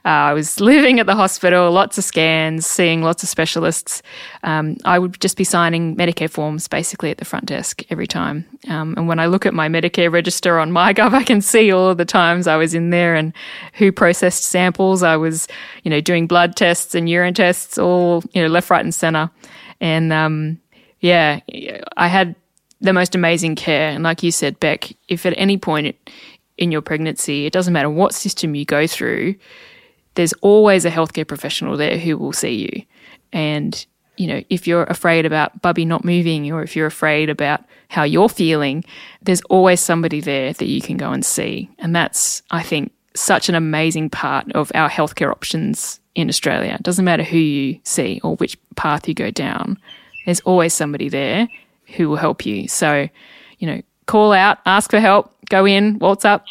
Uh, 0.05 0.29
I 0.29 0.33
was 0.33 0.59
living 0.71 0.99
at 0.99 1.05
the 1.05 1.15
hospital, 1.15 1.71
lots 1.71 1.97
of 1.97 2.03
scans, 2.03 2.65
seeing 2.65 3.01
lots 3.01 3.23
of 3.23 3.29
specialists. 3.29 4.01
Um, 4.43 4.77
I 4.85 4.99
would 4.99 5.19
just 5.19 5.37
be 5.37 5.43
signing 5.43 5.95
Medicare 5.95 6.29
forms 6.29 6.67
basically 6.67 7.11
at 7.11 7.17
the 7.17 7.25
front 7.25 7.45
desk 7.45 7.83
every 7.89 8.07
time. 8.07 8.45
Um, 8.67 8.95
and 8.97 9.07
when 9.07 9.19
I 9.19 9.27
look 9.27 9.45
at 9.45 9.53
my 9.53 9.67
Medicare 9.67 10.11
register 10.11 10.59
on 10.59 10.71
MyGov, 10.71 11.13
I 11.13 11.23
can 11.23 11.41
see 11.41 11.71
all 11.71 11.89
of 11.89 11.97
the 11.97 12.05
times 12.05 12.47
I 12.47 12.57
was 12.57 12.73
in 12.73 12.89
there 12.89 13.15
and 13.15 13.33
who 13.73 13.91
processed 13.91 14.45
samples. 14.45 15.03
I 15.03 15.15
was, 15.15 15.36
you 15.83 15.91
know, 15.91 16.01
doing 16.01 16.25
blood 16.25 16.55
tests 16.55 16.95
and 16.95 17.09
urine 17.09 17.33
tests, 17.33 17.77
all, 17.77 18.23
you 18.31 18.41
know, 18.41 18.47
left, 18.47 18.69
right, 18.69 18.83
and 18.83 18.95
center. 18.95 19.29
And 19.81 20.13
um, 20.13 20.59
yeah, 21.01 21.41
I 21.97 22.07
had 22.07 22.35
the 22.81 22.93
most 22.93 23.13
amazing 23.13 23.55
care. 23.55 23.89
And 23.89 24.03
like 24.03 24.23
you 24.23 24.31
said, 24.31 24.59
Bec, 24.59 24.91
if 25.07 25.25
at 25.25 25.33
any 25.37 25.57
point 25.57 25.95
in 26.57 26.71
your 26.71 26.81
pregnancy, 26.81 27.45
it 27.45 27.53
doesn't 27.53 27.73
matter 27.73 27.89
what 27.89 28.13
system 28.13 28.55
you 28.55 28.65
go 28.65 28.87
through, 28.87 29.35
there's 30.15 30.33
always 30.41 30.85
a 30.85 30.91
healthcare 30.91 31.27
professional 31.27 31.77
there 31.77 31.97
who 31.99 32.17
will 32.17 32.33
see 32.33 32.55
you. 32.55 32.83
And 33.31 33.85
you 34.17 34.27
know, 34.27 34.43
if 34.49 34.67
you're 34.67 34.83
afraid 34.85 35.25
about 35.25 35.61
Bubby 35.61 35.85
not 35.85 36.03
moving 36.03 36.51
or 36.51 36.63
if 36.63 36.75
you're 36.75 36.87
afraid 36.87 37.29
about 37.29 37.63
how 37.89 38.03
you're 38.03 38.29
feeling, 38.29 38.83
there's 39.21 39.41
always 39.43 39.79
somebody 39.79 40.19
there 40.19 40.53
that 40.53 40.65
you 40.65 40.81
can 40.81 40.97
go 40.97 41.11
and 41.11 41.23
see. 41.23 41.69
And 41.77 41.95
that's, 41.95 42.41
I 42.49 42.63
think, 42.63 42.91
such 43.19 43.49
an 43.49 43.55
amazing 43.55 44.09
part 44.09 44.51
of 44.53 44.71
our 44.75 44.89
healthcare 44.89 45.31
options 45.31 45.99
in 46.15 46.29
Australia. 46.29 46.75
It 46.79 46.83
doesn't 46.83 47.05
matter 47.05 47.23
who 47.23 47.37
you 47.37 47.79
see 47.83 48.19
or 48.23 48.35
which 48.37 48.57
path 48.75 49.07
you 49.07 49.13
go 49.13 49.31
down, 49.31 49.77
there's 50.25 50.39
always 50.41 50.73
somebody 50.73 51.07
there 51.07 51.47
who 51.95 52.09
will 52.09 52.17
help 52.17 52.45
you. 52.45 52.67
So, 52.67 53.07
you 53.59 53.67
know, 53.67 53.81
call 54.07 54.33
out, 54.33 54.59
ask 54.65 54.91
for 54.91 54.99
help, 54.99 55.33
go 55.49 55.65
in, 55.65 55.99
waltz 55.99 56.25
up, 56.25 56.43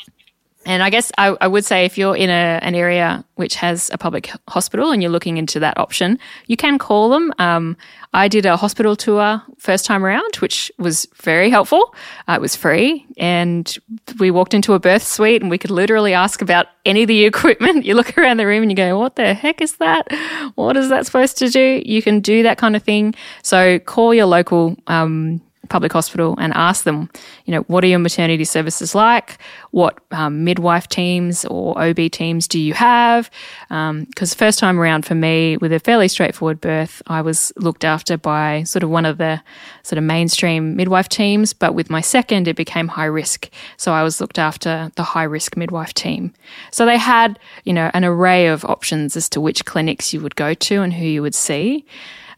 And 0.66 0.82
I 0.82 0.90
guess 0.90 1.12
I, 1.16 1.36
I 1.40 1.46
would 1.46 1.64
say 1.64 1.84
if 1.84 1.96
you're 1.96 2.16
in 2.16 2.28
a, 2.28 2.58
an 2.60 2.74
area 2.74 3.24
which 3.36 3.54
has 3.54 3.88
a 3.92 3.98
public 3.98 4.30
hospital 4.48 4.90
and 4.90 5.00
you're 5.00 5.12
looking 5.12 5.36
into 5.36 5.60
that 5.60 5.78
option, 5.78 6.18
you 6.48 6.56
can 6.56 6.76
call 6.76 7.08
them. 7.08 7.32
Um, 7.38 7.76
I 8.12 8.26
did 8.28 8.46
a 8.46 8.56
hospital 8.56 8.96
tour 8.96 9.40
first 9.58 9.84
time 9.84 10.04
around, 10.04 10.36
which 10.36 10.72
was 10.78 11.06
very 11.22 11.50
helpful. 11.50 11.94
Uh, 12.28 12.32
it 12.32 12.40
was 12.40 12.56
free, 12.56 13.06
and 13.16 13.78
we 14.18 14.30
walked 14.30 14.54
into 14.54 14.72
a 14.72 14.78
birth 14.78 15.02
suite 15.02 15.40
and 15.40 15.50
we 15.50 15.58
could 15.58 15.70
literally 15.70 16.14
ask 16.14 16.42
about 16.42 16.66
any 16.84 17.02
of 17.02 17.08
the 17.08 17.24
equipment. 17.32 17.84
You 17.84 17.94
look 17.94 18.18
around 18.18 18.38
the 18.38 18.46
room 18.46 18.62
and 18.62 18.70
you 18.70 18.76
go, 18.76 18.98
"What 18.98 19.16
the 19.16 19.34
heck 19.34 19.60
is 19.60 19.76
that? 19.76 20.10
What 20.56 20.76
is 20.76 20.88
that 20.88 21.06
supposed 21.06 21.38
to 21.38 21.48
do?" 21.48 21.82
You 21.84 22.02
can 22.02 22.20
do 22.20 22.42
that 22.42 22.58
kind 22.58 22.74
of 22.74 22.82
thing. 22.82 23.14
So 23.42 23.78
call 23.78 24.12
your 24.14 24.26
local 24.26 24.76
um, 24.88 25.40
public 25.66 25.92
hospital 25.92 26.34
and 26.38 26.52
ask 26.54 26.84
them, 26.84 27.10
you 27.44 27.52
know, 27.52 27.60
what 27.62 27.84
are 27.84 27.86
your 27.86 27.98
maternity 27.98 28.44
services 28.44 28.94
like? 28.94 29.38
What 29.70 29.98
um, 30.10 30.44
midwife 30.44 30.88
teams 30.88 31.44
or 31.44 31.80
OB 31.80 32.10
teams 32.10 32.48
do 32.48 32.58
you 32.58 32.74
have? 32.74 33.30
Because 33.68 34.32
um, 34.32 34.38
first 34.38 34.58
time 34.58 34.78
around 34.78 35.06
for 35.06 35.14
me, 35.14 35.56
with 35.56 35.72
a 35.72 35.80
fairly 35.80 36.08
straightforward 36.08 36.60
birth, 36.60 37.02
I 37.06 37.22
was 37.22 37.52
looked 37.56 37.84
after 37.84 38.16
by 38.16 38.62
sort 38.64 38.82
of 38.82 38.90
one 38.90 39.06
of 39.06 39.18
the 39.18 39.42
sort 39.82 39.98
of 39.98 40.04
mainstream 40.04 40.76
midwife 40.76 41.08
teams, 41.08 41.52
but 41.52 41.74
with 41.74 41.90
my 41.90 42.00
second, 42.00 42.48
it 42.48 42.56
became 42.56 42.88
high 42.88 43.04
risk. 43.04 43.50
So 43.76 43.92
I 43.92 44.02
was 44.02 44.20
looked 44.20 44.38
after 44.38 44.90
the 44.96 45.02
high 45.02 45.24
risk 45.24 45.56
midwife 45.56 45.94
team. 45.94 46.32
So 46.70 46.86
they 46.86 46.98
had, 46.98 47.38
you 47.64 47.72
know, 47.72 47.90
an 47.94 48.04
array 48.04 48.46
of 48.46 48.64
options 48.64 49.16
as 49.16 49.28
to 49.30 49.40
which 49.40 49.64
clinics 49.64 50.12
you 50.12 50.20
would 50.20 50.36
go 50.36 50.54
to 50.54 50.82
and 50.82 50.92
who 50.92 51.04
you 51.04 51.22
would 51.22 51.34
see. 51.34 51.84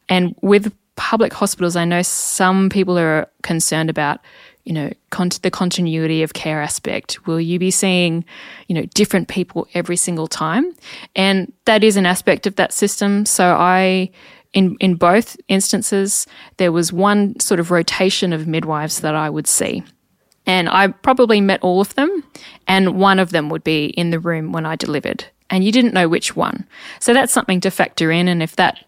And 0.08 0.34
with 0.40 0.72
public 0.98 1.32
hospitals, 1.32 1.76
I 1.76 1.84
know 1.84 2.02
some 2.02 2.68
people 2.68 2.98
are 2.98 3.30
concerned 3.42 3.88
about, 3.88 4.20
you 4.64 4.72
know, 4.72 4.90
con- 5.10 5.30
the 5.42 5.50
continuity 5.50 6.22
of 6.24 6.34
care 6.34 6.60
aspect. 6.60 7.26
Will 7.26 7.40
you 7.40 7.58
be 7.58 7.70
seeing, 7.70 8.24
you 8.66 8.74
know, 8.74 8.84
different 8.94 9.28
people 9.28 9.68
every 9.74 9.96
single 9.96 10.26
time? 10.26 10.74
And 11.14 11.52
that 11.66 11.84
is 11.84 11.96
an 11.96 12.04
aspect 12.04 12.46
of 12.46 12.56
that 12.56 12.72
system. 12.72 13.24
So 13.24 13.54
I, 13.54 14.10
in 14.52 14.76
in 14.80 14.96
both 14.96 15.36
instances, 15.46 16.26
there 16.56 16.72
was 16.72 16.92
one 16.92 17.38
sort 17.38 17.60
of 17.60 17.70
rotation 17.70 18.32
of 18.32 18.46
midwives 18.48 19.00
that 19.00 19.14
I 19.14 19.30
would 19.30 19.46
see. 19.46 19.84
And 20.46 20.68
I 20.68 20.88
probably 20.88 21.40
met 21.40 21.62
all 21.62 21.80
of 21.80 21.94
them, 21.94 22.24
and 22.66 22.98
one 22.98 23.18
of 23.18 23.30
them 23.30 23.50
would 23.50 23.62
be 23.62 23.86
in 23.86 24.10
the 24.10 24.18
room 24.18 24.50
when 24.50 24.66
I 24.66 24.76
delivered. 24.76 25.24
And 25.50 25.62
you 25.62 25.70
didn't 25.72 25.94
know 25.94 26.08
which 26.08 26.34
one. 26.36 26.66
So 27.00 27.14
that's 27.14 27.32
something 27.32 27.60
to 27.60 27.70
factor 27.70 28.10
in. 28.10 28.28
And 28.28 28.42
if 28.42 28.56
that 28.56 28.87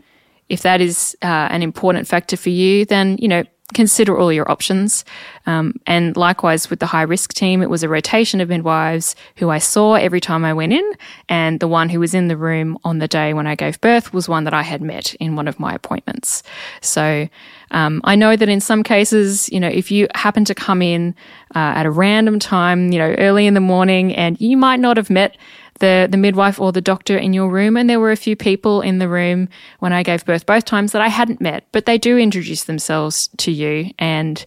if 0.51 0.63
that 0.63 0.81
is 0.81 1.17
uh, 1.23 1.49
an 1.51 1.63
important 1.63 2.07
factor 2.07 2.37
for 2.37 2.51
you, 2.51 2.85
then, 2.85 3.17
you 3.19 3.29
know, 3.29 3.45
consider 3.73 4.19
all 4.19 4.33
your 4.33 4.51
options. 4.51 5.05
Um, 5.47 5.75
and 5.87 6.17
likewise 6.17 6.69
with 6.69 6.81
the 6.81 6.87
high 6.87 7.03
risk 7.03 7.33
team, 7.33 7.63
it 7.63 7.71
was 7.71 7.85
a 7.85 7.89
rotation 7.89 8.41
of 8.41 8.49
midwives 8.49 9.15
who 9.37 9.49
I 9.49 9.59
saw 9.59 9.95
every 9.95 10.21
time 10.21 10.45
I 10.45 10.53
went 10.53 10.73
in. 10.73 10.93
And 11.29 11.61
the 11.61 11.69
one 11.69 11.89
who 11.89 12.01
was 12.01 12.13
in 12.13 12.27
the 12.27 12.37
room 12.37 12.79
on 12.83 12.99
the 12.99 13.09
day 13.09 13.33
when 13.33 13.47
I 13.47 13.55
gave 13.55 13.81
birth 13.81 14.13
was 14.13 14.29
one 14.29 14.43
that 14.43 14.55
I 14.55 14.63
had 14.63 14.83
met 14.83 15.15
in 15.15 15.37
one 15.37 15.47
of 15.47 15.61
my 15.61 15.73
appointments. 15.73 16.43
So 16.81 17.29
um, 17.71 18.01
I 18.03 18.17
know 18.17 18.35
that 18.35 18.49
in 18.49 18.61
some 18.61 18.83
cases, 18.83 19.49
you 19.51 19.61
know, 19.61 19.69
if 19.69 19.91
you 19.91 20.09
happen 20.15 20.45
to 20.47 20.55
come 20.55 20.83
in 20.83 21.15
uh, 21.55 21.79
at 21.79 21.87
a 21.87 21.91
random 21.91 22.41
time, 22.41 22.93
you 22.93 22.99
know, 22.99 23.15
early 23.19 23.47
in 23.47 23.55
the 23.55 23.61
morning 23.61 24.15
and 24.17 24.41
you 24.41 24.57
might 24.57 24.81
not 24.81 24.97
have 24.97 25.11
met 25.11 25.37
the, 25.81 26.09
the 26.11 26.17
midwife 26.17 26.61
or 26.61 26.73
the 26.73 26.81
doctor 26.81 27.19
in 27.19 27.33
your 27.33 27.51
room. 27.51 27.77
And 27.77 27.91
there 27.91 28.01
were 28.01 28.13
a 28.13 28.17
few 28.17 28.37
people 28.37 28.81
in 28.81 28.99
the 28.99 29.09
room 29.09 29.49
when 29.81 29.93
I 29.93 30.03
gave 30.03 30.25
birth 30.25 30.47
both 30.47 30.65
times 30.65 30.93
that 30.93 31.03
I 31.03 31.09
hadn't 31.09 31.41
met, 31.41 31.67
but 31.73 31.87
they 31.87 31.99
do 31.99 32.17
introduce 32.17 32.65
themselves 32.65 33.29
to 33.39 33.51
you. 33.51 33.91
And 33.99 34.45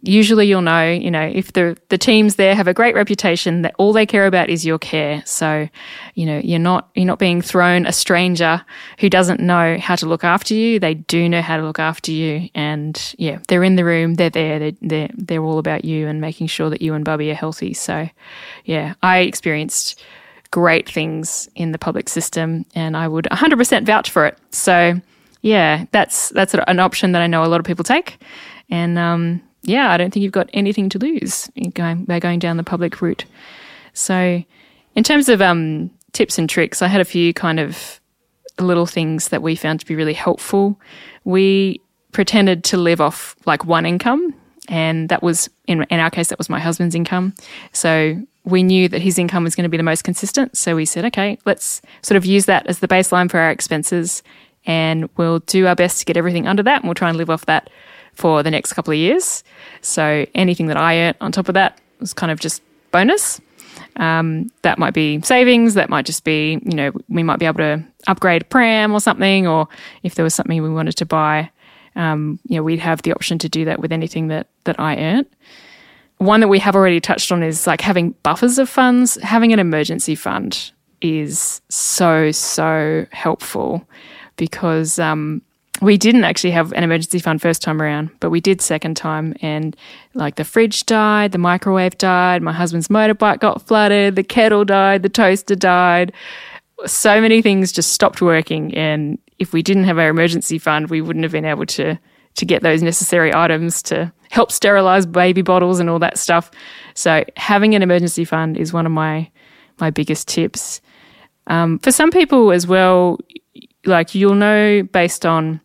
usually 0.00 0.46
you'll 0.46 0.62
know, 0.62 0.90
you 0.90 1.10
know, 1.10 1.30
if 1.32 1.52
the, 1.52 1.76
the 1.90 1.98
teams 1.98 2.36
there 2.36 2.54
have 2.54 2.66
a 2.66 2.74
great 2.74 2.94
reputation 2.94 3.62
that 3.62 3.74
all 3.78 3.92
they 3.92 4.06
care 4.06 4.26
about 4.26 4.48
is 4.48 4.64
your 4.64 4.78
care. 4.78 5.22
So, 5.26 5.68
you 6.14 6.26
know, 6.26 6.40
you're 6.42 6.58
not, 6.58 6.88
you're 6.94 7.04
not 7.04 7.18
being 7.18 7.42
thrown 7.42 7.86
a 7.86 7.92
stranger 7.92 8.64
who 8.98 9.10
doesn't 9.10 9.40
know 9.40 9.78
how 9.78 9.96
to 9.96 10.06
look 10.06 10.24
after 10.24 10.54
you. 10.54 10.78
They 10.78 10.94
do 10.94 11.28
know 11.28 11.42
how 11.42 11.58
to 11.58 11.62
look 11.62 11.78
after 11.78 12.10
you. 12.10 12.48
And 12.54 13.14
yeah, 13.18 13.38
they're 13.48 13.62
in 13.62 13.76
the 13.76 13.84
room. 13.84 14.14
They're 14.14 14.30
there. 14.30 14.58
They're, 14.58 14.72
they're, 14.80 15.10
they're 15.14 15.44
all 15.44 15.58
about 15.58 15.84
you 15.84 16.08
and 16.08 16.20
making 16.20 16.46
sure 16.46 16.70
that 16.70 16.82
you 16.82 16.94
and 16.94 17.04
Bubby 17.04 17.30
are 17.30 17.34
healthy. 17.34 17.74
So 17.74 18.08
yeah, 18.64 18.94
I 19.02 19.18
experienced 19.18 20.02
great 20.52 20.88
things 20.88 21.48
in 21.56 21.72
the 21.72 21.78
public 21.78 22.08
system, 22.08 22.64
and 22.76 22.96
I 22.96 23.08
would 23.08 23.26
100% 23.32 23.84
vouch 23.84 24.10
for 24.10 24.26
it. 24.26 24.38
So, 24.52 25.00
yeah, 25.40 25.86
that's 25.90 26.28
that's 26.28 26.54
an 26.54 26.78
option 26.78 27.12
that 27.12 27.22
I 27.22 27.26
know 27.26 27.44
a 27.44 27.46
lot 27.46 27.58
of 27.58 27.66
people 27.66 27.84
take, 27.84 28.22
and 28.70 28.96
um, 28.96 29.42
yeah, 29.62 29.90
I 29.90 29.96
don't 29.96 30.12
think 30.12 30.22
you've 30.22 30.30
got 30.30 30.48
anything 30.52 30.88
to 30.90 30.98
lose 30.98 31.50
going, 31.74 32.04
by 32.04 32.20
going 32.20 32.38
down 32.38 32.58
the 32.58 32.62
public 32.64 33.02
route. 33.02 33.24
So, 33.94 34.44
in 34.94 35.02
terms 35.02 35.28
of 35.28 35.42
um, 35.42 35.90
tips 36.12 36.38
and 36.38 36.48
tricks, 36.48 36.82
I 36.82 36.86
had 36.86 37.00
a 37.00 37.04
few 37.04 37.34
kind 37.34 37.58
of 37.58 38.00
little 38.60 38.86
things 38.86 39.28
that 39.28 39.42
we 39.42 39.56
found 39.56 39.80
to 39.80 39.86
be 39.86 39.96
really 39.96 40.12
helpful. 40.12 40.78
We 41.24 41.80
pretended 42.12 42.62
to 42.64 42.76
live 42.76 43.00
off 43.00 43.34
like 43.46 43.64
one 43.64 43.86
income 43.86 44.34
and 44.68 45.08
that 45.08 45.22
was 45.22 45.48
in 45.66 45.82
in 45.84 45.98
our 45.98 46.10
case 46.10 46.28
that 46.28 46.38
was 46.38 46.48
my 46.48 46.60
husband's 46.60 46.94
income 46.94 47.34
so 47.72 48.20
we 48.44 48.62
knew 48.62 48.88
that 48.88 49.00
his 49.00 49.18
income 49.18 49.44
was 49.44 49.54
going 49.54 49.64
to 49.64 49.68
be 49.68 49.76
the 49.76 49.82
most 49.82 50.02
consistent. 50.02 50.56
So 50.56 50.74
we 50.74 50.84
said, 50.84 51.04
okay, 51.06 51.38
let's 51.44 51.80
sort 52.02 52.16
of 52.16 52.26
use 52.26 52.46
that 52.46 52.66
as 52.66 52.80
the 52.80 52.88
baseline 52.88 53.30
for 53.30 53.38
our 53.38 53.50
expenses 53.50 54.22
and 54.66 55.08
we'll 55.16 55.40
do 55.40 55.66
our 55.66 55.74
best 55.74 56.00
to 56.00 56.04
get 56.04 56.16
everything 56.16 56.46
under 56.46 56.62
that 56.62 56.80
and 56.80 56.84
we'll 56.84 56.94
try 56.94 57.08
and 57.08 57.18
live 57.18 57.30
off 57.30 57.46
that 57.46 57.70
for 58.14 58.42
the 58.42 58.50
next 58.50 58.72
couple 58.72 58.92
of 58.92 58.98
years. 58.98 59.42
So 59.80 60.26
anything 60.34 60.66
that 60.66 60.76
I 60.76 60.98
earned 60.98 61.16
on 61.20 61.32
top 61.32 61.48
of 61.48 61.54
that 61.54 61.78
was 62.00 62.12
kind 62.12 62.30
of 62.32 62.40
just 62.40 62.62
bonus. 62.90 63.40
Um, 63.96 64.50
that 64.62 64.78
might 64.78 64.94
be 64.94 65.20
savings, 65.22 65.74
that 65.74 65.88
might 65.88 66.06
just 66.06 66.24
be, 66.24 66.58
you 66.64 66.74
know, 66.74 66.92
we 67.08 67.22
might 67.22 67.38
be 67.38 67.46
able 67.46 67.58
to 67.58 67.84
upgrade 68.06 68.42
a 68.42 68.44
pram 68.44 68.92
or 68.92 69.00
something, 69.00 69.46
or 69.46 69.68
if 70.02 70.14
there 70.14 70.24
was 70.24 70.34
something 70.34 70.62
we 70.62 70.68
wanted 70.70 70.96
to 70.96 71.06
buy, 71.06 71.50
um, 71.94 72.38
you 72.46 72.56
know, 72.56 72.62
we'd 72.62 72.78
have 72.78 73.02
the 73.02 73.12
option 73.12 73.38
to 73.38 73.48
do 73.48 73.64
that 73.66 73.80
with 73.80 73.92
anything 73.92 74.28
that, 74.28 74.46
that 74.64 74.78
I 74.80 74.96
earned. 74.96 75.26
One 76.22 76.38
that 76.38 76.46
we 76.46 76.60
have 76.60 76.76
already 76.76 77.00
touched 77.00 77.32
on 77.32 77.42
is 77.42 77.66
like 77.66 77.80
having 77.80 78.12
buffers 78.22 78.56
of 78.60 78.68
funds. 78.68 79.20
Having 79.22 79.54
an 79.54 79.58
emergency 79.58 80.14
fund 80.14 80.70
is 81.00 81.60
so, 81.68 82.30
so 82.30 83.06
helpful 83.10 83.84
because 84.36 85.00
um, 85.00 85.42
we 85.80 85.98
didn't 85.98 86.22
actually 86.22 86.52
have 86.52 86.72
an 86.74 86.84
emergency 86.84 87.18
fund 87.18 87.42
first 87.42 87.60
time 87.60 87.82
around, 87.82 88.08
but 88.20 88.30
we 88.30 88.40
did 88.40 88.60
second 88.60 88.96
time. 88.96 89.34
And 89.42 89.76
like 90.14 90.36
the 90.36 90.44
fridge 90.44 90.86
died, 90.86 91.32
the 91.32 91.38
microwave 91.38 91.98
died, 91.98 92.40
my 92.40 92.52
husband's 92.52 92.86
motorbike 92.86 93.40
got 93.40 93.60
flooded, 93.66 94.14
the 94.14 94.22
kettle 94.22 94.64
died, 94.64 95.02
the 95.02 95.08
toaster 95.08 95.56
died. 95.56 96.12
So 96.86 97.20
many 97.20 97.42
things 97.42 97.72
just 97.72 97.92
stopped 97.92 98.22
working. 98.22 98.72
And 98.76 99.18
if 99.40 99.52
we 99.52 99.60
didn't 99.60 99.84
have 99.84 99.98
our 99.98 100.10
emergency 100.10 100.60
fund, 100.60 100.88
we 100.88 101.00
wouldn't 101.00 101.24
have 101.24 101.32
been 101.32 101.44
able 101.44 101.66
to 101.66 101.98
to 102.36 102.44
get 102.44 102.62
those 102.62 102.82
necessary 102.82 103.34
items 103.34 103.82
to 103.82 104.12
help 104.30 104.50
sterilize 104.50 105.04
baby 105.04 105.42
bottles 105.42 105.78
and 105.78 105.90
all 105.90 105.98
that 105.98 106.18
stuff. 106.18 106.50
So 106.94 107.24
having 107.36 107.74
an 107.74 107.82
emergency 107.82 108.24
fund 108.24 108.56
is 108.56 108.72
one 108.72 108.86
of 108.86 108.92
my 108.92 109.30
my 109.78 109.90
biggest 109.90 110.28
tips. 110.28 110.80
Um, 111.48 111.78
for 111.80 111.90
some 111.90 112.10
people 112.10 112.52
as 112.52 112.66
well, 112.66 113.18
like 113.84 114.14
you'll 114.14 114.34
know 114.34 114.82
based 114.82 115.26
on 115.26 115.60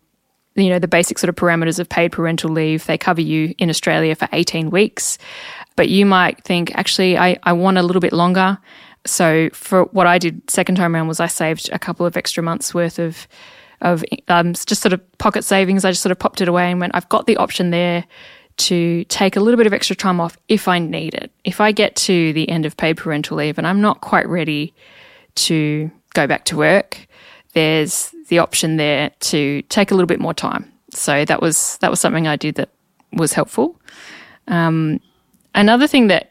you 0.55 0.69
know 0.69 0.79
the 0.79 0.87
basic 0.87 1.19
sort 1.19 1.29
of 1.29 1.35
parameters 1.35 1.79
of 1.79 1.87
paid 1.87 2.11
parental 2.11 2.49
leave, 2.49 2.85
they 2.85 2.97
cover 2.97 3.21
you 3.21 3.53
in 3.57 3.69
Australia 3.69 4.15
for 4.15 4.27
18 4.33 4.69
weeks, 4.69 5.17
but 5.75 5.87
you 5.89 6.05
might 6.05 6.43
think 6.43 6.75
actually 6.75 7.17
I, 7.17 7.37
I 7.43 7.53
want 7.53 7.77
a 7.77 7.83
little 7.83 7.99
bit 7.99 8.13
longer. 8.13 8.57
So 9.05 9.49
for 9.53 9.83
what 9.85 10.07
I 10.07 10.17
did 10.17 10.49
second 10.49 10.75
time 10.75 10.93
around 10.93 11.07
was 11.07 11.19
I 11.19 11.27
saved 11.27 11.69
a 11.71 11.79
couple 11.79 12.05
of 12.05 12.17
extra 12.17 12.43
months 12.43 12.73
worth 12.73 12.99
of 12.99 13.27
of 13.81 14.03
um, 14.27 14.53
just 14.53 14.81
sort 14.81 14.93
of 14.93 15.17
pocket 15.17 15.43
savings. 15.43 15.85
I 15.85 15.91
just 15.91 16.01
sort 16.01 16.11
of 16.11 16.19
popped 16.19 16.41
it 16.41 16.47
away 16.47 16.71
and 16.71 16.79
went, 16.79 16.95
I've 16.95 17.09
got 17.09 17.27
the 17.27 17.37
option 17.37 17.69
there 17.69 18.05
to 18.57 19.03
take 19.05 19.35
a 19.35 19.39
little 19.39 19.57
bit 19.57 19.67
of 19.67 19.73
extra 19.73 19.95
time 19.95 20.19
off 20.19 20.37
if 20.47 20.67
I 20.67 20.79
need 20.79 21.13
it. 21.13 21.31
If 21.43 21.61
I 21.61 21.71
get 21.71 21.95
to 21.97 22.33
the 22.33 22.49
end 22.49 22.65
of 22.65 22.75
paid 22.75 22.97
parental 22.97 23.37
leave 23.37 23.57
and 23.57 23.67
I'm 23.67 23.81
not 23.81 24.01
quite 24.01 24.27
ready 24.27 24.73
to 25.35 25.91
go 26.13 26.25
back 26.25 26.45
to 26.45 26.57
work, 26.57 27.07
there's 27.53 28.13
the 28.29 28.39
option 28.39 28.77
there 28.77 29.11
to 29.19 29.61
take 29.63 29.91
a 29.91 29.93
little 29.93 30.07
bit 30.07 30.19
more 30.19 30.33
time. 30.33 30.71
So 30.91 31.25
that 31.25 31.41
was 31.41 31.77
that 31.81 31.91
was 31.91 31.99
something 31.99 32.27
I 32.27 32.35
did 32.35 32.55
that 32.55 32.69
was 33.13 33.33
helpful. 33.33 33.79
Um, 34.47 34.99
another 35.53 35.87
thing 35.87 36.07
that 36.07 36.26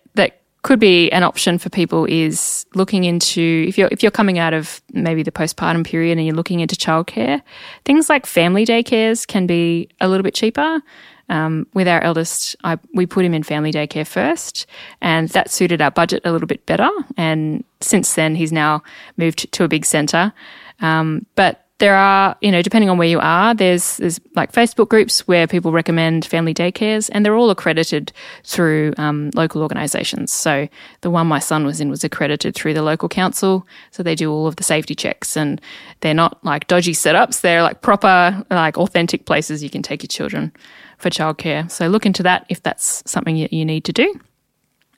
could 0.66 0.80
be 0.80 1.08
an 1.12 1.22
option 1.22 1.58
for 1.58 1.70
people 1.70 2.06
is 2.06 2.66
looking 2.74 3.04
into 3.04 3.64
if 3.68 3.78
you're 3.78 3.88
if 3.92 4.02
you're 4.02 4.10
coming 4.10 4.36
out 4.36 4.52
of 4.52 4.82
maybe 4.92 5.22
the 5.22 5.30
postpartum 5.30 5.86
period 5.86 6.18
and 6.18 6.26
you're 6.26 6.34
looking 6.34 6.58
into 6.58 6.74
childcare, 6.74 7.40
things 7.84 8.08
like 8.08 8.26
family 8.26 8.66
daycares 8.66 9.24
can 9.28 9.46
be 9.46 9.88
a 10.00 10.08
little 10.08 10.24
bit 10.24 10.34
cheaper. 10.34 10.82
Um, 11.28 11.68
with 11.74 11.86
our 11.86 12.00
eldest, 12.02 12.56
I, 12.64 12.78
we 12.94 13.06
put 13.06 13.24
him 13.24 13.32
in 13.32 13.44
family 13.44 13.72
daycare 13.72 14.06
first, 14.06 14.66
and 15.00 15.28
that 15.30 15.52
suited 15.52 15.80
our 15.80 15.92
budget 15.92 16.22
a 16.24 16.32
little 16.32 16.48
bit 16.48 16.66
better. 16.66 16.90
And 17.16 17.62
since 17.80 18.14
then, 18.14 18.34
he's 18.34 18.52
now 18.52 18.82
moved 19.16 19.50
to 19.52 19.62
a 19.62 19.68
big 19.68 19.84
centre. 19.84 20.32
Um, 20.80 21.26
but 21.36 21.65
there 21.78 21.94
are, 21.94 22.36
you 22.40 22.50
know, 22.50 22.62
depending 22.62 22.88
on 22.88 22.96
where 22.96 23.08
you 23.08 23.20
are, 23.20 23.54
there's 23.54 23.98
there's 23.98 24.18
like 24.34 24.52
Facebook 24.52 24.88
groups 24.88 25.28
where 25.28 25.46
people 25.46 25.72
recommend 25.72 26.24
family 26.24 26.54
daycares, 26.54 27.10
and 27.12 27.24
they're 27.24 27.36
all 27.36 27.50
accredited 27.50 28.12
through 28.44 28.94
um, 28.96 29.30
local 29.34 29.62
organisations. 29.62 30.32
So 30.32 30.68
the 31.02 31.10
one 31.10 31.26
my 31.26 31.38
son 31.38 31.66
was 31.66 31.80
in 31.80 31.90
was 31.90 32.02
accredited 32.02 32.54
through 32.54 32.72
the 32.72 32.82
local 32.82 33.08
council, 33.08 33.66
so 33.90 34.02
they 34.02 34.14
do 34.14 34.32
all 34.32 34.46
of 34.46 34.56
the 34.56 34.62
safety 34.62 34.94
checks, 34.94 35.36
and 35.36 35.60
they're 36.00 36.14
not 36.14 36.42
like 36.42 36.66
dodgy 36.66 36.92
setups. 36.92 37.42
They're 37.42 37.62
like 37.62 37.82
proper, 37.82 38.44
like 38.50 38.78
authentic 38.78 39.26
places 39.26 39.62
you 39.62 39.70
can 39.70 39.82
take 39.82 40.02
your 40.02 40.08
children 40.08 40.52
for 40.96 41.10
childcare. 41.10 41.70
So 41.70 41.88
look 41.88 42.06
into 42.06 42.22
that 42.22 42.46
if 42.48 42.62
that's 42.62 43.02
something 43.10 43.38
that 43.40 43.52
you 43.52 43.66
need 43.66 43.84
to 43.84 43.92
do. 43.92 44.18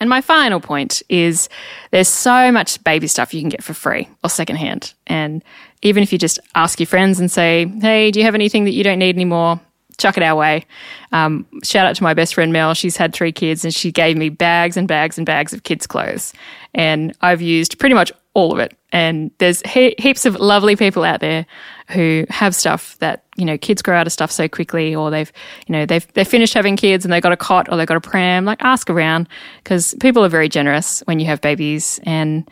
And 0.01 0.09
my 0.09 0.21
final 0.21 0.61
point 0.61 1.03
is 1.09 1.49
there's 1.91 2.09
so 2.09 2.53
much 2.53 2.83
baby 2.85 3.09
stuff 3.09 3.35
you 3.35 3.41
can 3.41 3.49
get 3.49 3.65
for 3.65 3.75
free 3.75 4.09
or 4.23 4.31
secondhand. 4.31 4.95
And 5.07 5.43
even 5.83 6.03
if 6.03 6.13
you 6.13 6.19
just 6.19 6.39
ask 6.55 6.81
your 6.81 6.87
friends 6.87 7.21
and 7.21 7.31
say, 7.31 7.67
hey, 7.81 8.11
do 8.11 8.19
you 8.19 8.25
have 8.25 8.35
anything 8.35 8.65
that 8.65 8.73
you 8.73 8.85
don't 8.85 8.99
need 8.99 9.15
anymore? 9.15 9.61
Chuck 9.99 10.17
it 10.17 10.23
our 10.23 10.37
way. 10.37 10.65
Um, 11.11 11.47
shout 11.65 11.87
out 11.87 11.97
to 11.97 12.03
my 12.03 12.15
best 12.15 12.35
friend 12.35 12.53
Mel. 12.53 12.75
She's 12.75 12.97
had 12.97 13.13
three 13.13 13.33
kids 13.33 13.65
and 13.65 13.75
she 13.75 13.91
gave 13.91 14.17
me 14.17 14.29
bags 14.29 14.77
and 14.77 14.87
bags 14.87 15.19
and 15.19 15.27
bags 15.27 15.53
of 15.53 15.65
kids' 15.65 15.87
clothes. 15.87 16.33
And 16.75 17.17
I've 17.21 17.43
used 17.43 17.79
pretty 17.79 17.95
much 17.95 18.13
all 18.35 18.53
of 18.53 18.61
it. 18.61 18.77
And 18.93 19.33
there's 19.39 19.61
he- 19.63 19.97
heaps 19.99 20.25
of 20.25 20.37
lovely 20.37 20.77
people 20.77 21.03
out 21.03 21.19
there 21.19 21.45
who 21.89 22.25
have 22.31 22.55
stuff 22.55 22.97
that 22.99 23.25
you 23.37 23.45
know 23.45 23.59
kids 23.59 23.83
grow 23.83 23.97
out 23.97 24.07
of 24.07 24.13
stuff 24.13 24.31
so 24.31 24.49
quickly, 24.49 24.95
or 24.95 25.11
they've 25.11 25.31
you 25.67 25.73
know 25.73 25.85
they've 25.85 26.07
they 26.15 26.25
finished 26.25 26.55
having 26.55 26.77
kids 26.77 27.05
and 27.05 27.13
they 27.13 27.21
got 27.21 27.33
a 27.33 27.37
cot 27.37 27.69
or 27.69 27.77
they 27.77 27.85
got 27.85 27.97
a 27.97 28.01
pram. 28.01 28.45
Like 28.45 28.63
ask 28.63 28.89
around 28.89 29.29
because 29.63 29.95
people 30.01 30.25
are 30.25 30.29
very 30.29 30.49
generous 30.49 31.01
when 31.07 31.19
you 31.19 31.27
have 31.27 31.41
babies, 31.41 32.01
and 32.05 32.49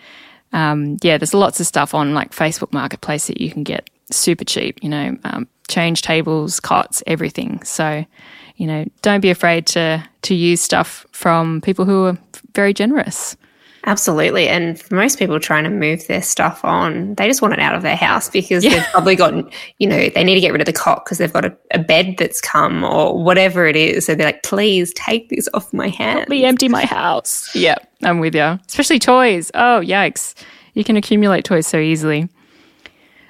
um, 0.53 0.97
yeah, 1.03 1.19
there's 1.19 1.35
lots 1.35 1.61
of 1.61 1.67
stuff 1.67 1.95
on 1.95 2.15
like 2.15 2.33
Facebook 2.33 2.73
Marketplace 2.73 3.27
that 3.27 3.41
you 3.41 3.51
can 3.51 3.63
get 3.63 3.91
super 4.11 4.45
cheap. 4.45 4.83
You 4.83 4.89
know, 4.89 5.17
um, 5.25 5.49
change 5.69 6.03
tables, 6.03 6.61
cots, 6.61 7.03
everything. 7.07 7.63
So 7.63 8.05
you 8.57 8.67
know, 8.67 8.87
don't 9.03 9.21
be 9.21 9.31
afraid 9.31 9.67
to 9.69 10.03
to 10.23 10.35
use 10.35 10.61
stuff 10.61 11.07
from 11.13 11.61
people 11.61 11.85
who 11.85 12.05
are 12.05 12.19
very 12.55 12.73
generous. 12.73 13.37
Absolutely. 13.87 14.49
And 14.49 14.81
for 14.81 14.97
most 14.97 15.17
people 15.17 15.39
trying 15.39 15.63
to 15.63 15.71
move 15.71 16.09
their 16.09 16.21
stuff 16.21 16.65
on, 16.65 17.15
they 17.15 17.29
just 17.29 17.41
want 17.41 17.55
it 17.55 17.61
out 17.61 17.77
of 17.77 17.83
their 17.83 17.95
house 17.95 18.29
because 18.29 18.65
yeah. 18.65 18.71
they've 18.71 18.87
probably 18.91 19.15
gotten, 19.15 19.49
you 19.79 19.87
know, 19.87 20.09
they 20.09 20.25
need 20.25 20.35
to 20.35 20.41
get 20.41 20.51
rid 20.51 20.61
of 20.61 20.67
the 20.67 20.73
cot 20.73 21.05
because 21.05 21.19
they've 21.19 21.33
got 21.33 21.45
a, 21.45 21.57
a, 21.71 21.79
bed 21.79 22.17
that's 22.19 22.41
come 22.41 22.83
or 22.83 23.23
whatever 23.23 23.65
it 23.65 23.77
is. 23.77 24.07
So 24.07 24.17
they're 24.17 24.27
like, 24.27 24.43
please 24.43 24.93
take 24.95 25.29
this 25.29 25.49
off 25.55 25.73
my 25.73 25.89
hands. 25.89 26.19
Help 26.19 26.29
me 26.29 26.45
empty 26.45 26.69
my 26.69 26.85
house. 26.85 27.55
Yeah, 27.55 27.77
I'm 28.03 28.19
with 28.19 28.35
you. 28.35 28.59
Especially 28.67 28.99
toys. 28.99 29.53
Oh, 29.55 29.81
yikes. 29.85 30.35
You 30.75 30.83
can 30.83 30.97
accumulate 30.97 31.45
toys 31.45 31.69
so 31.69 31.79
easily. 31.79 32.29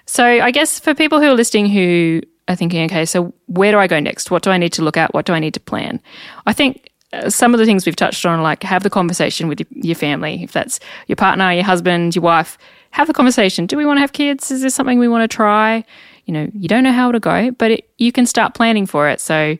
So 0.07 0.25
I 0.25 0.51
guess 0.53 0.81
for 0.81 0.95
people 0.95 1.21
who 1.21 1.27
are 1.27 1.35
listening 1.35 1.67
who 1.67 2.23
are 2.49 2.57
thinking, 2.57 2.85
okay, 2.87 3.05
so 3.05 3.35
where 3.47 3.73
do 3.73 3.79
I 3.79 3.89
go 3.89 4.01
next? 4.01 4.31
What 4.31 4.43
do 4.43 4.51
I 4.51 4.57
need 4.57 4.73
to 4.75 4.83
look 4.83 4.97
at? 4.97 5.13
What 5.13 5.27
do 5.27 5.35
I 5.35 5.39
need 5.39 5.53
to 5.55 5.61
plan? 5.61 6.01
I 6.47 6.55
think 6.55 6.89
some 7.29 7.55
of 7.55 7.59
the 7.59 7.67
things 7.67 7.87
we've 7.87 7.97
touched 7.97 8.27
on, 8.27 8.43
like 8.43 8.63
have 8.63 8.83
the 8.83 8.91
conversation 8.91 9.49
with 9.49 9.63
your 9.71 9.95
family, 9.95 10.43
if 10.43 10.53
that's 10.53 10.81
your 11.07 11.17
partner, 11.17 11.53
your 11.53 11.65
husband, 11.65 12.15
your 12.15 12.23
wife, 12.23 12.59
have 12.91 13.07
the 13.07 13.15
conversation. 13.15 13.67
Do 13.67 13.77
we 13.77 13.87
want 13.87 13.99
to 13.99 14.01
have 14.01 14.13
kids? 14.13 14.51
Is 14.51 14.63
this 14.63 14.75
something 14.75 14.99
we 14.99 15.09
want 15.09 15.29
to 15.29 15.35
try? 15.35 15.85
You 16.25 16.35
know, 16.35 16.51
you 16.55 16.69
don't 16.69 16.83
know 16.83 16.93
how 16.93 17.13
to 17.13 17.21
go, 17.21 17.51
but 17.53 17.71
it, 17.71 17.91
you 17.99 18.11
can 18.11 18.27
start 18.27 18.55
planning 18.55 18.87
for 18.87 19.09
it. 19.09 19.21
So, 19.21 19.57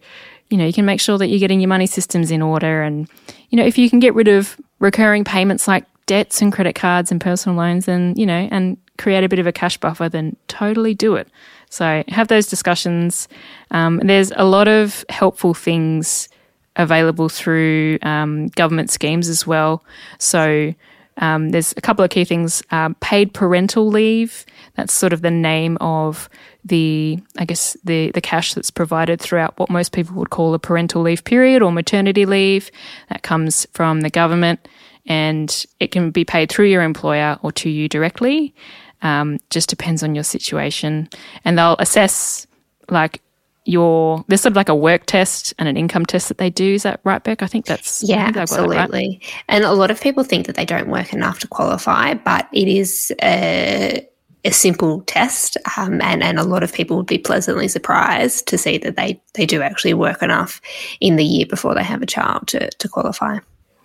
you 0.51 0.57
know, 0.57 0.67
you 0.67 0.73
can 0.73 0.85
make 0.85 1.01
sure 1.01 1.19
that 1.19 1.29
you're 1.29 1.39
getting 1.39 1.61
your 1.61 1.69
money 1.69 1.87
systems 1.87 2.31
in 2.31 2.43
order. 2.43 2.83
And, 2.83 3.09
you 3.51 3.57
know, 3.57 3.65
if 3.65 3.79
you 3.79 3.89
can 3.89 4.01
get 4.01 4.15
rid 4.15 4.29
of 4.29 4.57
recurring 4.81 5.25
payments 5.25 5.69
like 5.69 5.85
debts 6.07 6.43
and 6.43 6.53
credit 6.53 6.75
cards 6.75 7.11
and 7.11 7.21
personal 7.21 7.57
loans, 7.57 7.87
then, 7.87 8.15
you 8.17 8.27
know, 8.27 8.49
and 8.51 8.77
create 8.99 9.25
a 9.25 9.29
bit 9.29 9.39
of 9.39 9.47
a 9.47 9.53
cash 9.53 9.77
buffer, 9.77 10.09
then 10.09 10.37
totally 10.49 10.95
do 10.95 11.15
it. 11.15 11.29
So 11.71 12.03
have 12.09 12.29
those 12.29 12.47
discussions. 12.47 13.29
Um, 13.71 13.99
there's 13.99 14.33
a 14.37 14.45
lot 14.45 14.69
of 14.69 15.05
helpful 15.09 15.53
things 15.53 16.29
available 16.77 17.29
through 17.29 17.99
um, 18.03 18.49
government 18.49 18.91
schemes 18.91 19.29
as 19.29 19.47
well. 19.47 19.83
So 20.19 20.75
um, 21.19 21.51
there's 21.51 21.73
a 21.77 21.81
couple 21.81 22.05
of 22.05 22.11
key 22.11 22.25
things. 22.25 22.63
Uh, 22.71 22.91
paid 23.01 23.33
parental 23.33 23.89
leave. 23.89 24.45
That's 24.75 24.93
sort 24.93 25.13
of 25.13 25.23
the 25.23 25.31
name 25.31 25.79
of 25.81 26.29
the, 26.65 27.19
I 27.39 27.45
guess, 27.45 27.77
the 27.85 28.11
the 28.11 28.21
cash 28.21 28.55
that's 28.55 28.71
provided 28.71 29.21
throughout 29.21 29.59
what 29.59 29.71
most 29.71 29.93
people 29.93 30.17
would 30.17 30.31
call 30.31 30.53
a 30.53 30.59
parental 30.59 31.03
leave 31.03 31.25
period 31.25 31.63
or 31.63 31.73
maternity 31.73 32.27
leave. 32.27 32.71
That 33.09 33.23
comes 33.23 33.67
from 33.73 34.03
the 34.03 34.11
government, 34.11 34.69
and 35.07 35.65
it 35.81 35.91
can 35.91 36.11
be 36.11 36.25
paid 36.25 36.51
through 36.51 36.67
your 36.67 36.83
employer 36.83 37.39
or 37.43 37.53
to 37.53 37.71
you 37.71 37.89
directly. 37.89 38.55
Um, 39.03 39.39
just 39.51 39.71
depends 39.71 40.03
on 40.03 40.15
your 40.15 40.25
situation, 40.25 41.09
and 41.45 41.57
they'll 41.57 41.77
assess 41.79 42.47
like 42.91 43.23
your 43.67 44.25
there's 44.29 44.41
sort 44.41 44.53
of 44.53 44.57
like 44.57 44.69
a 44.69 44.75
work 44.75 45.07
test 45.07 45.53
and 45.59 45.69
an 45.69 45.77
income 45.77 46.07
test 46.07 46.29
that 46.29 46.39
they 46.39 46.51
do. 46.51 46.75
Is 46.75 46.85
that 46.85 47.01
right, 47.05 47.23
Bec? 47.23 47.43
I 47.43 47.47
think 47.47 47.67
that's 47.67 48.03
yeah, 48.03 48.27
think 48.27 48.37
absolutely. 48.37 49.21
Right. 49.21 49.45
And 49.49 49.65
a 49.65 49.73
lot 49.73 49.91
of 49.91 50.01
people 50.01 50.25
think 50.25 50.47
that 50.47 50.57
they 50.57 50.65
don't 50.65 50.89
work 50.89 51.13
enough 51.13 51.41
to 51.41 51.49
qualify, 51.49 52.15
but 52.15 52.49
it 52.53 52.69
is 52.69 53.13
a, 53.23 54.07
a 54.45 54.53
simple 54.53 55.03
test, 55.03 55.57
um, 55.77 56.01
and 56.01 56.23
and 56.23 56.39
a 56.39 56.45
lot 56.45 56.63
of 56.63 56.73
people 56.73 56.97
would 56.97 57.07
be 57.07 57.19
pleasantly 57.19 57.69
surprised 57.69 58.47
to 58.49 58.57
see 58.57 58.79
that 58.79 58.97
they 58.97 59.21
they 59.35 59.45
do 59.45 59.63
actually 59.63 59.95
work 59.95 60.23
enough 60.23 60.61
in 61.01 61.17
the 61.17 61.25
year 61.25 61.47
before 61.47 61.75
they 61.75 61.85
have 61.85 62.03
a 62.03 62.07
child 62.07 62.47
to 62.49 62.71
to 62.71 62.89
qualify. 62.89 63.39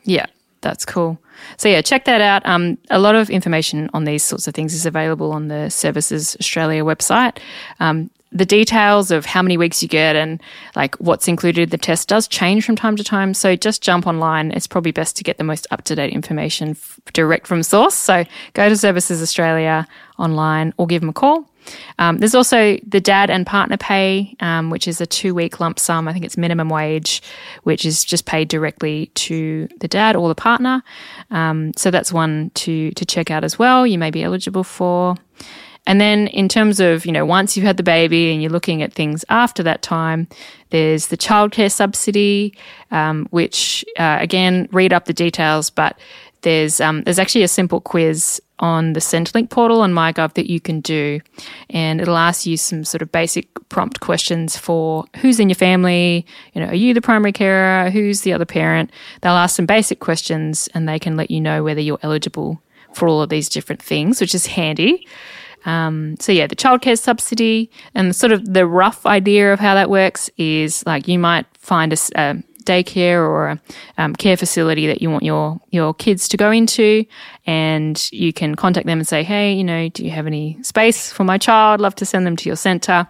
Yeah, 0.03 0.27
that's 0.61 0.85
cool. 0.85 1.19
So 1.57 1.67
yeah, 1.67 1.81
check 1.81 2.05
that 2.05 2.21
out. 2.21 2.45
Um, 2.45 2.77
a 2.91 2.99
lot 2.99 3.15
of 3.15 3.29
information 3.29 3.89
on 3.93 4.03
these 4.03 4.23
sorts 4.23 4.47
of 4.47 4.53
things 4.53 4.73
is 4.73 4.85
available 4.85 5.31
on 5.31 5.47
the 5.47 5.69
Services 5.69 6.37
Australia 6.39 6.83
website. 6.83 7.39
Um, 7.79 8.11
the 8.31 8.45
details 8.45 9.11
of 9.11 9.25
how 9.25 9.41
many 9.41 9.57
weeks 9.57 9.81
you 9.81 9.89
get 9.89 10.15
and 10.15 10.41
like 10.75 10.95
what's 10.95 11.27
included 11.27 11.63
in 11.63 11.69
the 11.69 11.77
test 11.77 12.07
does 12.07 12.27
change 12.27 12.65
from 12.65 12.75
time 12.75 12.95
to 12.95 13.03
time. 13.03 13.33
So 13.33 13.55
just 13.55 13.81
jump 13.81 14.07
online. 14.07 14.51
It's 14.51 14.67
probably 14.67 14.91
best 14.91 15.17
to 15.17 15.23
get 15.23 15.37
the 15.37 15.43
most 15.43 15.67
up 15.71 15.83
to 15.85 15.95
date 15.95 16.13
information 16.13 16.71
f- 16.71 16.99
direct 17.13 17.45
from 17.45 17.61
source. 17.61 17.93
So 17.93 18.23
go 18.53 18.69
to 18.69 18.77
Services 18.77 19.21
Australia 19.21 19.87
online 20.17 20.73
or 20.77 20.87
give 20.87 21.01
them 21.01 21.09
a 21.09 21.13
call. 21.13 21.47
Um, 21.99 22.17
there's 22.17 22.33
also 22.33 22.77
the 22.87 23.01
dad 23.01 23.29
and 23.29 23.45
partner 23.45 23.77
pay, 23.77 24.35
um, 24.39 24.69
which 24.69 24.87
is 24.87 24.99
a 25.01 25.05
two 25.05 25.35
week 25.35 25.59
lump 25.59 25.79
sum. 25.79 26.07
I 26.07 26.13
think 26.13 26.25
it's 26.25 26.37
minimum 26.37 26.69
wage, 26.69 27.21
which 27.63 27.85
is 27.85 28.03
just 28.03 28.25
paid 28.25 28.47
directly 28.47 29.07
to 29.15 29.67
the 29.79 29.87
dad 29.87 30.15
or 30.15 30.27
the 30.27 30.35
partner. 30.35 30.83
Um, 31.29 31.71
so 31.75 31.91
that's 31.91 32.11
one 32.11 32.51
to 32.55 32.91
to 32.91 33.05
check 33.05 33.29
out 33.29 33.43
as 33.43 33.59
well. 33.59 33.85
You 33.85 33.97
may 33.97 34.11
be 34.11 34.23
eligible 34.23 34.63
for. 34.63 35.15
And 35.87 35.99
then 35.99 36.27
in 36.27 36.47
terms 36.47 36.79
of, 36.79 37.05
you 37.05 37.11
know, 37.11 37.25
once 37.25 37.57
you've 37.57 37.65
had 37.65 37.77
the 37.77 37.83
baby 37.83 38.31
and 38.31 38.41
you're 38.41 38.51
looking 38.51 38.83
at 38.83 38.93
things 38.93 39.25
after 39.29 39.63
that 39.63 39.81
time, 39.81 40.27
there's 40.69 41.07
the 41.07 41.17
childcare 41.17 41.71
subsidy, 41.71 42.55
um, 42.91 43.27
which, 43.31 43.83
uh, 43.97 44.17
again, 44.19 44.69
read 44.71 44.93
up 44.93 45.05
the 45.05 45.13
details, 45.13 45.69
but 45.69 45.97
there's, 46.41 46.79
um, 46.79 47.03
there's 47.03 47.19
actually 47.19 47.43
a 47.43 47.47
simple 47.47 47.81
quiz 47.81 48.41
on 48.59 48.93
the 48.93 48.99
Centrelink 48.99 49.49
portal 49.49 49.81
on 49.81 49.91
MyGov 49.91 50.35
that 50.35 50.49
you 50.49 50.59
can 50.59 50.81
do. 50.81 51.19
And 51.71 51.99
it'll 51.99 52.17
ask 52.17 52.45
you 52.45 52.57
some 52.57 52.83
sort 52.83 53.01
of 53.01 53.11
basic 53.11 53.47
prompt 53.69 53.99
questions 53.99 54.55
for 54.55 55.05
who's 55.17 55.39
in 55.39 55.49
your 55.49 55.55
family, 55.55 56.25
you 56.53 56.61
know, 56.61 56.67
are 56.67 56.75
you 56.75 56.93
the 56.93 57.01
primary 57.01 57.31
carer, 57.31 57.89
who's 57.89 58.21
the 58.21 58.33
other 58.33 58.45
parent? 58.45 58.91
They'll 59.21 59.33
ask 59.33 59.55
some 59.55 59.65
basic 59.65 59.99
questions 59.99 60.69
and 60.75 60.87
they 60.87 60.99
can 60.99 61.17
let 61.17 61.31
you 61.31 61.41
know 61.41 61.63
whether 61.63 61.81
you're 61.81 61.99
eligible 62.03 62.61
for 62.93 63.07
all 63.07 63.21
of 63.21 63.29
these 63.29 63.49
different 63.49 63.81
things, 63.81 64.21
which 64.21 64.35
is 64.35 64.45
handy. 64.45 65.07
Um, 65.65 66.15
so 66.19 66.31
yeah, 66.31 66.47
the 66.47 66.55
childcare 66.55 66.97
subsidy 66.97 67.69
and 67.93 68.15
sort 68.15 68.31
of 68.31 68.53
the 68.53 68.65
rough 68.65 69.05
idea 69.05 69.53
of 69.53 69.59
how 69.59 69.75
that 69.75 69.89
works 69.89 70.29
is 70.37 70.83
like 70.85 71.07
you 71.07 71.19
might 71.19 71.45
find 71.57 71.93
a, 71.93 71.97
a 72.15 72.43
daycare 72.63 73.17
or 73.17 73.49
a 73.49 73.61
um, 73.97 74.15
care 74.15 74.37
facility 74.37 74.87
that 74.87 75.01
you 75.01 75.09
want 75.09 75.23
your 75.23 75.59
your 75.71 75.93
kids 75.93 76.27
to 76.29 76.37
go 76.37 76.51
into, 76.51 77.05
and 77.45 78.09
you 78.11 78.31
can 78.31 78.55
contact 78.55 78.85
them 78.85 78.99
and 78.99 79.07
say, 79.07 79.23
hey, 79.23 79.53
you 79.53 79.63
know, 79.63 79.89
do 79.89 80.03
you 80.05 80.11
have 80.11 80.27
any 80.27 80.57
space 80.61 81.11
for 81.11 81.23
my 81.23 81.37
child? 81.37 81.81
Love 81.81 81.95
to 81.95 82.05
send 82.05 82.25
them 82.25 82.35
to 82.35 82.49
your 82.49 82.55
centre, 82.55 83.07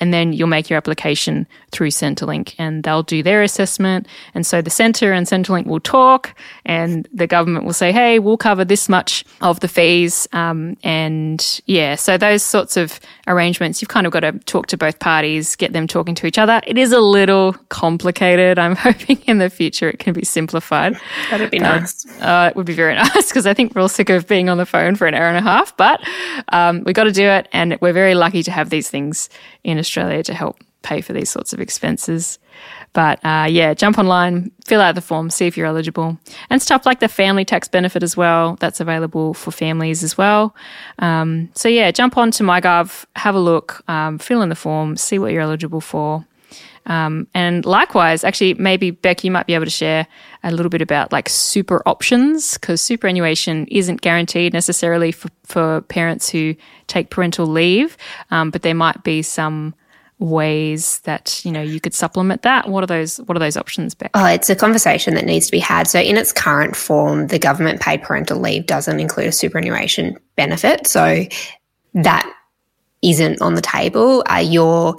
and 0.00 0.12
then 0.12 0.32
you'll 0.32 0.48
make 0.48 0.70
your 0.70 0.76
application 0.76 1.46
through 1.70 1.88
Centrelink, 1.88 2.54
and 2.58 2.84
they'll 2.84 3.02
do 3.02 3.22
their 3.22 3.42
assessment, 3.42 4.06
and 4.34 4.46
so 4.46 4.62
the 4.62 4.70
centre 4.70 5.12
and 5.12 5.26
Centrelink 5.26 5.66
will 5.66 5.80
talk, 5.80 6.34
and 6.64 7.08
the 7.12 7.26
government 7.26 7.64
will 7.64 7.72
say, 7.72 7.92
hey, 7.92 8.18
we'll 8.18 8.36
cover 8.36 8.64
this 8.64 8.88
much 8.88 9.24
of 9.40 9.60
the 9.60 9.68
fees, 9.68 10.28
um, 10.32 10.76
and 10.82 11.60
yeah, 11.66 11.94
so 11.94 12.16
those 12.16 12.42
sorts 12.42 12.76
of 12.76 13.00
arrangements, 13.26 13.82
you've 13.82 13.88
kind 13.88 14.06
of 14.06 14.12
got 14.12 14.20
to 14.20 14.32
talk 14.40 14.66
to 14.68 14.76
both 14.76 14.98
parties, 14.98 15.56
get 15.56 15.72
them 15.72 15.86
talking 15.86 16.14
to 16.14 16.26
each 16.26 16.38
other. 16.38 16.60
It 16.66 16.78
is 16.78 16.92
a 16.92 17.00
little 17.00 17.54
complicated. 17.68 18.58
I'm 18.62 18.76
hoping 18.76 19.18
in 19.26 19.38
the 19.38 19.50
future 19.50 19.88
it 19.88 19.98
can 19.98 20.12
be 20.12 20.24
simplified. 20.24 20.98
That'd 21.30 21.50
be 21.50 21.58
nice. 21.58 22.06
Uh, 22.20 22.48
it 22.50 22.56
would 22.56 22.66
be 22.66 22.74
very 22.74 22.94
nice 23.02 23.28
because 23.28 23.46
I 23.46 23.54
think 23.54 23.71
we're 23.74 23.82
all 23.82 23.88
sick 23.88 24.10
of 24.10 24.26
being 24.26 24.48
on 24.48 24.58
the 24.58 24.66
phone 24.66 24.96
for 24.96 25.06
an 25.06 25.14
hour 25.14 25.28
and 25.28 25.38
a 25.38 25.42
half, 25.42 25.76
but 25.76 26.06
um, 26.48 26.82
we 26.84 26.92
got 26.92 27.04
to 27.04 27.12
do 27.12 27.24
it. 27.24 27.48
And 27.52 27.78
we're 27.80 27.92
very 27.92 28.14
lucky 28.14 28.42
to 28.42 28.50
have 28.50 28.70
these 28.70 28.88
things 28.88 29.28
in 29.64 29.78
Australia 29.78 30.22
to 30.24 30.34
help 30.34 30.58
pay 30.82 31.00
for 31.00 31.12
these 31.12 31.30
sorts 31.30 31.52
of 31.52 31.60
expenses. 31.60 32.38
But 32.92 33.24
uh, 33.24 33.46
yeah, 33.48 33.72
jump 33.72 33.98
online, 33.98 34.50
fill 34.66 34.80
out 34.80 34.94
the 34.94 35.00
form, 35.00 35.30
see 35.30 35.46
if 35.46 35.56
you're 35.56 35.66
eligible, 35.66 36.18
and 36.50 36.60
stuff 36.60 36.84
like 36.84 37.00
the 37.00 37.08
family 37.08 37.44
tax 37.44 37.66
benefit 37.68 38.02
as 38.02 38.16
well. 38.16 38.56
That's 38.60 38.80
available 38.80 39.32
for 39.32 39.50
families 39.50 40.02
as 40.02 40.18
well. 40.18 40.54
Um, 40.98 41.50
so 41.54 41.68
yeah, 41.68 41.90
jump 41.90 42.18
on 42.18 42.30
to 42.32 42.42
MyGov, 42.42 43.06
have 43.16 43.34
a 43.34 43.40
look, 43.40 43.82
um, 43.88 44.18
fill 44.18 44.42
in 44.42 44.50
the 44.50 44.54
form, 44.54 44.96
see 44.96 45.18
what 45.18 45.32
you're 45.32 45.42
eligible 45.42 45.80
for. 45.80 46.26
Um, 46.86 47.28
and 47.34 47.64
likewise, 47.64 48.24
actually, 48.24 48.54
maybe 48.54 48.90
Bec, 48.90 49.24
you 49.24 49.30
might 49.30 49.46
be 49.46 49.54
able 49.54 49.66
to 49.66 49.70
share 49.70 50.06
a 50.42 50.50
little 50.50 50.70
bit 50.70 50.82
about 50.82 51.12
like 51.12 51.28
super 51.28 51.82
options 51.86 52.54
because 52.54 52.80
superannuation 52.80 53.66
isn't 53.68 54.00
guaranteed 54.00 54.52
necessarily 54.52 55.12
for, 55.12 55.28
for 55.44 55.82
parents 55.82 56.28
who 56.28 56.54
take 56.88 57.10
parental 57.10 57.46
leave, 57.46 57.96
um, 58.30 58.50
but 58.50 58.62
there 58.62 58.74
might 58.74 59.02
be 59.04 59.22
some 59.22 59.74
ways 60.18 61.00
that 61.00 61.44
you 61.44 61.50
know 61.50 61.60
you 61.60 61.80
could 61.80 61.94
supplement 61.94 62.42
that. 62.42 62.68
What 62.68 62.84
are 62.84 62.86
those 62.86 63.18
what 63.18 63.36
are 63.36 63.40
those 63.40 63.56
options 63.56 63.94
Bec? 63.94 64.12
oh 64.14 64.26
it's 64.26 64.48
a 64.48 64.54
conversation 64.54 65.14
that 65.14 65.24
needs 65.24 65.46
to 65.46 65.52
be 65.52 65.58
had. 65.58 65.88
So 65.88 65.98
in 66.00 66.16
its 66.16 66.32
current 66.32 66.76
form 66.76 67.26
the 67.26 67.38
government 67.38 67.80
paid 67.80 68.02
parental 68.02 68.38
leave 68.38 68.66
doesn't 68.66 69.00
include 69.00 69.26
a 69.26 69.32
superannuation 69.32 70.16
benefit. 70.36 70.86
So 70.86 71.24
that 71.94 72.32
isn't 73.02 73.42
on 73.42 73.54
the 73.54 73.60
table, 73.60 74.22
you're, 74.42 74.96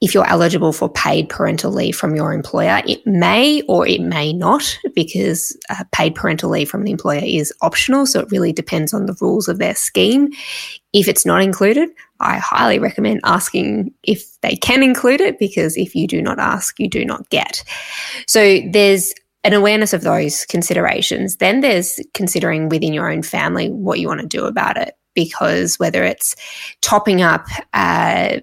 if 0.00 0.12
you're 0.12 0.26
eligible 0.26 0.72
for 0.72 0.88
paid 0.88 1.28
parental 1.28 1.70
leave 1.70 1.96
from 1.96 2.16
your 2.16 2.32
employer, 2.32 2.82
it 2.86 3.06
may 3.06 3.62
or 3.62 3.86
it 3.86 4.00
may 4.00 4.32
not, 4.32 4.76
because 4.94 5.56
uh, 5.70 5.84
paid 5.92 6.14
parental 6.14 6.50
leave 6.50 6.68
from 6.68 6.82
the 6.82 6.90
employer 6.90 7.22
is 7.24 7.52
optional. 7.62 8.06
So 8.06 8.20
it 8.20 8.30
really 8.30 8.52
depends 8.52 8.92
on 8.92 9.06
the 9.06 9.16
rules 9.20 9.46
of 9.46 9.58
their 9.58 9.74
scheme. 9.74 10.30
If 10.92 11.06
it's 11.06 11.24
not 11.24 11.42
included, 11.42 11.90
I 12.18 12.38
highly 12.38 12.80
recommend 12.80 13.20
asking 13.22 13.92
if 14.02 14.40
they 14.40 14.56
can 14.56 14.82
include 14.82 15.20
it, 15.20 15.38
because 15.38 15.76
if 15.76 15.94
you 15.94 16.08
do 16.08 16.20
not 16.20 16.40
ask, 16.40 16.78
you 16.80 16.88
do 16.88 17.04
not 17.04 17.28
get. 17.30 17.62
So 18.26 18.60
there's 18.68 19.14
an 19.44 19.52
awareness 19.52 19.92
of 19.92 20.02
those 20.02 20.44
considerations. 20.46 21.36
Then 21.36 21.60
there's 21.60 22.00
considering 22.14 22.68
within 22.68 22.92
your 22.92 23.10
own 23.10 23.22
family 23.22 23.70
what 23.70 24.00
you 24.00 24.08
want 24.08 24.22
to 24.22 24.26
do 24.26 24.44
about 24.44 24.76
it 24.76 24.96
because 25.14 25.78
whether 25.78 26.02
it's 26.04 26.34
topping 26.80 27.22
up 27.22 27.46
uh, 27.72 28.38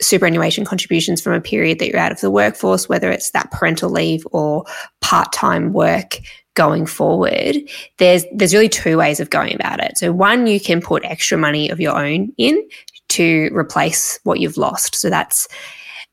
superannuation 0.00 0.64
contributions 0.64 1.20
from 1.20 1.32
a 1.32 1.40
period 1.40 1.78
that 1.78 1.88
you're 1.88 1.98
out 1.98 2.12
of 2.12 2.20
the 2.20 2.30
workforce, 2.30 2.88
whether 2.88 3.10
it's 3.10 3.30
that 3.30 3.50
parental 3.50 3.90
leave 3.90 4.26
or 4.32 4.64
part 5.00 5.32
time 5.32 5.72
work 5.72 6.18
going 6.54 6.86
forward, 6.86 7.56
there's 7.98 8.24
there's 8.32 8.54
really 8.54 8.68
two 8.68 8.96
ways 8.96 9.20
of 9.20 9.30
going 9.30 9.54
about 9.54 9.82
it. 9.82 9.96
So 9.96 10.12
one, 10.12 10.46
you 10.46 10.60
can 10.60 10.80
put 10.80 11.04
extra 11.04 11.38
money 11.38 11.68
of 11.68 11.80
your 11.80 11.96
own 11.96 12.32
in 12.36 12.68
to 13.10 13.50
replace 13.52 14.18
what 14.24 14.40
you've 14.40 14.56
lost. 14.56 14.94
So 14.94 15.08
that's 15.08 15.48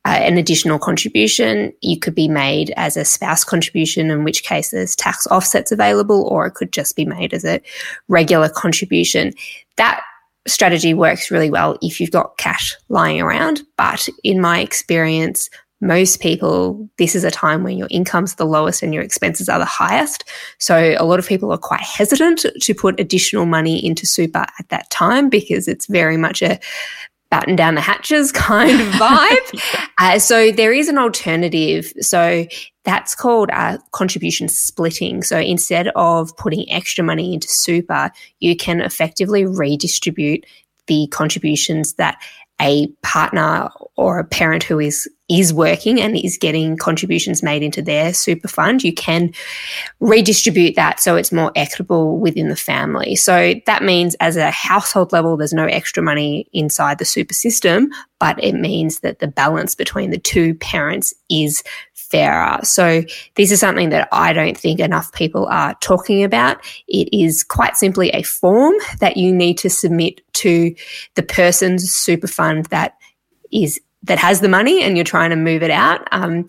uh, 0.05 0.09
an 0.09 0.37
additional 0.37 0.77
contribution. 0.77 1.73
You 1.81 1.99
could 1.99 2.13
be 2.13 2.27
made 2.27 2.71
as 2.77 2.95
a 2.95 3.03
spouse 3.03 3.43
contribution, 3.43 4.11
in 4.11 4.23
which 4.23 4.43
case 4.43 4.69
there's 4.69 4.95
tax 4.95 5.25
offsets 5.27 5.71
available, 5.71 6.27
or 6.29 6.45
it 6.45 6.53
could 6.53 6.71
just 6.71 6.95
be 6.95 7.05
made 7.05 7.33
as 7.33 7.43
a 7.43 7.59
regular 8.07 8.49
contribution. 8.49 9.33
That 9.77 10.01
strategy 10.47 10.93
works 10.93 11.31
really 11.31 11.49
well 11.49 11.77
if 11.81 11.99
you've 11.99 12.11
got 12.11 12.37
cash 12.37 12.75
lying 12.89 13.19
around. 13.21 13.61
But 13.77 14.07
in 14.23 14.39
my 14.39 14.59
experience, 14.59 15.49
most 15.81 16.21
people, 16.21 16.89
this 16.97 17.15
is 17.15 17.23
a 17.23 17.31
time 17.31 17.63
when 17.63 17.77
your 17.77 17.87
income's 17.91 18.35
the 18.35 18.45
lowest 18.45 18.81
and 18.81 18.93
your 18.93 19.03
expenses 19.03 19.49
are 19.49 19.59
the 19.59 19.65
highest. 19.65 20.23
So 20.57 20.95
a 20.97 21.05
lot 21.05 21.19
of 21.19 21.27
people 21.27 21.51
are 21.51 21.57
quite 21.57 21.81
hesitant 21.81 22.45
to 22.59 22.73
put 22.73 22.99
additional 22.99 23.45
money 23.45 23.85
into 23.85 24.05
super 24.05 24.39
at 24.39 24.69
that 24.69 24.89
time 24.89 25.29
because 25.29 25.67
it's 25.67 25.87
very 25.87 26.17
much 26.17 26.41
a 26.41 26.59
batten 27.29 27.55
down 27.55 27.75
the 27.75 27.81
hatches 27.81 28.31
kind 28.31 28.79
of 28.79 28.87
vibe. 28.87 29.87
uh, 29.97 30.19
so 30.19 30.51
there 30.51 30.73
is 30.73 30.87
an 30.87 30.97
alternative. 30.97 31.91
So 31.99 32.45
that's 32.83 33.15
called 33.15 33.49
uh, 33.51 33.77
contribution 33.91 34.47
splitting. 34.47 35.23
So 35.23 35.39
instead 35.39 35.89
of 35.95 36.35
putting 36.37 36.71
extra 36.71 37.03
money 37.03 37.33
into 37.33 37.47
super, 37.47 38.11
you 38.39 38.55
can 38.55 38.81
effectively 38.81 39.45
redistribute 39.45 40.45
the 40.87 41.07
contributions 41.11 41.93
that 41.93 42.17
a 42.61 42.87
partner 43.01 43.69
or 43.97 44.19
a 44.19 44.23
parent 44.23 44.63
who 44.63 44.79
is 44.79 45.09
is 45.27 45.53
working 45.53 45.99
and 45.99 46.15
is 46.15 46.37
getting 46.37 46.77
contributions 46.77 47.41
made 47.41 47.63
into 47.63 47.81
their 47.81 48.13
super 48.13 48.47
fund, 48.47 48.83
you 48.83 48.93
can 48.93 49.33
redistribute 49.99 50.75
that 50.75 50.99
so 50.99 51.15
it's 51.15 51.31
more 51.31 51.51
equitable 51.55 52.19
within 52.19 52.49
the 52.49 52.55
family. 52.55 53.15
So 53.15 53.55
that 53.65 53.83
means 53.83 54.15
as 54.19 54.37
a 54.37 54.51
household 54.51 55.11
level, 55.11 55.35
there's 55.35 55.53
no 55.53 55.65
extra 55.65 56.03
money 56.03 56.47
inside 56.53 56.99
the 56.99 57.05
super 57.05 57.33
system, 57.33 57.89
but 58.19 58.41
it 58.43 58.53
means 58.53 58.99
that 58.99 59.19
the 59.19 59.27
balance 59.27 59.73
between 59.73 60.11
the 60.11 60.19
two 60.19 60.53
parents 60.55 61.13
is 61.29 61.63
fairer. 61.93 62.59
So 62.63 63.03
this 63.35 63.51
is 63.51 63.59
something 63.59 63.89
that 63.89 64.07
I 64.11 64.31
don't 64.31 64.57
think 64.57 64.79
enough 64.79 65.11
people 65.11 65.47
are 65.47 65.75
talking 65.81 66.23
about. 66.23 66.63
It 66.87 67.09
is 67.11 67.43
quite 67.43 67.77
simply 67.77 68.09
a 68.09 68.21
form 68.21 68.75
that 68.99 69.17
you 69.17 69.33
need 69.33 69.57
to 69.59 69.71
submit 69.71 70.21
to 70.33 70.75
the 71.15 71.23
person's 71.23 71.91
super 71.91 72.27
fund 72.27 72.65
that 72.65 72.95
is 73.51 73.79
that 74.05 74.17
has 74.17 74.41
the 74.41 74.49
money 74.49 74.81
and 74.83 74.97
you're 74.97 75.03
trying 75.03 75.29
to 75.29 75.35
move 75.35 75.63
it 75.63 75.71
out. 75.71 76.07
Um, 76.11 76.47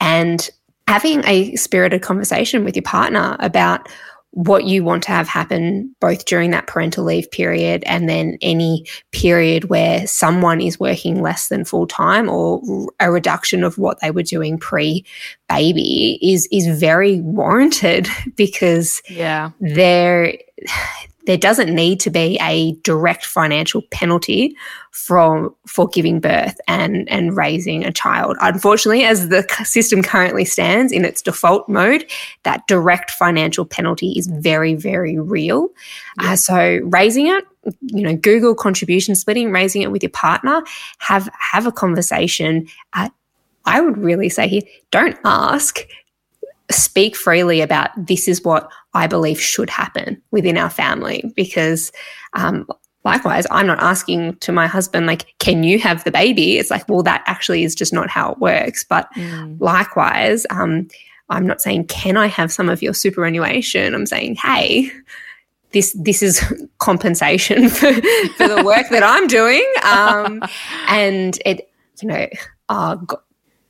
and 0.00 0.48
having 0.86 1.24
a 1.26 1.54
spirited 1.56 2.02
conversation 2.02 2.64
with 2.64 2.74
your 2.74 2.82
partner 2.82 3.36
about 3.40 3.88
what 4.32 4.64
you 4.64 4.84
want 4.84 5.02
to 5.02 5.10
have 5.10 5.26
happen 5.26 5.94
both 6.00 6.24
during 6.26 6.50
that 6.50 6.66
parental 6.66 7.04
leave 7.04 7.30
period 7.30 7.82
and 7.86 8.08
then 8.08 8.36
any 8.42 8.84
period 9.10 9.64
where 9.64 10.06
someone 10.06 10.60
is 10.60 10.78
working 10.78 11.22
less 11.22 11.48
than 11.48 11.64
full 11.64 11.86
time 11.86 12.28
or 12.28 12.60
a 13.00 13.10
reduction 13.10 13.64
of 13.64 13.78
what 13.78 13.98
they 14.00 14.10
were 14.10 14.22
doing 14.22 14.58
pre 14.58 15.04
baby 15.48 16.18
is 16.20 16.46
is 16.52 16.78
very 16.78 17.20
warranted 17.20 18.06
because 18.36 19.02
yeah 19.08 19.50
there 19.60 20.34
there 21.28 21.36
doesn't 21.36 21.74
need 21.74 22.00
to 22.00 22.08
be 22.08 22.38
a 22.40 22.72
direct 22.84 23.26
financial 23.26 23.82
penalty 23.90 24.56
from 24.92 25.54
for 25.66 25.86
giving 25.86 26.20
birth 26.20 26.58
and 26.66 27.06
and 27.10 27.36
raising 27.36 27.84
a 27.84 27.92
child. 27.92 28.38
Unfortunately, 28.40 29.04
as 29.04 29.28
the 29.28 29.46
system 29.62 30.02
currently 30.02 30.46
stands 30.46 30.90
in 30.90 31.04
its 31.04 31.20
default 31.20 31.68
mode, 31.68 32.10
that 32.44 32.66
direct 32.66 33.10
financial 33.10 33.66
penalty 33.66 34.14
is 34.16 34.26
very 34.26 34.74
very 34.74 35.18
real. 35.18 35.68
Yeah. 36.18 36.32
Uh, 36.32 36.36
so 36.36 36.80
raising 36.84 37.26
it, 37.26 37.44
you 37.82 38.04
know, 38.04 38.16
Google 38.16 38.54
contribution 38.54 39.14
splitting, 39.14 39.52
raising 39.52 39.82
it 39.82 39.92
with 39.92 40.02
your 40.02 40.08
partner, 40.10 40.62
have 40.96 41.28
have 41.38 41.66
a 41.66 41.72
conversation. 41.72 42.66
Uh, 42.94 43.10
I 43.66 43.82
would 43.82 43.98
really 43.98 44.30
say 44.30 44.48
here, 44.48 44.62
don't 44.90 45.18
ask 45.26 45.80
speak 46.70 47.16
freely 47.16 47.60
about 47.60 47.90
this 47.96 48.28
is 48.28 48.44
what 48.44 48.70
I 48.94 49.06
believe 49.06 49.40
should 49.40 49.70
happen 49.70 50.20
within 50.30 50.58
our 50.58 50.70
family 50.70 51.32
because 51.34 51.90
um, 52.34 52.66
likewise 53.04 53.46
i'm 53.50 53.66
not 53.66 53.80
asking 53.80 54.36
to 54.36 54.52
my 54.52 54.66
husband 54.66 55.06
like 55.06 55.34
can 55.38 55.62
you 55.62 55.78
have 55.78 56.04
the 56.04 56.10
baby? 56.10 56.58
It's 56.58 56.70
like 56.70 56.88
well 56.88 57.02
that 57.04 57.22
actually 57.26 57.64
is 57.64 57.74
just 57.74 57.92
not 57.92 58.10
how 58.10 58.32
it 58.32 58.38
works. 58.38 58.84
But 58.84 59.08
mm. 59.14 59.56
likewise 59.60 60.46
um, 60.50 60.88
i'm 61.30 61.46
not 61.46 61.60
saying 61.60 61.86
can 61.86 62.16
i 62.16 62.26
have 62.26 62.52
some 62.52 62.68
of 62.68 62.82
your 62.82 62.94
superannuation? 62.94 63.94
I'm 63.94 64.06
saying 64.06 64.36
hey 64.36 64.90
this 65.72 65.96
this 65.98 66.22
is 66.22 66.42
compensation 66.78 67.68
for, 67.78 67.92
for 67.92 68.48
the 68.48 68.62
work 68.64 68.88
that 68.90 69.02
i'm 69.02 69.26
doing. 69.26 69.66
Um, 69.84 70.42
and 70.88 71.38
it 71.46 71.70
you 72.02 72.08
know 72.08 72.28
oh, 72.68 73.06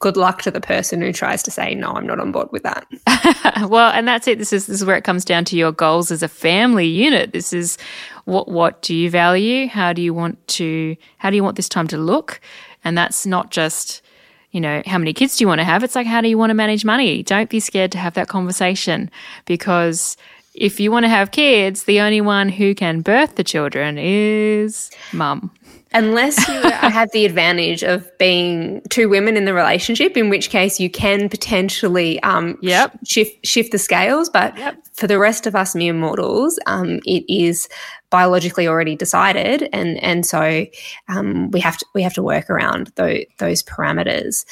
good 0.01 0.17
luck 0.17 0.43
to 0.43 0.51
the 0.51 0.61
person 0.61 1.01
who 1.01 1.13
tries 1.13 1.43
to 1.43 1.51
say 1.51 1.75
no 1.75 1.91
i'm 1.93 2.07
not 2.07 2.21
on 2.21 2.33
board 2.33 2.49
with 2.53 2.63
that. 2.63 2.87
Well 3.69 3.91
and 3.91 4.07
that's 4.07 4.29
it. 4.29 4.39
This 4.39 4.53
is 4.53 4.67
this 4.67 4.81
is 4.81 4.85
where 4.85 4.97
it 4.97 5.05
comes 5.05 5.25
down 5.25 5.45
to 5.47 5.57
your 5.57 5.73
goals 5.73 6.11
as 6.11 6.23
a 6.23 6.29
family 6.29 6.87
unit. 6.87 7.33
This 7.33 7.53
is 7.53 7.79
what 8.25 8.49
what 8.49 8.83
do 8.83 8.95
you 8.95 9.11
value? 9.11 9.67
How 9.69 9.93
do 9.93 10.03
you 10.03 10.15
want 10.15 10.47
to 10.49 10.97
how 11.19 11.31
do 11.31 11.37
you 11.37 11.45
want 11.45 11.57
this 11.57 11.69
time 11.69 11.89
to 11.89 11.99
look? 11.99 12.41
And 12.85 12.97
that's 12.97 13.27
not 13.27 13.51
just 13.51 14.03
you 14.51 14.61
know 14.61 14.83
how 14.87 14.99
many 14.99 15.13
kids 15.13 15.37
do 15.37 15.45
you 15.45 15.49
want 15.49 15.61
to 15.61 15.65
have? 15.65 15.83
It's 15.83 15.95
like 15.95 16.07
how 16.07 16.21
do 16.21 16.29
you 16.29 16.39
want 16.39 16.51
to 16.51 16.55
manage 16.55 16.85
money? 16.85 17.23
Don't 17.23 17.51
be 17.51 17.61
scared 17.61 17.93
to 17.93 17.99
have 17.99 18.15
that 18.15 18.29
conversation 18.29 19.11
because 19.45 20.17
if 20.55 20.81
you 20.81 20.91
want 20.91 21.05
to 21.05 21.09
have 21.09 21.31
kids 21.31 21.85
the 21.85 22.01
only 22.01 22.21
one 22.21 22.49
who 22.49 22.75
can 22.75 23.01
birth 23.01 23.37
the 23.37 23.45
children 23.45 23.97
is 23.99 24.91
mum 25.13 25.53
Unless 25.95 26.49
you 26.49 26.61
have 26.71 27.11
the 27.13 27.25
advantage 27.25 27.83
of 27.83 28.11
being 28.19 28.83
two 28.91 29.09
women 29.09 29.37
in 29.37 29.45
the 29.45 29.55
relationship, 29.55 30.17
in 30.17 30.29
which 30.29 30.51
case 30.51 30.79
you 30.79 30.91
can 30.91 31.29
potentially 31.29 32.23
um, 32.23 32.59
yep. 32.61 32.99
shift 33.07 33.45
shift 33.47 33.73
the 33.73 33.79
scales. 33.79 34.29
But 34.29 34.57
yep. 34.59 34.77
for 34.93 35.07
the 35.07 35.19
rest 35.19 35.47
of 35.47 35.57
us 35.57 35.75
mere 35.75 35.95
mortals, 35.95 36.59
um, 36.67 37.01
it 37.07 37.25
is 37.29 37.69
biologically 38.11 38.69
already 38.69 38.97
decided, 38.97 39.69
and 39.73 40.03
and 40.03 40.27
so 40.27 40.67
um, 41.09 41.51
we 41.51 41.61
have 41.61 41.79
to 41.79 41.87
we 41.95 42.03
have 42.03 42.15
to 42.15 42.23
work 42.23 42.51
around 42.51 42.93
those, 42.97 43.25
those 43.39 43.63
parameters. 43.63 44.45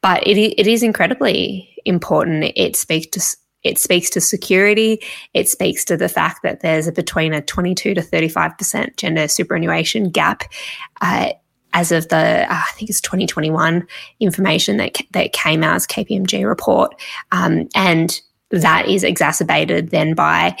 But 0.00 0.26
it 0.26 0.38
it 0.38 0.66
is 0.66 0.82
incredibly 0.82 1.74
important. 1.84 2.52
It 2.56 2.76
speaks 2.76 3.06
to 3.08 3.36
it 3.64 3.78
speaks 3.78 4.10
to 4.10 4.20
security. 4.20 5.02
It 5.32 5.48
speaks 5.48 5.84
to 5.86 5.96
the 5.96 6.08
fact 6.08 6.42
that 6.42 6.60
there's 6.60 6.86
a 6.86 6.92
between 6.92 7.32
a 7.32 7.40
22 7.40 7.94
to 7.94 8.00
35% 8.00 8.96
gender 8.96 9.26
superannuation 9.26 10.10
gap. 10.10 10.44
Uh, 11.00 11.30
as 11.72 11.90
of 11.90 12.08
the, 12.08 12.16
uh, 12.16 12.46
I 12.50 12.70
think 12.74 12.88
it's 12.88 13.00
2021 13.00 13.86
information 14.20 14.76
that, 14.76 15.00
that 15.10 15.32
came 15.32 15.64
out 15.64 15.74
as 15.74 15.86
KPMG 15.88 16.46
report. 16.46 16.94
Um, 17.32 17.68
and 17.74 18.20
that 18.50 18.86
is 18.88 19.02
exacerbated 19.02 19.90
then 19.90 20.14
by 20.14 20.56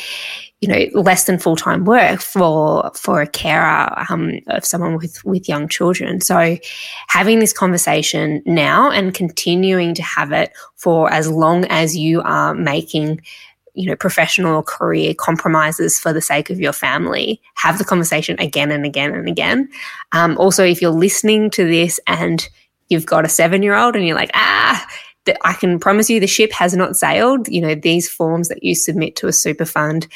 you 0.64 0.70
know 0.70 1.02
less 1.02 1.24
than 1.24 1.38
full 1.38 1.56
time 1.56 1.84
work 1.84 2.22
for 2.22 2.90
for 2.94 3.20
a 3.20 3.26
carer 3.26 3.92
um, 4.08 4.40
of 4.46 4.64
someone 4.64 4.96
with 4.96 5.22
with 5.22 5.46
young 5.46 5.68
children. 5.68 6.22
So 6.22 6.56
having 7.08 7.38
this 7.38 7.52
conversation 7.52 8.42
now 8.46 8.90
and 8.90 9.12
continuing 9.12 9.92
to 9.92 10.02
have 10.02 10.32
it 10.32 10.52
for 10.76 11.12
as 11.12 11.30
long 11.30 11.66
as 11.66 11.94
you 11.94 12.22
are 12.22 12.54
making 12.54 13.20
you 13.74 13.86
know 13.86 13.96
professional 13.96 14.56
or 14.56 14.62
career 14.62 15.12
compromises 15.12 15.98
for 15.98 16.14
the 16.14 16.22
sake 16.22 16.48
of 16.48 16.58
your 16.58 16.72
family 16.72 17.42
have 17.56 17.76
the 17.76 17.84
conversation 17.84 18.40
again 18.40 18.70
and 18.70 18.86
again 18.86 19.12
and 19.12 19.28
again 19.28 19.68
um, 20.12 20.38
also 20.38 20.64
if 20.64 20.80
you're 20.80 20.92
listening 20.92 21.50
to 21.50 21.66
this 21.66 22.00
and 22.06 22.48
you've 22.88 23.04
got 23.04 23.26
a 23.26 23.28
seven 23.28 23.62
year 23.62 23.74
old 23.74 23.96
and 23.96 24.06
you're 24.06 24.16
like 24.16 24.30
ah 24.34 24.86
I 25.42 25.54
can 25.54 25.78
promise 25.78 26.10
you 26.10 26.20
the 26.20 26.26
ship 26.26 26.52
has 26.52 26.74
not 26.74 26.96
sailed. 26.96 27.48
You 27.48 27.60
know, 27.60 27.74
these 27.74 28.08
forms 28.08 28.48
that 28.48 28.62
you 28.62 28.74
submit 28.74 29.16
to 29.16 29.28
a 29.28 29.32
super 29.32 29.64
fund 29.64 30.06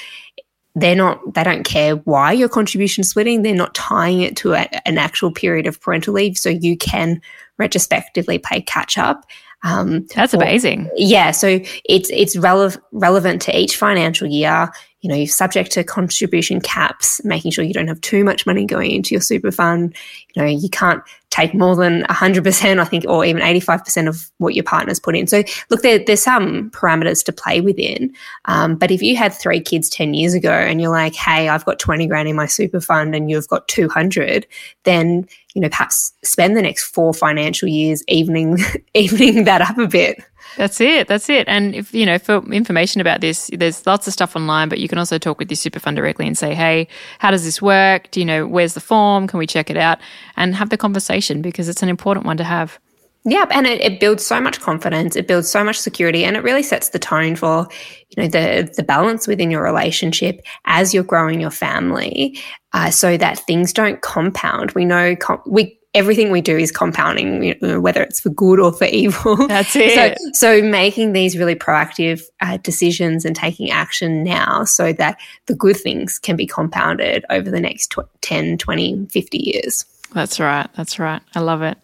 they're 0.74 0.94
not 0.94 1.34
they 1.34 1.42
don't 1.42 1.64
care 1.64 1.96
why 1.96 2.30
your 2.30 2.48
contribution 2.48 3.02
splitting. 3.02 3.42
They're 3.42 3.54
not 3.54 3.74
tying 3.74 4.20
it 4.20 4.36
to 4.36 4.52
a, 4.52 4.68
an 4.86 4.96
actual 4.96 5.32
period 5.32 5.66
of 5.66 5.80
parental 5.80 6.14
leave. 6.14 6.38
So 6.38 6.50
you 6.50 6.76
can 6.76 7.20
retrospectively 7.58 8.38
pay 8.38 8.60
catch 8.60 8.96
up 8.96 9.24
um, 9.62 10.06
that's 10.14 10.34
or, 10.34 10.38
amazing. 10.38 10.90
Yeah. 10.96 11.32
So 11.32 11.60
it's 11.84 12.10
it's 12.10 12.36
rele- 12.36 12.80
relevant 12.92 13.42
to 13.42 13.58
each 13.58 13.76
financial 13.76 14.28
year 14.28 14.70
you 15.00 15.08
know, 15.08 15.14
you're 15.14 15.28
subject 15.28 15.70
to 15.72 15.84
contribution 15.84 16.60
caps, 16.60 17.20
making 17.24 17.52
sure 17.52 17.64
you 17.64 17.72
don't 17.72 17.86
have 17.86 18.00
too 18.00 18.24
much 18.24 18.46
money 18.46 18.66
going 18.66 18.90
into 18.90 19.14
your 19.14 19.20
super 19.20 19.52
fund. 19.52 19.94
You 20.34 20.42
know, 20.42 20.48
you 20.48 20.68
can't 20.68 21.02
take 21.30 21.54
more 21.54 21.76
than 21.76 22.02
100%, 22.04 22.80
I 22.80 22.84
think, 22.84 23.04
or 23.06 23.24
even 23.24 23.40
85% 23.42 24.08
of 24.08 24.28
what 24.38 24.54
your 24.54 24.64
partner's 24.64 24.98
put 24.98 25.14
in. 25.14 25.28
So, 25.28 25.44
look, 25.70 25.82
there, 25.82 26.00
there's 26.04 26.22
some 26.22 26.70
parameters 26.70 27.24
to 27.26 27.32
play 27.32 27.60
within. 27.60 28.12
Um, 28.46 28.74
but 28.74 28.90
if 28.90 29.00
you 29.00 29.14
had 29.14 29.32
three 29.32 29.60
kids 29.60 29.88
10 29.88 30.14
years 30.14 30.34
ago 30.34 30.50
and 30.50 30.80
you're 30.80 30.90
like, 30.90 31.14
hey, 31.14 31.48
I've 31.48 31.64
got 31.64 31.78
20 31.78 32.06
grand 32.08 32.28
in 32.28 32.34
my 32.34 32.46
super 32.46 32.80
fund 32.80 33.14
and 33.14 33.30
you've 33.30 33.48
got 33.48 33.68
200, 33.68 34.46
then, 34.82 35.28
you 35.54 35.60
know, 35.60 35.68
perhaps 35.68 36.12
spend 36.24 36.56
the 36.56 36.62
next 36.62 36.84
four 36.84 37.14
financial 37.14 37.68
years 37.68 38.02
evening, 38.08 38.58
evening 38.94 39.44
that 39.44 39.60
up 39.60 39.78
a 39.78 39.86
bit. 39.86 40.24
That's 40.58 40.80
it. 40.80 41.06
That's 41.06 41.30
it. 41.30 41.46
And 41.46 41.72
if 41.72 41.94
you 41.94 42.04
know, 42.04 42.18
for 42.18 42.42
information 42.52 43.00
about 43.00 43.20
this, 43.20 43.48
there's 43.52 43.86
lots 43.86 44.08
of 44.08 44.12
stuff 44.12 44.34
online, 44.34 44.68
but 44.68 44.80
you 44.80 44.88
can 44.88 44.98
also 44.98 45.16
talk 45.16 45.38
with 45.38 45.48
your 45.48 45.56
super 45.56 45.78
fund 45.78 45.96
directly 45.96 46.26
and 46.26 46.36
say, 46.36 46.52
"Hey, 46.52 46.88
how 47.20 47.30
does 47.30 47.44
this 47.44 47.62
work? 47.62 48.10
Do 48.10 48.18
you 48.18 48.26
know 48.26 48.44
where's 48.44 48.74
the 48.74 48.80
form? 48.80 49.28
Can 49.28 49.38
we 49.38 49.46
check 49.46 49.70
it 49.70 49.76
out?" 49.76 50.00
And 50.36 50.56
have 50.56 50.70
the 50.70 50.76
conversation 50.76 51.42
because 51.42 51.68
it's 51.68 51.80
an 51.80 51.88
important 51.88 52.26
one 52.26 52.38
to 52.38 52.44
have. 52.44 52.80
Yeah, 53.24 53.46
and 53.52 53.68
it, 53.68 53.80
it, 53.80 54.00
builds 54.00 54.26
so 54.26 54.40
much 54.40 54.60
confidence. 54.60 55.14
It 55.14 55.28
builds 55.28 55.48
so 55.48 55.62
much 55.62 55.78
security, 55.78 56.24
and 56.24 56.36
it 56.36 56.42
really 56.42 56.64
sets 56.64 56.88
the 56.88 56.98
tone 56.98 57.36
for 57.36 57.68
you 58.08 58.22
know 58.22 58.28
the 58.28 58.68
the 58.76 58.82
balance 58.82 59.28
within 59.28 59.52
your 59.52 59.62
relationship 59.62 60.40
as 60.64 60.92
you're 60.92 61.04
growing 61.04 61.40
your 61.40 61.52
family, 61.52 62.36
uh, 62.72 62.90
so 62.90 63.16
that 63.16 63.38
things 63.38 63.72
don't 63.72 64.02
compound. 64.02 64.72
We 64.72 64.84
know 64.84 65.14
com- 65.14 65.42
we 65.46 65.77
everything 65.94 66.30
we 66.30 66.40
do 66.40 66.56
is 66.56 66.70
compounding, 66.70 67.42
you 67.42 67.56
know, 67.60 67.80
whether 67.80 68.02
it's 68.02 68.20
for 68.20 68.30
good 68.30 68.60
or 68.60 68.72
for 68.72 68.84
evil. 68.84 69.36
That's 69.48 69.74
it. 69.74 70.18
So, 70.18 70.58
so 70.60 70.62
making 70.62 71.12
these 71.12 71.36
really 71.36 71.54
proactive 71.54 72.22
uh, 72.40 72.58
decisions 72.58 73.24
and 73.24 73.34
taking 73.34 73.70
action 73.70 74.22
now 74.22 74.64
so 74.64 74.92
that 74.94 75.18
the 75.46 75.54
good 75.54 75.76
things 75.76 76.18
can 76.18 76.36
be 76.36 76.46
compounded 76.46 77.24
over 77.30 77.50
the 77.50 77.60
next 77.60 77.88
tw- 77.88 78.20
10, 78.20 78.58
20, 78.58 79.06
50 79.06 79.38
years. 79.38 79.84
That's 80.12 80.40
right. 80.40 80.68
That's 80.74 80.98
right. 80.98 81.22
I 81.34 81.40
love 81.40 81.62
it. 81.62 81.78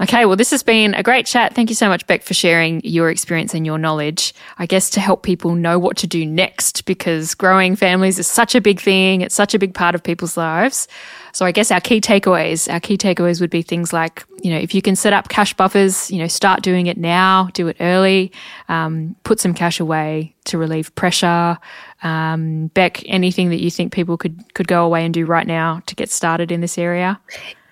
Okay, 0.00 0.24
well, 0.24 0.36
this 0.36 0.50
has 0.50 0.62
been 0.62 0.94
a 0.94 1.02
great 1.02 1.26
chat. 1.26 1.54
Thank 1.54 1.68
you 1.68 1.74
so 1.74 1.86
much, 1.86 2.06
Bec, 2.06 2.22
for 2.22 2.32
sharing 2.32 2.80
your 2.82 3.10
experience 3.10 3.52
and 3.52 3.66
your 3.66 3.76
knowledge. 3.76 4.32
I 4.56 4.64
guess 4.64 4.88
to 4.90 5.00
help 5.00 5.22
people 5.22 5.54
know 5.54 5.78
what 5.78 5.98
to 5.98 6.06
do 6.06 6.24
next 6.24 6.86
because 6.86 7.34
growing 7.34 7.76
families 7.76 8.18
is 8.18 8.26
such 8.26 8.54
a 8.54 8.62
big 8.62 8.80
thing, 8.80 9.20
it's 9.20 9.34
such 9.34 9.54
a 9.54 9.58
big 9.58 9.74
part 9.74 9.94
of 9.94 10.02
people's 10.02 10.38
lives. 10.38 10.88
So 11.32 11.46
I 11.46 11.52
guess 11.52 11.70
our 11.70 11.80
key 11.80 12.00
takeaways, 12.00 12.72
our 12.72 12.80
key 12.80 12.96
takeaways 12.96 13.40
would 13.40 13.50
be 13.50 13.62
things 13.62 13.92
like, 13.92 14.24
you 14.42 14.50
know, 14.50 14.58
if 14.58 14.74
you 14.74 14.82
can 14.82 14.96
set 14.96 15.12
up 15.12 15.28
cash 15.28 15.54
buffers, 15.54 16.10
you 16.10 16.18
know, 16.18 16.26
start 16.26 16.62
doing 16.62 16.86
it 16.86 16.96
now, 16.96 17.48
do 17.52 17.68
it 17.68 17.76
early, 17.80 18.32
um, 18.68 19.16
put 19.24 19.40
some 19.40 19.54
cash 19.54 19.80
away 19.80 20.34
to 20.44 20.58
relieve 20.58 20.94
pressure. 20.94 21.58
Um, 22.02 22.68
Bec, 22.68 23.02
anything 23.06 23.50
that 23.50 23.60
you 23.60 23.70
think 23.70 23.92
people 23.92 24.16
could 24.16 24.54
could 24.54 24.68
go 24.68 24.84
away 24.84 25.04
and 25.04 25.12
do 25.12 25.26
right 25.26 25.46
now 25.46 25.82
to 25.86 25.94
get 25.94 26.10
started 26.10 26.50
in 26.50 26.60
this 26.60 26.78
area? 26.78 27.20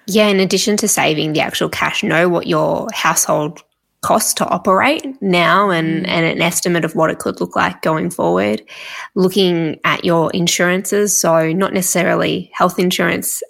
Yeah, 0.07 0.29
in 0.29 0.41
addition 0.41 0.77
to 0.79 0.89
saving 0.89 1.35
the 1.35 1.41
actual 1.41 1.69
cash, 1.69 2.03
know 2.03 2.29
what 2.29 2.47
your 2.47 2.89
household 2.93 3.63
cost 4.01 4.37
to 4.37 4.47
operate 4.47 5.07
now 5.21 5.71
and, 5.71 6.05
mm. 6.05 6.09
and 6.09 6.25
an 6.25 6.41
estimate 6.41 6.85
of 6.85 6.95
what 6.95 7.11
it 7.11 7.19
could 7.19 7.41
look 7.41 7.57
like 7.57 7.83
going 7.83 8.11
forward. 8.11 8.63
Looking 9.15 9.81
at 9.85 10.05
your 10.05 10.31
insurances, 10.33 11.19
so 11.19 11.53
not 11.53 11.75
necessarily 11.75 12.51
health 12.55 12.79
insurance 12.79 13.43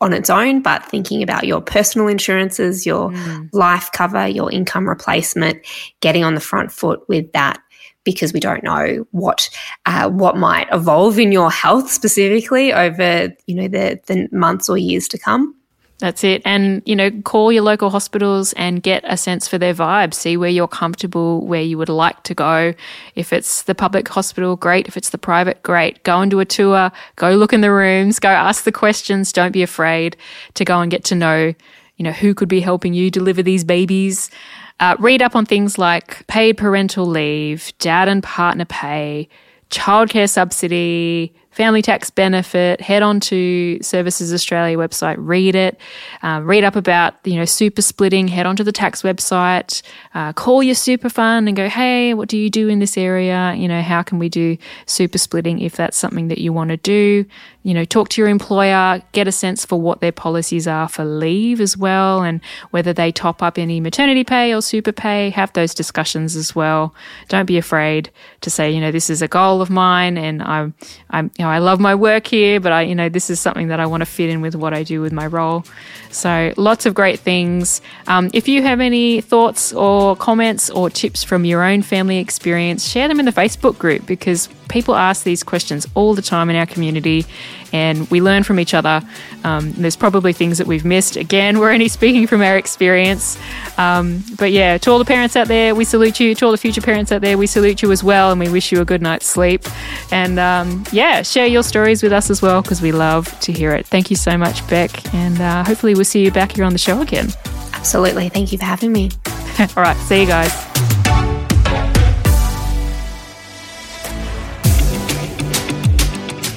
on 0.00 0.12
its 0.12 0.28
own, 0.28 0.60
but 0.60 0.84
thinking 0.84 1.22
about 1.22 1.46
your 1.46 1.60
personal 1.60 2.08
insurances, 2.08 2.84
your 2.84 3.10
mm. 3.10 3.48
life 3.52 3.90
cover, 3.92 4.26
your 4.26 4.52
income 4.52 4.88
replacement, 4.88 5.58
getting 6.00 6.22
on 6.22 6.34
the 6.34 6.40
front 6.40 6.70
foot 6.70 7.00
with 7.08 7.32
that 7.32 7.60
because 8.04 8.32
we 8.32 8.40
don't 8.40 8.62
know 8.62 9.04
what 9.10 9.48
uh, 9.86 10.08
what 10.08 10.36
might 10.36 10.68
evolve 10.72 11.18
in 11.18 11.32
your 11.32 11.50
health 11.50 11.90
specifically 11.90 12.72
over 12.72 13.34
you 13.46 13.54
know 13.54 13.68
the 13.68 13.98
the 14.06 14.28
months 14.32 14.68
or 14.68 14.78
years 14.78 15.08
to 15.08 15.18
come. 15.18 15.54
That's 15.98 16.24
it. 16.24 16.42
And, 16.44 16.82
you 16.84 16.94
know, 16.94 17.10
call 17.22 17.50
your 17.50 17.62
local 17.62 17.88
hospitals 17.88 18.52
and 18.52 18.82
get 18.82 19.02
a 19.06 19.16
sense 19.16 19.48
for 19.48 19.56
their 19.56 19.72
vibe. 19.72 20.12
See 20.12 20.36
where 20.36 20.50
you're 20.50 20.68
comfortable, 20.68 21.46
where 21.46 21.62
you 21.62 21.78
would 21.78 21.88
like 21.88 22.22
to 22.24 22.34
go. 22.34 22.74
If 23.14 23.32
it's 23.32 23.62
the 23.62 23.74
public 23.74 24.06
hospital, 24.06 24.56
great. 24.56 24.88
If 24.88 24.98
it's 24.98 25.08
the 25.08 25.16
private, 25.16 25.62
great. 25.62 26.02
Go 26.02 26.20
and 26.20 26.30
do 26.30 26.40
a 26.40 26.44
tour. 26.44 26.92
Go 27.16 27.30
look 27.30 27.54
in 27.54 27.62
the 27.62 27.72
rooms. 27.72 28.18
Go 28.18 28.28
ask 28.28 28.64
the 28.64 28.72
questions. 28.72 29.32
Don't 29.32 29.52
be 29.52 29.62
afraid 29.62 30.18
to 30.52 30.66
go 30.66 30.82
and 30.82 30.90
get 30.90 31.02
to 31.04 31.14
know, 31.14 31.54
you 31.96 32.04
know, 32.04 32.12
who 32.12 32.34
could 32.34 32.48
be 32.48 32.60
helping 32.60 32.92
you 32.92 33.10
deliver 33.10 33.42
these 33.42 33.64
babies. 33.64 34.30
Uh, 34.78 34.96
read 34.98 35.22
up 35.22 35.34
on 35.34 35.46
things 35.46 35.78
like 35.78 36.26
paid 36.26 36.58
parental 36.58 37.06
leave, 37.06 37.72
dad 37.78 38.06
and 38.08 38.22
partner 38.22 38.66
pay, 38.66 39.30
childcare 39.70 40.28
subsidy, 40.28 41.34
family 41.56 41.80
tax 41.80 42.10
benefit, 42.10 42.82
head 42.82 43.02
on 43.02 43.18
to 43.18 43.78
Services 43.80 44.30
Australia 44.34 44.76
website, 44.76 45.16
read 45.18 45.54
it, 45.54 45.80
uh, 46.22 46.42
read 46.44 46.64
up 46.64 46.76
about 46.76 47.14
you 47.24 47.34
know 47.34 47.46
super 47.46 47.80
splitting. 47.80 48.28
Head 48.28 48.44
onto 48.44 48.62
the 48.62 48.72
tax 48.72 49.00
website, 49.00 49.80
uh, 50.14 50.34
call 50.34 50.62
your 50.62 50.74
super 50.74 51.08
fund 51.08 51.48
and 51.48 51.56
go, 51.56 51.66
hey, 51.70 52.12
what 52.12 52.28
do 52.28 52.36
you 52.36 52.50
do 52.50 52.68
in 52.68 52.78
this 52.78 52.98
area? 52.98 53.54
You 53.56 53.68
know, 53.68 53.80
how 53.80 54.02
can 54.02 54.18
we 54.18 54.28
do 54.28 54.58
super 54.84 55.16
splitting 55.16 55.60
if 55.60 55.76
that's 55.76 55.96
something 55.96 56.28
that 56.28 56.38
you 56.38 56.52
want 56.52 56.68
to 56.68 56.76
do? 56.76 57.24
You 57.62 57.74
know, 57.74 57.84
talk 57.84 58.10
to 58.10 58.20
your 58.20 58.28
employer, 58.28 59.02
get 59.12 59.26
a 59.26 59.32
sense 59.32 59.64
for 59.64 59.80
what 59.80 60.00
their 60.00 60.12
policies 60.12 60.68
are 60.68 60.88
for 60.88 61.04
leave 61.04 61.60
as 61.60 61.76
well, 61.76 62.22
and 62.22 62.42
whether 62.70 62.92
they 62.92 63.10
top 63.10 63.42
up 63.42 63.58
any 63.58 63.80
maternity 63.80 64.24
pay 64.24 64.54
or 64.54 64.60
super 64.60 64.92
pay. 64.92 65.30
Have 65.30 65.54
those 65.54 65.72
discussions 65.72 66.36
as 66.36 66.54
well. 66.54 66.94
Don't 67.28 67.46
be 67.46 67.56
afraid 67.56 68.10
to 68.42 68.50
say, 68.50 68.70
you 68.70 68.80
know, 68.80 68.92
this 68.92 69.08
is 69.08 69.22
a 69.22 69.26
goal 69.26 69.62
of 69.62 69.70
mine, 69.70 70.18
and 70.18 70.42
I'm, 70.42 70.74
I'm, 71.10 71.30
know, 71.46 71.52
I 71.52 71.58
love 71.58 71.80
my 71.80 71.94
work 71.94 72.26
here, 72.26 72.60
but 72.60 72.72
I, 72.72 72.82
you 72.82 72.94
know, 72.94 73.08
this 73.08 73.30
is 73.30 73.40
something 73.40 73.68
that 73.68 73.80
I 73.80 73.86
want 73.86 74.02
to 74.02 74.06
fit 74.06 74.30
in 74.30 74.40
with 74.40 74.54
what 74.54 74.74
I 74.74 74.82
do 74.82 75.00
with 75.00 75.12
my 75.12 75.26
role. 75.26 75.64
So 76.10 76.52
lots 76.56 76.86
of 76.86 76.94
great 76.94 77.20
things. 77.20 77.80
Um, 78.06 78.30
if 78.32 78.48
you 78.48 78.62
have 78.62 78.80
any 78.80 79.20
thoughts 79.20 79.72
or 79.72 80.16
comments 80.16 80.70
or 80.70 80.90
tips 80.90 81.22
from 81.24 81.44
your 81.44 81.62
own 81.62 81.82
family 81.82 82.18
experience, 82.18 82.88
share 82.88 83.08
them 83.08 83.20
in 83.20 83.26
the 83.26 83.32
Facebook 83.32 83.78
group 83.78 84.06
because 84.06 84.48
people 84.68 84.94
ask 84.94 85.24
these 85.24 85.42
questions 85.42 85.86
all 85.94 86.14
the 86.14 86.22
time 86.22 86.50
in 86.50 86.56
our 86.56 86.66
community 86.66 87.24
and 87.72 88.08
we 88.10 88.20
learn 88.20 88.42
from 88.42 88.60
each 88.60 88.74
other. 88.74 89.02
Um, 89.44 89.72
there's 89.72 89.96
probably 89.96 90.32
things 90.32 90.58
that 90.58 90.66
we've 90.66 90.84
missed. 90.84 91.16
Again, 91.16 91.58
we're 91.58 91.72
only 91.72 91.88
speaking 91.98 92.26
from 92.26 92.42
our 92.42 92.56
experience. 92.56 93.38
Um, 93.78 94.22
but 94.38 94.52
yeah, 94.52 94.78
to 94.78 94.90
all 94.90 94.98
the 94.98 95.04
parents 95.04 95.36
out 95.36 95.48
there, 95.48 95.74
we 95.74 95.84
salute 95.84 96.20
you. 96.20 96.34
To 96.34 96.46
all 96.46 96.52
the 96.52 96.58
future 96.58 96.80
parents 96.80 97.12
out 97.12 97.20
there, 97.20 97.38
we 97.38 97.46
salute 97.46 97.82
you 97.82 97.92
as 97.92 98.02
well 98.02 98.30
and 98.30 98.40
we 98.40 98.48
wish 98.48 98.72
you 98.72 98.80
a 98.80 98.84
good 98.84 99.02
night's 99.02 99.26
sleep. 99.26 99.62
And 100.10 100.38
um, 100.38 100.84
yeah, 100.92 101.22
share 101.22 101.46
your 101.46 101.62
stories 101.62 102.02
with 102.02 102.12
us 102.12 102.30
as 102.30 102.42
well 102.42 102.62
because 102.62 102.82
we 102.82 102.92
love 102.92 103.38
to 103.40 103.52
hear 103.52 103.72
it. 103.72 103.86
Thank 103.86 104.10
you 104.10 104.16
so 104.16 104.36
much, 104.36 104.66
Bec. 104.68 105.14
And 105.14 105.40
uh, 105.40 105.64
hopefully, 105.64 105.94
we'll 105.94 106.04
see 106.04 106.24
you 106.24 106.30
back 106.30 106.52
here 106.52 106.64
on 106.64 106.72
the 106.72 106.78
show 106.78 107.00
again. 107.00 107.28
Absolutely. 107.74 108.28
Thank 108.28 108.52
you 108.52 108.58
for 108.58 108.64
having 108.64 108.92
me. 108.92 109.10
all 109.60 109.82
right. 109.82 109.96
See 109.98 110.20
you 110.20 110.26
guys. 110.26 110.95